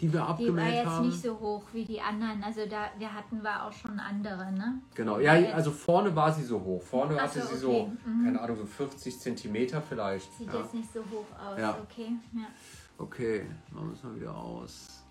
die 0.06 0.14
wir 0.14 0.26
abgemeldet 0.26 0.58
haben. 0.58 0.68
Die 0.68 0.76
war 0.76 0.84
jetzt 0.84 0.98
haben. 0.98 1.08
nicht 1.08 1.22
so 1.22 1.40
hoch 1.40 1.64
wie 1.74 1.86
die 1.86 2.00
anderen. 2.00 2.44
Also 2.44 2.66
da 2.68 2.90
wir 2.98 3.12
hatten 3.12 3.42
wir 3.42 3.66
auch 3.66 3.72
schon 3.72 4.00
andere, 4.00 4.52
ne? 4.52 4.82
Genau, 4.94 5.20
ja, 5.20 5.34
also 5.54 5.72
vorne 5.72 6.16
war 6.16 6.32
sie 6.32 6.44
so 6.44 6.62
hoch. 6.62 6.82
Vorne 6.82 7.16
Ach 7.18 7.24
hatte 7.24 7.42
so, 7.42 7.48
sie 7.48 7.66
okay. 7.66 7.92
so, 8.06 8.10
mhm. 8.10 8.26
keine 8.26 8.42
Ahnung, 8.42 8.58
so 8.58 8.66
50 8.66 9.20
Zentimeter 9.20 9.82
vielleicht. 9.82 10.32
Sieht 10.34 10.54
ja. 10.54 10.60
jetzt 10.60 10.74
nicht 10.74 10.94
so 10.94 11.00
hoch 11.00 11.26
aus, 11.40 11.60
ja. 11.60 11.78
okay. 11.82 12.12
Ja. 12.34 12.48
Okay, 12.98 13.46
machen 13.72 13.90
wir 13.90 13.94
es 13.94 14.04
mal 14.04 14.16
wieder 14.16 14.36
aus. 14.36 15.04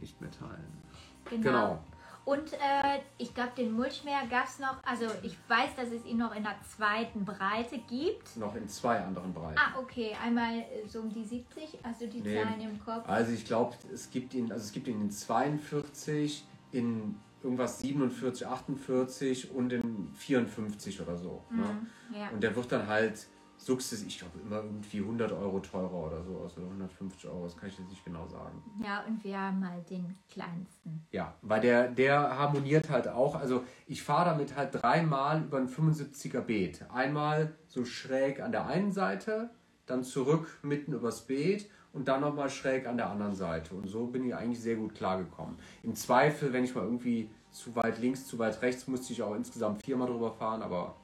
Nicht 0.00 0.18
mehr 0.20 0.30
teilen. 0.30 0.82
Genau. 1.28 1.42
genau. 1.42 1.84
Und 2.24 2.52
äh, 2.52 3.00
ich 3.18 3.34
glaube, 3.34 3.52
den 3.56 3.72
Mulchmeer 3.72 4.20
gab 4.30 4.46
es 4.46 4.58
noch, 4.58 4.76
also 4.84 5.06
ich 5.22 5.36
weiß, 5.48 5.74
dass 5.76 5.90
es 5.90 6.04
ihn 6.04 6.18
noch 6.18 6.34
in 6.34 6.42
der 6.42 6.56
zweiten 6.76 7.24
Breite 7.24 7.78
gibt. 7.88 8.36
Noch 8.36 8.54
in 8.54 8.68
zwei 8.68 9.00
anderen 9.00 9.32
Breiten. 9.32 9.58
Ah, 9.58 9.78
okay. 9.78 10.14
Einmal 10.22 10.58
äh, 10.58 10.86
so 10.86 11.00
um 11.00 11.10
die 11.10 11.24
70, 11.24 11.78
also 11.82 12.06
die 12.06 12.20
nee. 12.20 12.42
Zahlen 12.42 12.60
im 12.60 12.78
Kopf. 12.78 13.08
Also 13.08 13.32
ich 13.32 13.44
glaube, 13.44 13.74
es 13.92 14.10
gibt 14.10 14.34
ihn, 14.34 14.52
also 14.52 14.64
es 14.64 14.72
gibt 14.72 14.88
ihn 14.88 15.00
in 15.00 15.10
42, 15.10 16.44
in 16.72 17.16
irgendwas 17.42 17.78
47, 17.80 18.46
48 18.46 19.50
und 19.52 19.72
in 19.72 20.12
54 20.14 21.00
oder 21.00 21.16
so. 21.16 21.42
Ne? 21.50 21.56
Mhm, 21.56 21.62
ne? 22.10 22.20
ja. 22.20 22.28
Und 22.30 22.42
der 22.42 22.54
wird 22.54 22.70
dann 22.70 22.86
halt 22.86 23.26
sukzessiv, 23.64 24.08
ich 24.08 24.18
glaube 24.18 24.38
immer 24.40 24.56
irgendwie 24.56 25.00
100 25.00 25.32
Euro 25.32 25.60
teurer 25.60 25.92
oder 25.92 26.22
so, 26.24 26.40
also 26.42 26.60
150 26.60 27.28
Euro, 27.28 27.44
das 27.44 27.56
kann 27.56 27.68
ich 27.68 27.78
jetzt 27.78 27.90
nicht 27.90 28.04
genau 28.04 28.26
sagen. 28.26 28.62
Ja, 28.82 29.04
und 29.06 29.22
wir 29.22 29.38
haben 29.38 29.60
mal 29.60 29.82
den 29.88 30.16
kleinsten. 30.30 31.06
Ja, 31.12 31.34
weil 31.42 31.60
der, 31.60 31.88
der 31.88 32.38
harmoniert 32.38 32.88
halt 32.88 33.08
auch, 33.08 33.34
also 33.34 33.64
ich 33.86 34.02
fahre 34.02 34.30
damit 34.30 34.56
halt 34.56 34.82
dreimal 34.82 35.42
über 35.42 35.58
ein 35.58 35.68
75er 35.68 36.40
Beet. 36.40 36.84
Einmal 36.90 37.54
so 37.68 37.84
schräg 37.84 38.40
an 38.40 38.52
der 38.52 38.66
einen 38.66 38.92
Seite, 38.92 39.50
dann 39.86 40.04
zurück 40.04 40.60
mitten 40.62 40.92
übers 40.92 41.26
Beet 41.26 41.68
und 41.92 42.08
dann 42.08 42.20
nochmal 42.22 42.48
schräg 42.48 42.86
an 42.86 42.96
der 42.96 43.10
anderen 43.10 43.34
Seite. 43.34 43.74
Und 43.74 43.88
so 43.88 44.06
bin 44.06 44.24
ich 44.24 44.34
eigentlich 44.34 44.60
sehr 44.60 44.76
gut 44.76 44.94
klargekommen. 44.94 45.56
Im 45.82 45.94
Zweifel, 45.94 46.52
wenn 46.52 46.64
ich 46.64 46.74
mal 46.74 46.84
irgendwie 46.84 47.30
zu 47.50 47.74
weit 47.74 47.98
links, 47.98 48.26
zu 48.26 48.38
weit 48.38 48.62
rechts, 48.62 48.86
musste 48.86 49.12
ich 49.12 49.22
auch 49.22 49.34
insgesamt 49.34 49.82
viermal 49.82 50.08
drüber 50.08 50.32
fahren, 50.32 50.62
aber 50.62 50.96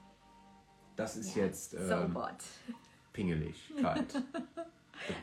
das 0.96 1.16
ist 1.16 1.36
ja, 1.36 1.44
jetzt 1.44 1.74
ähm, 1.74 2.12
so 2.12 2.28
Pingeligkeit. 3.12 4.22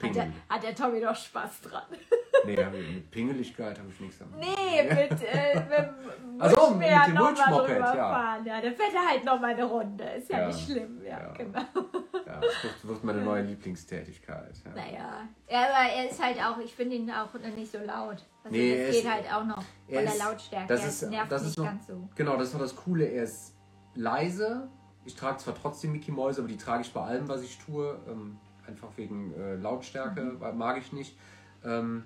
Hat 0.02 0.16
der, 0.16 0.32
hat 0.50 0.64
der 0.64 0.76
Tommy 0.76 1.02
doch 1.02 1.16
Spaß 1.16 1.62
dran. 1.62 1.84
nee, 2.46 2.56
mit 2.56 3.12
Pingeligkeit 3.12 3.78
habe 3.80 3.90
ich 3.90 4.00
nichts 4.00 4.20
damit. 4.20 4.38
Nee, 4.38 4.84
mit, 4.84 5.22
äh, 5.24 5.56
mit 5.70 6.42
also, 6.42 6.76
mit 6.76 6.88
dem 6.88 7.16
Mulchmoped, 7.16 7.70
ja. 7.80 8.38
ja. 8.46 8.62
Der 8.62 8.72
fährt 8.72 8.94
halt 9.08 9.26
noch 9.26 9.40
mal 9.40 9.52
eine 9.52 9.64
Runde. 9.64 10.04
Ist 10.04 10.30
ja, 10.30 10.42
ja 10.42 10.48
nicht 10.48 10.66
schlimm, 10.66 11.02
ja, 11.04 11.20
ja. 11.22 11.34
genau. 11.34 11.60
Ja, 12.26 12.40
das 12.40 12.64
wird, 12.64 12.88
wird 12.88 13.04
meine 13.04 13.22
neue 13.22 13.44
Lieblingstätigkeit. 13.44 14.54
Ja. 14.64 14.72
Naja, 14.72 15.28
ja, 15.50 15.62
aber 15.64 15.92
er 15.92 16.10
ist 16.10 16.24
halt 16.24 16.38
auch, 16.38 16.58
ich 16.60 16.74
finde 16.74 16.96
ihn 16.96 17.12
auch 17.12 17.34
nicht 17.56 17.72
so 17.72 17.80
laut. 17.80 18.24
Also 18.44 18.56
nee, 18.56 18.78
das 18.78 18.96
geht 18.96 19.04
ist, 19.04 19.12
halt 19.12 19.34
auch 19.34 19.46
noch 19.46 19.56
von 19.56 19.64
der 19.88 20.16
Lautstärke. 20.16 20.68
Das 20.68 20.86
ist, 20.86 21.10
nervt 21.10 21.32
das 21.32 21.44
nicht 21.44 21.58
noch, 21.58 21.66
ganz 21.66 21.88
so. 21.88 22.10
Genau, 22.16 22.38
das 22.38 22.48
ist 22.48 22.54
noch 22.54 22.62
das 22.62 22.76
Coole. 22.76 23.06
Er 23.06 23.24
ist 23.24 23.56
leise, 23.96 24.70
ich 25.06 25.16
trage 25.16 25.38
zwar 25.38 25.56
trotzdem 25.56 25.92
Mickey 25.92 26.12
Mäuse, 26.12 26.42
aber 26.42 26.48
die 26.48 26.58
trage 26.58 26.84
ich 26.84 26.94
bei 26.94 27.02
allem, 27.02 27.28
was 27.28 27.42
ich 27.42 27.58
tue. 27.58 27.98
Ähm, 28.10 28.38
einfach 28.68 28.90
wegen 28.96 29.34
äh, 29.34 29.56
Lautstärke, 29.56 30.22
mhm. 30.22 30.58
mag 30.58 30.78
ich 30.78 30.94
nicht. 30.94 31.18
Ähm, 31.64 32.04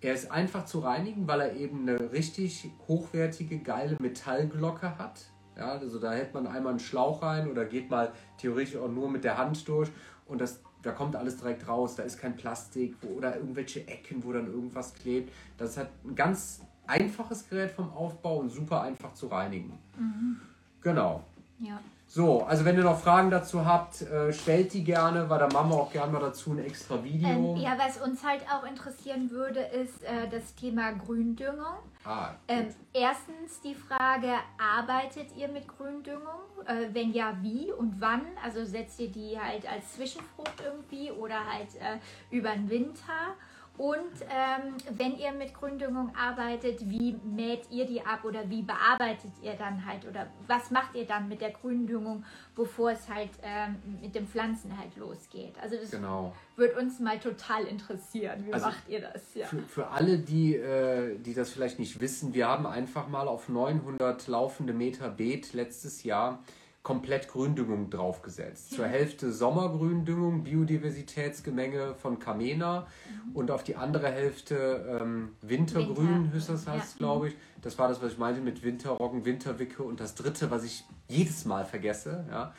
er 0.00 0.14
ist 0.14 0.30
einfach 0.30 0.66
zu 0.66 0.80
reinigen, 0.80 1.26
weil 1.26 1.40
er 1.40 1.56
eben 1.56 1.88
eine 1.88 2.12
richtig 2.12 2.70
hochwertige, 2.86 3.58
geile 3.58 3.96
Metallglocke 4.00 4.98
hat. 4.98 5.26
Ja, 5.56 5.72
also 5.72 5.98
da 5.98 6.12
hält 6.12 6.34
man 6.34 6.46
einmal 6.46 6.70
einen 6.70 6.80
Schlauch 6.80 7.22
rein 7.22 7.50
oder 7.50 7.64
geht 7.64 7.90
mal 7.90 8.12
theoretisch 8.36 8.76
auch 8.76 8.88
nur 8.88 9.10
mit 9.10 9.24
der 9.24 9.38
Hand 9.38 9.66
durch 9.68 9.90
und 10.26 10.40
das, 10.40 10.60
da 10.82 10.92
kommt 10.92 11.16
alles 11.16 11.38
direkt 11.38 11.66
raus. 11.66 11.96
Da 11.96 12.02
ist 12.02 12.18
kein 12.18 12.36
Plastik 12.36 12.96
wo, 13.00 13.16
oder 13.16 13.36
irgendwelche 13.36 13.86
Ecken, 13.88 14.22
wo 14.22 14.32
dann 14.32 14.46
irgendwas 14.46 14.92
klebt. 14.92 15.32
Das 15.56 15.78
hat 15.78 15.88
ein 16.04 16.14
ganz 16.14 16.60
einfaches 16.86 17.48
Gerät 17.48 17.70
vom 17.70 17.90
Aufbau 17.90 18.36
und 18.36 18.50
super 18.50 18.82
einfach 18.82 19.14
zu 19.14 19.28
reinigen. 19.28 19.78
Mhm. 19.98 20.40
Genau. 20.82 21.24
Ja. 21.58 21.80
So, 22.08 22.44
also 22.44 22.64
wenn 22.64 22.76
ihr 22.76 22.84
noch 22.84 23.00
Fragen 23.00 23.30
dazu 23.30 23.66
habt, 23.66 24.02
äh, 24.02 24.32
stellt 24.32 24.72
die 24.72 24.84
gerne, 24.84 25.28
weil 25.28 25.38
da 25.40 25.48
machen 25.48 25.70
wir 25.70 25.76
auch 25.76 25.92
gerne 25.92 26.12
mal 26.12 26.20
dazu 26.20 26.52
ein 26.52 26.60
extra 26.60 27.02
Video. 27.02 27.28
Ähm, 27.28 27.56
ja, 27.56 27.76
was 27.76 27.98
uns 28.00 28.24
halt 28.24 28.42
auch 28.50 28.64
interessieren 28.64 29.30
würde, 29.30 29.60
ist 29.60 30.02
äh, 30.04 30.28
das 30.30 30.54
Thema 30.54 30.92
Gründüngung. 30.92 31.78
Ah, 32.04 32.30
ähm, 32.46 32.68
erstens 32.92 33.60
die 33.62 33.74
Frage, 33.74 34.32
arbeitet 34.56 35.36
ihr 35.36 35.48
mit 35.48 35.66
Gründüngung? 35.66 36.22
Äh, 36.66 36.94
wenn 36.94 37.12
ja, 37.12 37.36
wie 37.42 37.72
und 37.72 38.00
wann? 38.00 38.22
Also 38.42 38.64
setzt 38.64 39.00
ihr 39.00 39.10
die 39.10 39.38
halt 39.38 39.70
als 39.70 39.94
Zwischenfrucht 39.94 40.62
irgendwie 40.64 41.10
oder 41.10 41.44
halt 41.52 41.74
äh, 41.74 41.98
über 42.30 42.50
den 42.50 42.70
Winter? 42.70 43.34
Und 43.78 43.98
ähm, 44.30 44.74
wenn 44.90 45.18
ihr 45.18 45.32
mit 45.32 45.54
Gründüngung 45.54 46.12
arbeitet, 46.16 46.88
wie 46.88 47.16
mäht 47.24 47.70
ihr 47.70 47.86
die 47.86 48.00
ab 48.00 48.24
oder 48.24 48.48
wie 48.48 48.62
bearbeitet 48.62 49.32
ihr 49.42 49.52
dann 49.54 49.84
halt 49.84 50.06
oder 50.06 50.26
was 50.46 50.70
macht 50.70 50.94
ihr 50.94 51.06
dann 51.06 51.28
mit 51.28 51.42
der 51.42 51.50
Gründüngung, 51.50 52.24
bevor 52.54 52.92
es 52.92 53.08
halt 53.08 53.30
ähm, 53.42 53.76
mit 54.00 54.14
den 54.14 54.26
Pflanzen 54.26 54.78
halt 54.78 54.96
losgeht? 54.96 55.54
Also 55.60 55.76
das 55.76 55.90
genau. 55.90 56.34
wird 56.56 56.76
uns 56.78 57.00
mal 57.00 57.18
total 57.18 57.64
interessieren. 57.64 58.46
Wie 58.46 58.52
also 58.52 58.66
macht 58.66 58.88
ihr 58.88 59.00
das? 59.00 59.34
Ja. 59.34 59.46
Für, 59.46 59.60
für 59.62 59.88
alle, 59.88 60.18
die, 60.18 60.56
äh, 60.56 61.18
die 61.18 61.34
das 61.34 61.50
vielleicht 61.50 61.78
nicht 61.78 62.00
wissen, 62.00 62.32
wir 62.32 62.48
haben 62.48 62.66
einfach 62.66 63.08
mal 63.08 63.28
auf 63.28 63.48
900 63.48 64.26
laufende 64.26 64.72
Meter 64.72 65.10
Beet 65.10 65.52
letztes 65.52 66.02
Jahr 66.02 66.42
komplett 66.86 67.26
Gründüngung 67.26 67.90
draufgesetzt. 67.90 68.70
Zur 68.70 68.86
Hälfte 68.86 69.32
Sommergründüngung, 69.32 70.44
Biodiversitätsgemenge 70.44 71.96
von 71.96 72.20
Kamena 72.20 72.86
mhm. 73.26 73.34
und 73.34 73.50
auf 73.50 73.64
die 73.64 73.74
andere 73.74 74.08
Hälfte 74.08 75.00
ähm, 75.00 75.30
Wintergrün, 75.42 76.32
Winter. 76.32 76.52
das 76.52 76.68
heißt, 76.68 76.94
ja. 76.94 76.98
glaube 76.98 77.28
ich. 77.30 77.34
Das 77.60 77.76
war 77.76 77.88
das, 77.88 78.00
was 78.02 78.12
ich 78.12 78.18
meinte 78.18 78.40
mit 78.40 78.62
Winterroggen, 78.62 79.24
Winterwicke 79.24 79.82
und 79.82 79.98
das 79.98 80.14
dritte, 80.14 80.52
was 80.52 80.62
ich 80.62 80.84
jedes 81.08 81.44
Mal 81.44 81.64
vergesse. 81.64 82.24
Ja. 82.30 82.54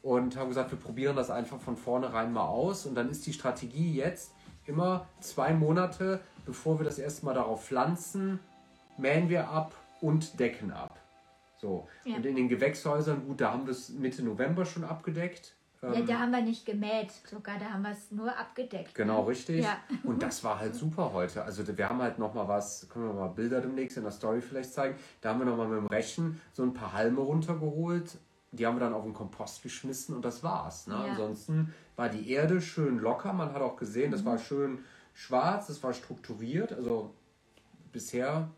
Und 0.00 0.38
haben 0.38 0.48
gesagt, 0.48 0.70
wir 0.70 0.78
probieren 0.78 1.14
das 1.14 1.28
einfach 1.28 1.60
von 1.60 1.76
vornherein 1.76 2.32
mal 2.32 2.46
aus. 2.46 2.86
Und 2.86 2.94
dann 2.94 3.10
ist 3.10 3.26
die 3.26 3.34
Strategie 3.34 3.92
jetzt 3.92 4.32
immer 4.64 5.06
zwei 5.20 5.52
Monate, 5.52 6.20
bevor 6.46 6.80
wir 6.80 6.86
das 6.86 6.98
erste 6.98 7.26
Mal 7.26 7.34
darauf 7.34 7.66
pflanzen, 7.66 8.40
mähen 8.96 9.28
wir 9.28 9.50
ab 9.50 9.74
und 10.00 10.40
decken 10.40 10.72
ab. 10.72 10.95
So. 11.58 11.88
Ja. 12.04 12.16
Und 12.16 12.26
in 12.26 12.36
den 12.36 12.48
Gewächshäusern, 12.48 13.26
gut, 13.26 13.40
da 13.40 13.52
haben 13.52 13.66
wir 13.66 13.72
es 13.72 13.88
Mitte 13.90 14.22
November 14.22 14.64
schon 14.64 14.84
abgedeckt. 14.84 15.54
Ja, 15.82 15.94
ähm, 15.94 16.06
da 16.06 16.18
haben 16.20 16.32
wir 16.32 16.42
nicht 16.42 16.64
gemäht, 16.64 17.12
sogar 17.28 17.58
da 17.58 17.66
haben 17.66 17.82
wir 17.82 17.90
es 17.90 18.10
nur 18.10 18.36
abgedeckt. 18.36 18.94
Genau, 18.94 19.22
ne? 19.22 19.28
richtig. 19.28 19.64
Ja. 19.64 19.76
Und 20.04 20.22
das 20.22 20.42
war 20.42 20.58
halt 20.58 20.74
super 20.74 21.12
heute. 21.12 21.42
Also 21.44 21.66
wir 21.66 21.88
haben 21.88 22.00
halt 22.00 22.18
nochmal 22.18 22.48
was, 22.48 22.88
können 22.88 23.06
wir 23.06 23.14
mal 23.14 23.28
Bilder 23.28 23.60
demnächst 23.60 23.96
in 23.96 24.02
der 24.02 24.12
Story 24.12 24.40
vielleicht 24.40 24.72
zeigen. 24.72 24.96
Da 25.20 25.30
haben 25.30 25.40
wir 25.40 25.46
nochmal 25.46 25.68
mit 25.68 25.78
dem 25.78 25.86
Rechen 25.86 26.40
so 26.52 26.62
ein 26.62 26.72
paar 26.72 26.92
Halme 26.92 27.20
runtergeholt. 27.20 28.18
Die 28.52 28.66
haben 28.66 28.76
wir 28.76 28.80
dann 28.80 28.94
auf 28.94 29.04
den 29.04 29.12
Kompost 29.12 29.62
geschmissen 29.62 30.14
und 30.16 30.24
das 30.24 30.42
war's. 30.42 30.86
Ne? 30.86 30.94
Ja. 30.94 31.10
Ansonsten 31.10 31.74
war 31.94 32.08
die 32.08 32.30
Erde 32.30 32.60
schön 32.60 32.98
locker. 32.98 33.32
Man 33.32 33.52
hat 33.52 33.60
auch 33.60 33.76
gesehen, 33.76 34.10
das 34.10 34.22
mhm. 34.22 34.26
war 34.26 34.38
schön 34.38 34.78
schwarz, 35.12 35.66
das 35.66 35.82
war 35.82 35.92
strukturiert. 35.92 36.72
Also 36.72 37.12
bisher 37.92 38.48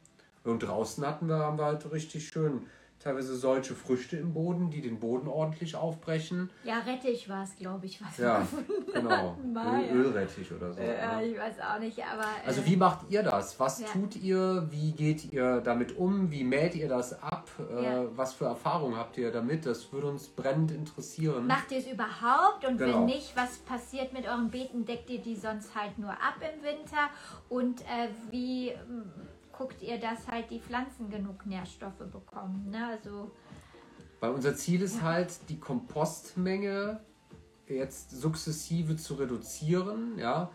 und 0.44 0.62
draußen 0.62 1.04
hatten 1.06 1.28
wir, 1.28 1.38
haben 1.38 1.58
wir 1.58 1.64
halt 1.64 1.90
richtig 1.90 2.28
schön 2.28 2.66
teilweise 3.08 3.36
solche 3.36 3.74
Früchte 3.74 4.18
im 4.18 4.34
Boden, 4.34 4.70
die 4.70 4.82
den 4.82 5.00
Boden 5.00 5.28
ordentlich 5.28 5.74
aufbrechen. 5.74 6.50
Ja, 6.64 6.80
Rettich 6.80 7.28
war 7.28 7.42
es, 7.42 7.56
glaube 7.56 7.86
ich, 7.86 8.02
was 8.02 8.18
ja, 8.18 8.46
genau. 8.92 9.36
Öl, 9.92 10.06
Ölrettich 10.06 10.52
oder 10.52 10.72
so. 10.72 10.82
Ja, 10.82 11.20
ich 11.20 11.38
weiß 11.38 11.54
auch 11.60 11.78
nicht, 11.78 11.98
aber... 12.04 12.24
Äh, 12.44 12.46
also 12.46 12.66
wie 12.66 12.76
macht 12.76 13.06
ihr 13.08 13.22
das? 13.22 13.58
Was 13.58 13.80
ja. 13.80 13.86
tut 13.88 14.16
ihr? 14.16 14.66
Wie 14.70 14.92
geht 14.92 15.32
ihr 15.32 15.60
damit 15.62 15.96
um? 15.96 16.30
Wie 16.30 16.44
mäht 16.44 16.74
ihr 16.74 16.88
das 16.88 17.22
ab? 17.22 17.48
Äh, 17.58 17.84
ja. 17.84 18.04
was 18.14 18.34
für 18.34 18.44
Erfahrungen 18.44 18.96
habt 18.96 19.16
ihr 19.16 19.32
damit? 19.32 19.64
Das 19.64 19.90
würde 19.90 20.08
uns 20.08 20.28
brennend 20.28 20.70
interessieren. 20.70 21.46
Macht 21.46 21.72
ihr 21.72 21.78
es 21.78 21.86
überhaupt? 21.86 22.66
Und 22.66 22.76
genau. 22.76 22.98
wenn 22.98 23.04
nicht, 23.06 23.34
was 23.36 23.56
passiert 23.58 24.12
mit 24.12 24.26
euren 24.26 24.50
Beeten? 24.50 24.84
Deckt 24.84 25.08
ihr 25.08 25.22
die 25.22 25.36
sonst 25.36 25.74
halt 25.74 25.98
nur 25.98 26.10
ab 26.10 26.36
im 26.40 26.62
Winter? 26.62 27.08
Und 27.48 27.80
äh, 27.82 28.08
wie 28.30 28.74
guckt 29.58 29.82
ihr, 29.82 29.98
dass 29.98 30.28
halt 30.28 30.50
die 30.50 30.60
Pflanzen 30.60 31.10
genug 31.10 31.44
Nährstoffe 31.44 31.98
bekommen. 31.98 32.70
Ne? 32.70 32.86
Also, 32.86 33.32
Weil 34.20 34.30
unser 34.30 34.54
Ziel 34.54 34.82
ist 34.82 34.98
ja. 34.98 35.02
halt, 35.02 35.32
die 35.48 35.58
Kompostmenge 35.58 37.00
jetzt 37.66 38.12
sukzessive 38.12 38.96
zu 38.96 39.14
reduzieren, 39.14 40.16
ja, 40.16 40.50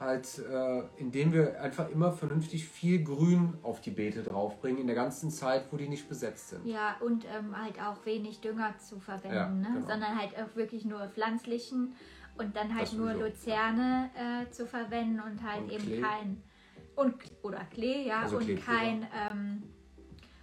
halt, 0.00 0.38
äh, 0.38 0.82
indem 0.96 1.32
wir 1.32 1.60
einfach 1.60 1.88
immer 1.90 2.12
vernünftig 2.12 2.68
viel 2.68 3.02
Grün 3.04 3.54
auf 3.62 3.80
die 3.80 3.90
Beete 3.90 4.22
draufbringen 4.22 4.80
in 4.80 4.86
der 4.86 4.96
ganzen 4.96 5.30
Zeit, 5.30 5.66
wo 5.70 5.76
die 5.76 5.88
nicht 5.88 6.08
besetzt 6.08 6.50
sind. 6.50 6.66
Ja, 6.66 6.96
und 7.00 7.24
ähm, 7.24 7.56
halt 7.56 7.80
auch 7.80 8.04
wenig 8.04 8.40
Dünger 8.40 8.76
zu 8.78 8.98
verwenden, 9.00 9.34
ja, 9.34 9.48
ne? 9.48 9.68
Genau. 9.74 9.86
sondern 9.86 10.18
halt 10.18 10.32
auch 10.36 10.54
wirklich 10.56 10.84
nur 10.84 11.06
pflanzlichen 11.08 11.94
und 12.36 12.56
dann 12.56 12.74
halt 12.74 12.92
nur 12.92 13.14
Luzerne 13.14 14.10
äh, 14.14 14.50
zu 14.50 14.66
verwenden 14.66 15.20
und 15.20 15.42
halt 15.42 15.62
und 15.62 15.72
eben 15.72 15.84
Klee. 15.84 16.00
kein 16.00 16.42
und 16.96 17.14
oder 17.42 17.64
Klee, 17.72 18.06
ja, 18.08 18.22
also 18.22 18.38
und 18.38 18.64
kein 18.64 19.06
ähm, 19.30 19.62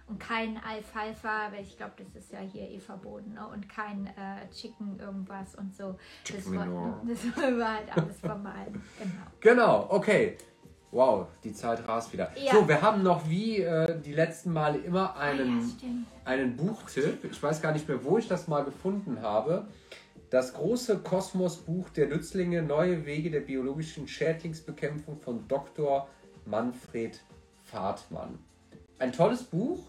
und 0.06 0.20
kein 0.20 0.58
Alfalfa, 0.58 1.50
weil 1.52 1.62
ich 1.62 1.76
glaube, 1.76 1.92
das 1.96 2.24
ist 2.24 2.32
ja 2.32 2.40
hier 2.40 2.68
eh 2.68 2.78
verboten, 2.78 3.34
ne? 3.34 3.46
und 3.46 3.68
kein 3.68 4.06
äh, 4.06 4.50
Chicken 4.52 4.98
irgendwas 5.00 5.54
und 5.54 5.74
so. 5.74 5.96
Das, 6.30 6.52
war, 6.52 7.00
das 7.08 7.36
wollen 7.36 7.58
wir 7.58 7.74
halt 7.74 7.96
alles 7.96 8.20
vermeiden. 8.20 8.82
Genau. 8.98 9.24
Genau, 9.40 9.86
okay. 9.90 10.36
Wow, 10.90 11.26
die 11.42 11.52
Zeit 11.52 11.88
rast 11.88 12.12
wieder. 12.12 12.30
Ja. 12.36 12.52
So, 12.52 12.68
wir 12.68 12.80
haben 12.80 13.02
noch 13.02 13.28
wie 13.28 13.58
äh, 13.58 14.00
die 14.00 14.12
letzten 14.12 14.52
Male 14.52 14.78
immer 14.78 15.16
einen, 15.16 15.58
ah, 15.60 15.84
ja, 15.84 15.88
einen 16.24 16.54
Buchtipp. 16.54 17.24
Ich 17.24 17.42
weiß 17.42 17.60
gar 17.60 17.72
nicht 17.72 17.88
mehr, 17.88 18.04
wo 18.04 18.16
ich 18.18 18.28
das 18.28 18.46
mal 18.46 18.62
gefunden 18.62 19.20
habe. 19.20 19.66
Das 20.30 20.54
große 20.54 20.98
Kosmos-Buch 20.98 21.88
der 21.90 22.06
Nützlinge, 22.06 22.62
Neue 22.62 23.06
Wege 23.06 23.30
der 23.32 23.40
biologischen 23.40 24.06
Schädlingsbekämpfung 24.06 25.18
von 25.18 25.48
Dr. 25.48 26.08
Manfred 26.46 27.20
Fahrtmann. 27.62 28.38
Ein 28.98 29.12
tolles 29.12 29.42
Buch. 29.42 29.86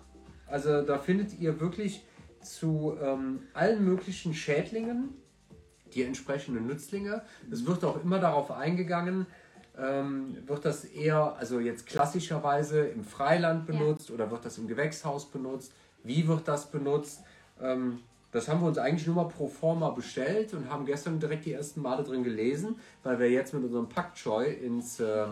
Also 0.48 0.82
da 0.84 0.98
findet 0.98 1.40
ihr 1.40 1.60
wirklich 1.60 2.06
zu 2.42 2.96
ähm, 3.02 3.40
allen 3.54 3.84
möglichen 3.84 4.34
Schädlingen 4.34 5.16
die 5.94 6.04
entsprechenden 6.04 6.68
Nützlinge. 6.68 7.22
Es 7.52 7.66
wird 7.66 7.84
auch 7.84 8.04
immer 8.04 8.20
darauf 8.20 8.52
eingegangen, 8.52 9.26
ähm, 9.78 10.38
wird 10.46 10.66
das 10.66 10.86
eher, 10.86 11.36
also 11.38 11.60
jetzt 11.60 11.86
klassischerweise 11.86 12.86
im 12.88 13.04
Freiland 13.04 13.66
benutzt 13.66 14.10
ja. 14.10 14.16
oder 14.16 14.32
wird 14.32 14.46
das 14.46 14.58
im 14.58 14.68
Gewächshaus 14.68 15.30
benutzt? 15.30 15.74
Wie 16.04 16.28
wird 16.28 16.48
das 16.48 16.70
benutzt? 16.70 17.22
Ähm, 17.62 18.00
das 18.32 18.50
haben 18.50 18.62
wir 18.62 18.68
uns 18.68 18.78
eigentlich 18.78 19.08
nur 19.08 19.16
mal 19.16 19.30
pro 19.30 19.48
forma 19.48 19.90
bestellt 19.92 20.54
und 20.54 20.70
haben 20.70 20.86
gestern 20.86 21.20
direkt 21.20 21.46
die 21.46 21.54
ersten 21.54 21.82
Male 21.82 22.04
drin 22.04 22.24
gelesen, 22.24 22.76
weil 23.04 23.18
wir 23.20 23.30
jetzt 23.30 23.54
mit 23.54 23.64
unserem 23.64 23.88
Packjoy 23.88 24.52
ins 24.54 25.00
äh, 25.00 25.26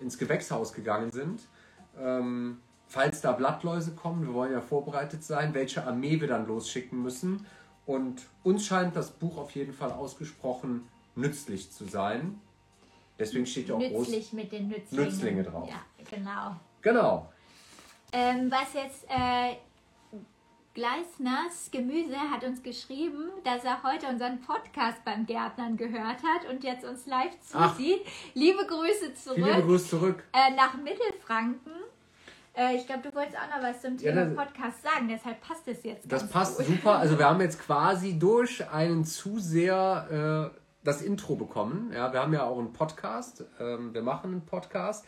ins 0.00 0.18
Gewächshaus 0.18 0.72
gegangen 0.72 1.10
sind. 1.10 1.40
Ähm, 2.00 2.58
falls 2.86 3.20
da 3.20 3.32
Blattläuse 3.32 3.92
kommen, 3.92 4.26
wir 4.26 4.34
wollen 4.34 4.52
ja 4.52 4.60
vorbereitet 4.60 5.24
sein, 5.24 5.54
welche 5.54 5.86
Armee 5.86 6.20
wir 6.20 6.28
dann 6.28 6.46
losschicken 6.46 7.02
müssen. 7.02 7.46
Und 7.86 8.22
uns 8.42 8.66
scheint 8.66 8.96
das 8.96 9.10
Buch 9.10 9.38
auf 9.38 9.52
jeden 9.52 9.72
Fall 9.72 9.92
ausgesprochen 9.92 10.86
nützlich 11.14 11.72
zu 11.72 11.84
sein. 11.84 12.40
Deswegen 13.18 13.46
steht 13.46 13.68
ja 13.68 13.74
auch 13.74 13.78
Nützlich 13.78 14.30
groß 14.30 14.32
mit 14.32 14.52
den 14.52 14.68
Nützlingen. 14.68 15.06
Nützlinge 15.06 15.42
drauf. 15.42 15.68
Ja, 15.68 15.80
genau. 16.08 16.56
Genau. 16.82 17.32
Ähm, 18.12 18.50
was 18.50 18.74
jetzt 18.74 19.04
äh, 19.08 19.56
Gleisners 20.78 21.72
Gemüse 21.72 22.16
hat 22.30 22.44
uns 22.44 22.62
geschrieben, 22.62 23.30
dass 23.42 23.64
er 23.64 23.82
heute 23.82 24.06
unseren 24.06 24.40
Podcast 24.40 25.04
beim 25.04 25.26
Gärtnern 25.26 25.76
gehört 25.76 26.22
hat 26.22 26.48
und 26.48 26.62
jetzt 26.62 26.84
uns 26.84 27.04
live 27.06 27.32
zusieht. 27.40 28.02
Ach, 28.06 28.32
liebe 28.34 28.64
Grüße 28.64 29.12
zurück. 29.12 29.38
Liebe 29.38 29.62
Grüße 29.62 29.88
zurück. 29.88 30.22
Äh, 30.32 30.54
nach 30.54 30.74
Mittelfranken. 30.76 31.72
Äh, 32.56 32.76
ich 32.76 32.86
glaube, 32.86 33.02
du 33.02 33.12
wolltest 33.12 33.36
auch 33.36 33.56
noch 33.56 33.68
was 33.68 33.82
zum 33.82 33.98
Thema 33.98 34.22
ja, 34.22 34.30
Podcast 34.30 34.80
sagen, 34.84 35.08
deshalb 35.08 35.40
passt 35.40 35.66
es 35.66 35.82
jetzt. 35.82 36.12
Das 36.12 36.30
passt 36.30 36.58
gut. 36.58 36.66
super. 36.66 36.94
Also 36.98 37.18
wir 37.18 37.26
haben 37.28 37.40
jetzt 37.40 37.60
quasi 37.60 38.16
durch 38.16 38.70
einen 38.70 39.04
zu 39.04 39.40
sehr 39.40 40.52
äh, 40.54 40.58
das 40.84 41.02
Intro 41.02 41.34
bekommen. 41.34 41.90
Ja, 41.92 42.12
wir 42.12 42.20
haben 42.20 42.32
ja 42.32 42.44
auch 42.44 42.56
einen 42.56 42.72
Podcast. 42.72 43.44
Ähm, 43.58 43.92
wir 43.92 44.02
machen 44.02 44.30
einen 44.30 44.46
Podcast. 44.46 45.04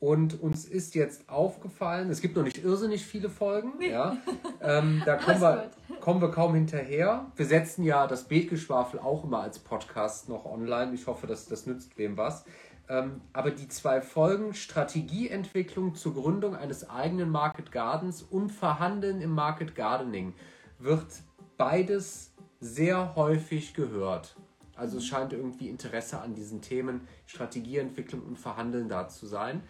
Und 0.00 0.40
uns 0.40 0.64
ist 0.64 0.94
jetzt 0.94 1.28
aufgefallen, 1.28 2.08
es 2.08 2.22
gibt 2.22 2.34
noch 2.34 2.42
nicht 2.42 2.64
irrsinnig 2.64 3.04
viele 3.04 3.28
Folgen, 3.28 3.72
ja. 3.82 4.16
Ähm, 4.62 5.02
da 5.04 5.16
kommen 5.18 5.40
wir, 5.42 5.70
kommen 6.00 6.22
wir 6.22 6.30
kaum 6.30 6.54
hinterher. 6.54 7.26
Wir 7.36 7.44
setzen 7.44 7.84
ja 7.84 8.06
das 8.06 8.24
Beetgeschwafel 8.24 8.98
auch 8.98 9.24
immer 9.24 9.42
als 9.42 9.58
Podcast 9.58 10.30
noch 10.30 10.46
online. 10.46 10.94
Ich 10.94 11.06
hoffe, 11.06 11.26
dass 11.26 11.46
das 11.46 11.66
nützt 11.66 11.98
wem 11.98 12.16
was. 12.16 12.46
Ähm, 12.88 13.20
aber 13.34 13.50
die 13.50 13.68
zwei 13.68 14.00
Folgen 14.00 14.54
Strategieentwicklung 14.54 15.94
zur 15.94 16.14
Gründung 16.14 16.56
eines 16.56 16.88
eigenen 16.88 17.28
Market 17.28 17.70
Gardens 17.70 18.22
und 18.22 18.50
Verhandeln 18.50 19.20
im 19.20 19.30
Market 19.30 19.74
Gardening 19.74 20.32
wird 20.78 21.06
beides 21.58 22.32
sehr 22.58 23.14
häufig 23.16 23.74
gehört. 23.74 24.34
Also 24.76 24.96
es 24.96 25.06
scheint 25.06 25.34
irgendwie 25.34 25.68
Interesse 25.68 26.20
an 26.20 26.34
diesen 26.34 26.62
Themen 26.62 27.02
Strategieentwicklung 27.26 28.22
und 28.22 28.38
Verhandeln 28.38 28.88
da 28.88 29.08
zu 29.08 29.26
sein. 29.26 29.62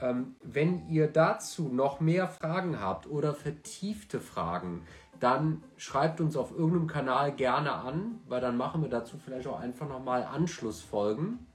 Ähm, 0.00 0.36
wenn 0.42 0.88
ihr 0.88 1.08
dazu 1.08 1.68
noch 1.68 2.00
mehr 2.00 2.28
Fragen 2.28 2.80
habt 2.80 3.06
oder 3.08 3.34
vertiefte 3.34 4.20
Fragen, 4.20 4.82
dann 5.20 5.62
schreibt 5.76 6.20
uns 6.20 6.36
auf 6.36 6.50
irgendeinem 6.50 6.86
Kanal 6.86 7.32
gerne 7.32 7.72
an, 7.72 8.20
weil 8.26 8.40
dann 8.40 8.56
machen 8.56 8.82
wir 8.82 8.90
dazu 8.90 9.16
vielleicht 9.18 9.46
auch 9.46 9.58
einfach 9.58 9.88
nochmal 9.88 10.24
Anschlussfolgen. 10.24 11.46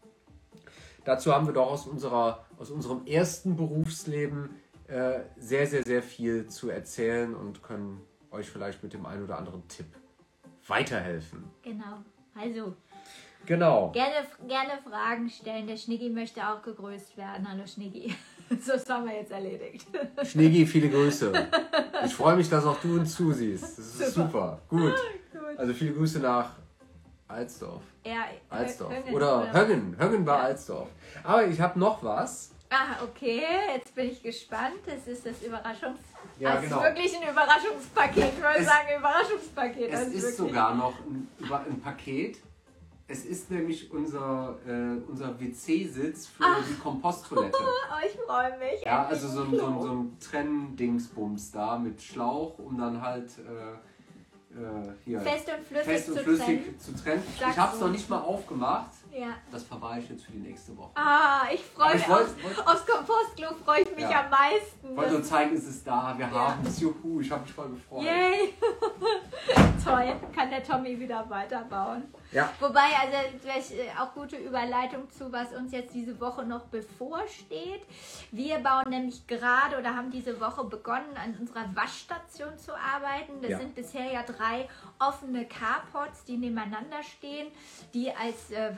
Dazu 1.03 1.33
haben 1.33 1.47
wir 1.47 1.53
doch 1.53 1.69
aus, 1.69 1.87
unserer, 1.87 2.45
aus 2.57 2.69
unserem 2.69 3.05
ersten 3.05 3.55
Berufsleben 3.55 4.49
äh, 4.87 5.21
sehr, 5.37 5.67
sehr, 5.67 5.83
sehr 5.83 6.03
viel 6.03 6.47
zu 6.47 6.69
erzählen 6.69 7.35
und 7.35 7.63
können 7.63 8.01
euch 8.31 8.49
vielleicht 8.49 8.83
mit 8.83 8.93
dem 8.93 9.05
einen 9.05 9.23
oder 9.23 9.37
anderen 9.37 9.67
Tipp 9.67 9.87
weiterhelfen. 10.67 11.43
Genau. 11.63 12.03
Also. 12.35 12.75
Genau. 13.45 13.89
Gerne, 13.91 14.25
gerne 14.47 14.71
Fragen 14.87 15.29
stellen. 15.29 15.67
Der 15.67 15.77
Schniggi 15.77 16.09
möchte 16.09 16.41
auch 16.47 16.61
gegrüßt 16.61 17.17
werden. 17.17 17.47
Hallo 17.49 17.65
Schniggi. 17.65 18.13
So, 18.59 18.73
haben 18.93 19.05
wir 19.05 19.15
jetzt 19.15 19.31
erledigt. 19.31 19.87
Schniggi, 20.25 20.65
viele 20.65 20.89
Grüße. 20.89 21.31
Ich 22.05 22.13
freue 22.13 22.35
mich, 22.35 22.49
dass 22.49 22.65
auch 22.65 22.77
du 22.81 22.95
uns 22.99 23.15
zusiehst. 23.15 23.63
Das 23.63 23.79
ist 23.79 23.97
super. 24.13 24.25
super. 24.27 24.59
Gut. 24.67 24.93
Gut. 25.31 25.57
Also 25.57 25.73
viele 25.73 25.93
Grüße 25.93 26.19
nach 26.19 26.49
Alsdorf. 27.29 27.81
Ja, 28.03 28.25
Alsdorf. 28.49 28.93
Högen, 28.93 29.13
oder, 29.15 29.43
oder 29.49 29.53
Höggen. 29.53 29.95
Höggen 29.97 30.25
war 30.25 30.39
ja. 30.39 30.43
Alsdorf. 30.47 30.89
Aber 31.23 31.45
ich 31.47 31.61
habe 31.61 31.79
noch 31.79 32.03
was. 32.03 32.51
Ah, 32.69 33.01
okay. 33.03 33.41
Jetzt 33.73 33.95
bin 33.95 34.11
ich 34.11 34.21
gespannt. 34.21 34.79
Das 34.85 35.07
ist 35.07 35.25
das 35.25 35.41
Überraschungs 35.41 35.99
Ja, 36.37 36.55
das 36.55 36.63
genau. 36.63 36.77
ist 36.79 36.83
wirklich 36.83 37.15
ein 37.21 37.29
Überraschungspaket. 37.31 38.33
Ich 38.35 38.41
würde 38.41 38.63
sagen, 38.65 38.87
Überraschungspaket. 38.99 39.89
Es 39.93 39.99
Das 39.99 40.07
ist 40.09 40.13
wirklich- 40.23 40.35
sogar 40.35 40.75
noch 40.75 40.93
ein, 40.99 41.27
ein 41.39 41.79
Paket. 41.81 42.37
Es 43.11 43.25
ist 43.25 43.51
nämlich 43.51 43.91
unser, 43.91 44.55
äh, 44.65 44.95
unser 45.09 45.37
WC-Sitz 45.37 46.27
für 46.27 46.43
die 46.69 46.73
Komposttoilette. 46.81 47.57
Oh, 47.59 48.05
ich 48.05 48.17
freue 48.21 48.57
mich. 48.57 48.81
Ja, 48.85 49.05
also 49.05 49.27
so 49.27 49.41
ein, 49.43 49.57
so 49.59 49.65
ein, 49.65 49.81
so 49.81 49.91
ein 49.91 50.17
Trenndingsbums 50.31 51.51
da 51.51 51.77
mit 51.77 52.01
Schlauch, 52.01 52.57
um 52.59 52.77
dann 52.77 53.01
halt 53.01 53.29
äh, 53.39 54.57
äh, 54.57 54.93
hier 55.03 55.19
Fest 55.19 55.49
und 55.49 55.65
flüssig 55.65 55.85
fest 55.85 56.09
und 56.09 56.17
zu 56.19 56.23
flüssig 56.23 56.45
trennen. 56.45 56.79
zu 56.79 56.95
trennen. 56.95 57.23
Sagst 57.37 57.51
ich 57.51 57.57
habe 57.61 57.75
es 57.75 57.81
noch 57.81 57.89
nicht 57.89 58.09
mal 58.09 58.19
aufgemacht. 58.21 58.91
Ja. 59.11 59.27
Das 59.51 59.63
verwahre 59.63 59.99
ich 59.99 60.09
jetzt 60.09 60.23
für 60.23 60.31
die 60.31 60.39
nächste 60.39 60.77
Woche. 60.77 60.91
Ah, 60.95 61.41
ich 61.53 61.61
freue 61.61 61.95
mich. 61.95 62.07
wollt- 62.07 62.21
aufs, 62.23 62.43
wollt- 62.43 62.67
aufs 62.67 62.85
Kompostklo 62.85 63.47
freue 63.65 63.81
ich 63.81 63.91
mich 63.93 64.09
Ja. 64.09 64.23
am 64.23 64.29
meisten. 64.29 64.89
Ich 64.89 64.95
wollte 64.95 65.11
nur 65.15 65.23
zeigen, 65.23 65.53
es 65.57 65.65
ist 65.67 65.85
da, 65.85 66.13
wir 66.17 66.27
Ja. 66.27 66.31
haben 66.31 66.65
es, 66.65 66.79
juhu, 66.79 67.19
ich 67.19 67.29
habe 67.29 67.41
mich 67.41 67.51
voll 67.51 67.69
gefreut. 67.71 68.03
Yay! 68.03 68.53
Toll, 69.83 70.13
kann 70.33 70.49
der 70.49 70.63
Tommy 70.63 70.97
wieder 70.97 71.29
weiterbauen. 71.29 72.03
Ja, 72.31 72.51
Wobei, 72.59 72.79
also 73.01 73.17
vielleicht 73.41 73.71
äh, 73.71 73.89
auch 73.99 74.13
gute 74.13 74.37
Überleitung 74.37 75.09
zu, 75.11 75.31
was 75.31 75.51
uns 75.51 75.71
jetzt 75.73 75.93
diese 75.93 76.19
Woche 76.19 76.45
noch 76.45 76.65
bevorsteht. 76.67 77.81
Wir 78.31 78.59
bauen 78.59 78.89
nämlich 78.89 79.27
gerade 79.27 79.77
oder 79.77 79.95
haben 79.95 80.11
diese 80.11 80.39
Woche 80.39 80.63
begonnen, 80.63 81.15
an 81.15 81.35
unserer 81.39 81.65
Waschstation 81.75 82.57
zu 82.57 82.73
arbeiten. 82.73 83.41
Das 83.41 83.51
Ja. 83.51 83.57
sind 83.57 83.75
bisher 83.75 84.11
ja 84.11 84.23
drei 84.23 84.69
offene 84.99 85.45
Carports, 85.45 86.23
die 86.23 86.37
nebeneinander 86.37 87.03
stehen, 87.03 87.47
die 87.93 88.11
als 88.13 88.51
äh, 88.51 88.77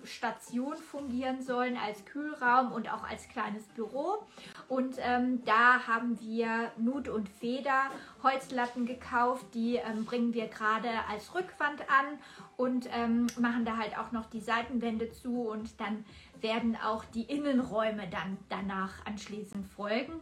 Waschstation 0.00 0.76
fungieren 0.76 1.42
sollen, 1.42 1.76
als 1.76 2.04
Kühlraum 2.04 2.72
und 2.72 2.92
auch 2.92 3.08
als 3.08 3.28
kleines 3.28 3.64
Büro. 3.68 4.24
Und 4.68 4.96
ähm, 4.98 5.44
da 5.44 5.86
haben 5.86 6.18
wir 6.20 6.72
Nut 6.76 7.08
und 7.08 7.28
Feder 7.28 7.90
Holzlatten 8.22 8.86
gekauft, 8.86 9.46
die 9.54 9.76
ähm, 9.76 10.04
bringen 10.04 10.34
wir 10.34 10.48
gerade 10.48 10.88
als 11.08 11.34
Rückwand 11.34 11.82
an 11.82 12.18
und 12.56 12.88
ähm, 12.92 13.26
machen 13.38 13.64
da 13.64 13.76
halt 13.76 13.98
auch 13.98 14.12
noch 14.12 14.26
die 14.26 14.40
Seitenwände 14.40 15.10
zu 15.10 15.48
und 15.48 15.80
dann 15.80 16.04
werden 16.40 16.76
auch 16.76 17.04
die 17.04 17.24
Innenräume 17.24 18.08
dann 18.08 18.38
danach 18.48 19.04
anschließend 19.06 19.66
folgen. 19.66 20.20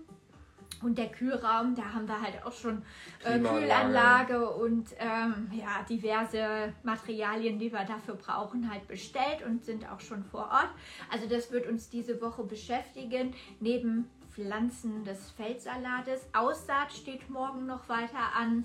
Und 0.82 0.96
der 0.96 1.08
Kühlraum, 1.08 1.74
da 1.74 1.92
haben 1.92 2.06
wir 2.06 2.20
halt 2.20 2.44
auch 2.44 2.52
schon 2.52 2.82
äh. 3.24 3.38
Kühlanlage 3.38 4.48
und 4.48 4.88
ähm, 4.98 5.50
ja, 5.52 5.82
diverse 5.88 6.72
Materialien, 6.84 7.58
die 7.58 7.72
wir 7.72 7.84
dafür 7.84 8.14
brauchen, 8.14 8.70
halt 8.70 8.86
bestellt 8.86 9.44
und 9.44 9.64
sind 9.64 9.90
auch 9.90 10.00
schon 10.00 10.24
vor 10.24 10.48
Ort. 10.50 10.70
Also 11.10 11.28
das 11.28 11.50
wird 11.50 11.66
uns 11.66 11.88
diese 11.88 12.20
Woche 12.20 12.44
beschäftigen, 12.44 13.34
neben 13.60 14.08
Pflanzen 14.30 15.04
des 15.04 15.30
Feldsalates. 15.32 16.28
Aussaat 16.32 16.92
steht 16.92 17.28
morgen 17.28 17.66
noch 17.66 17.88
weiter 17.88 18.36
an. 18.36 18.64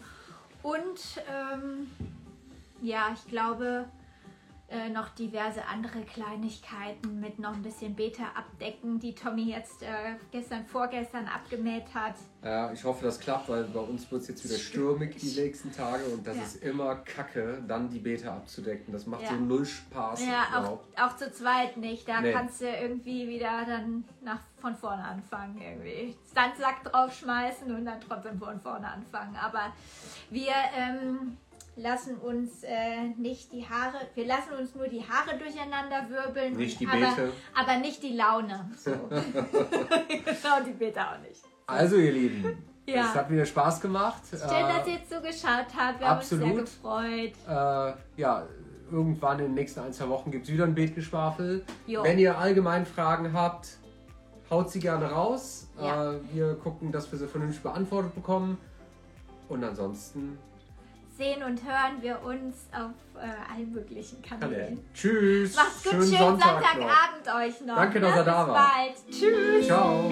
Und 0.62 1.22
ähm, 1.28 1.90
ja, 2.82 3.12
ich 3.14 3.28
glaube, 3.28 3.86
äh, 4.74 4.90
noch 4.90 5.10
diverse 5.10 5.66
andere 5.68 6.02
Kleinigkeiten 6.02 7.20
mit 7.20 7.40
noch 7.40 7.54
ein 7.54 7.62
bisschen 7.62 7.96
Beta 7.96 8.24
abdecken, 8.36 9.00
die 9.00 9.14
Tommy 9.16 9.52
jetzt 9.52 9.84
äh, 9.84 10.16
gestern, 10.32 10.66
vorgestern 10.66 11.28
abgemäht 11.28 11.86
hat. 11.94 12.16
Ja, 12.44 12.72
ich 12.74 12.84
hoffe, 12.84 13.06
das 13.06 13.20
klappt, 13.20 13.48
weil 13.48 13.64
bei 13.66 13.80
uns 13.80 14.12
wird 14.12 14.24
es 14.24 14.28
jetzt 14.28 14.44
wieder 14.44 14.58
stürmig 14.58 15.16
die 15.16 15.40
nächsten 15.40 15.72
Tage 15.72 16.04
und 16.06 16.28
das 16.28 16.36
Ja. 16.36 16.44
ist 16.44 16.56
immer 16.64 16.96
kacke, 16.98 17.64
dann 17.68 17.90
die 17.90 18.00
Beete 18.00 18.30
abzudecken. 18.32 18.92
Das 18.92 19.06
macht 19.06 19.22
Ja. 19.22 19.30
so 19.30 19.36
null 19.36 19.66
Spaß 19.66 20.26
Ja, 20.26 20.44
auch, 20.54 20.60
überhaupt. 20.60 21.02
auch 21.02 21.16
zu 21.16 21.32
zweit 21.32 21.78
nicht. 21.78 22.08
Da 22.10 22.20
Nee. 22.20 22.34
kannst 22.34 22.60
du 22.62 22.66
irgendwie 22.68 23.30
wieder 23.30 23.64
dann 23.66 24.04
nach, 24.22 24.40
von 24.60 24.76
vorne 24.76 25.04
anfangen. 25.04 25.62
Irgendwie 25.62 26.16
Sandsack 26.34 26.84
draufschmeißen 26.84 27.74
und 27.74 27.86
dann 27.86 28.02
trotzdem 28.02 28.38
von 28.40 28.60
vorne 28.60 28.88
anfangen. 28.90 29.36
Aber 29.38 29.72
wir 30.30 30.52
ähm, 30.76 31.38
lassen 31.76 32.18
uns 32.18 32.64
äh, 32.64 33.08
nicht 33.18 33.52
die 33.52 33.68
Haare, 33.68 33.98
wir 34.16 34.26
lassen 34.28 34.54
uns 34.60 34.76
nur 34.76 34.88
die 34.88 35.02
Haare 35.02 35.38
durcheinander 35.38 36.08
wirbeln. 36.10 36.56
Nicht 36.56 36.80
die 36.80 36.88
aber. 36.88 37.30
Aber 37.56 37.78
nicht 37.80 38.02
die 38.04 38.16
Laune. 38.16 38.70
So. 38.78 38.92
genau, 39.10 40.64
die 40.66 40.72
Beete 40.74 41.02
auch 41.02 41.20
nicht. 41.20 41.42
Also 41.66 41.96
ihr 41.98 42.12
Lieben, 42.12 42.58
Ja. 42.86 43.06
es 43.10 43.16
hat 43.16 43.30
wieder 43.30 43.46
Spaß 43.46 43.82
gemacht. 43.82 44.22
Schön, 44.30 44.40
dass 44.42 44.88
Äh, 44.88 44.92
ihr 44.92 45.00
zugeschaut 45.08 45.68
habt. 45.78 46.00
Wir 46.00 46.08
haben 46.10 46.20
uns 46.20 46.32
absolut. 46.34 46.54
sehr 46.56 46.62
gefreut. 46.64 47.34
äh, 47.48 48.22
ja, 48.22 48.46
irgendwann 48.92 49.40
in 49.40 49.46
den 49.46 49.54
nächsten 49.56 49.80
ein, 49.80 49.94
zwei 49.94 50.10
Wochen 50.10 50.30
gibt 50.30 50.46
es 50.46 50.52
wieder 50.54 50.66
ein 50.66 50.76
Beetgeschwafel. 50.76 51.66
Jo. 51.88 52.04
Wenn 52.04 52.20
ihr 52.20 52.38
allgemein 52.38 52.86
Fragen 52.86 53.34
habt, 53.34 53.78
haut 54.50 54.70
sie 54.70 54.80
gerne 54.80 55.10
raus. 55.10 55.68
Ja. 55.82 56.14
Äh, 56.14 56.20
wir 56.34 56.54
gucken, 56.56 56.92
dass 56.92 57.12
wir 57.12 57.18
sie 57.18 57.28
vernünftig 57.28 57.64
beantwortet 57.64 58.14
bekommen. 58.14 58.58
Und 59.50 59.64
ansonsten, 59.64 60.38
Sehen 61.18 61.44
und 61.44 61.64
hören 61.64 62.02
wir 62.02 62.24
uns 62.24 62.68
auf 62.72 62.92
äh, 63.16 63.54
allen 63.54 63.72
möglichen 63.72 64.22
Kanälen. 64.22 64.84
Tschüss. 64.94 65.56
Macht's 65.56 65.84
gut, 65.84 65.92
schönen, 65.92 66.06
Sonntag 66.06 66.62
noch. 66.62 66.72
Sonntagabend 66.72 67.36
euch 67.36 67.62
noch. 67.62 67.76
Danke, 67.76 68.00
dass 68.00 68.16
ne? 68.16 68.22
ihr 68.22 68.24
da 68.24 68.44
Bis 68.44 68.54
wart. 68.54 68.76
bald. 68.76 69.12
Tschüss. 69.12 69.68
Ciao. 69.68 70.12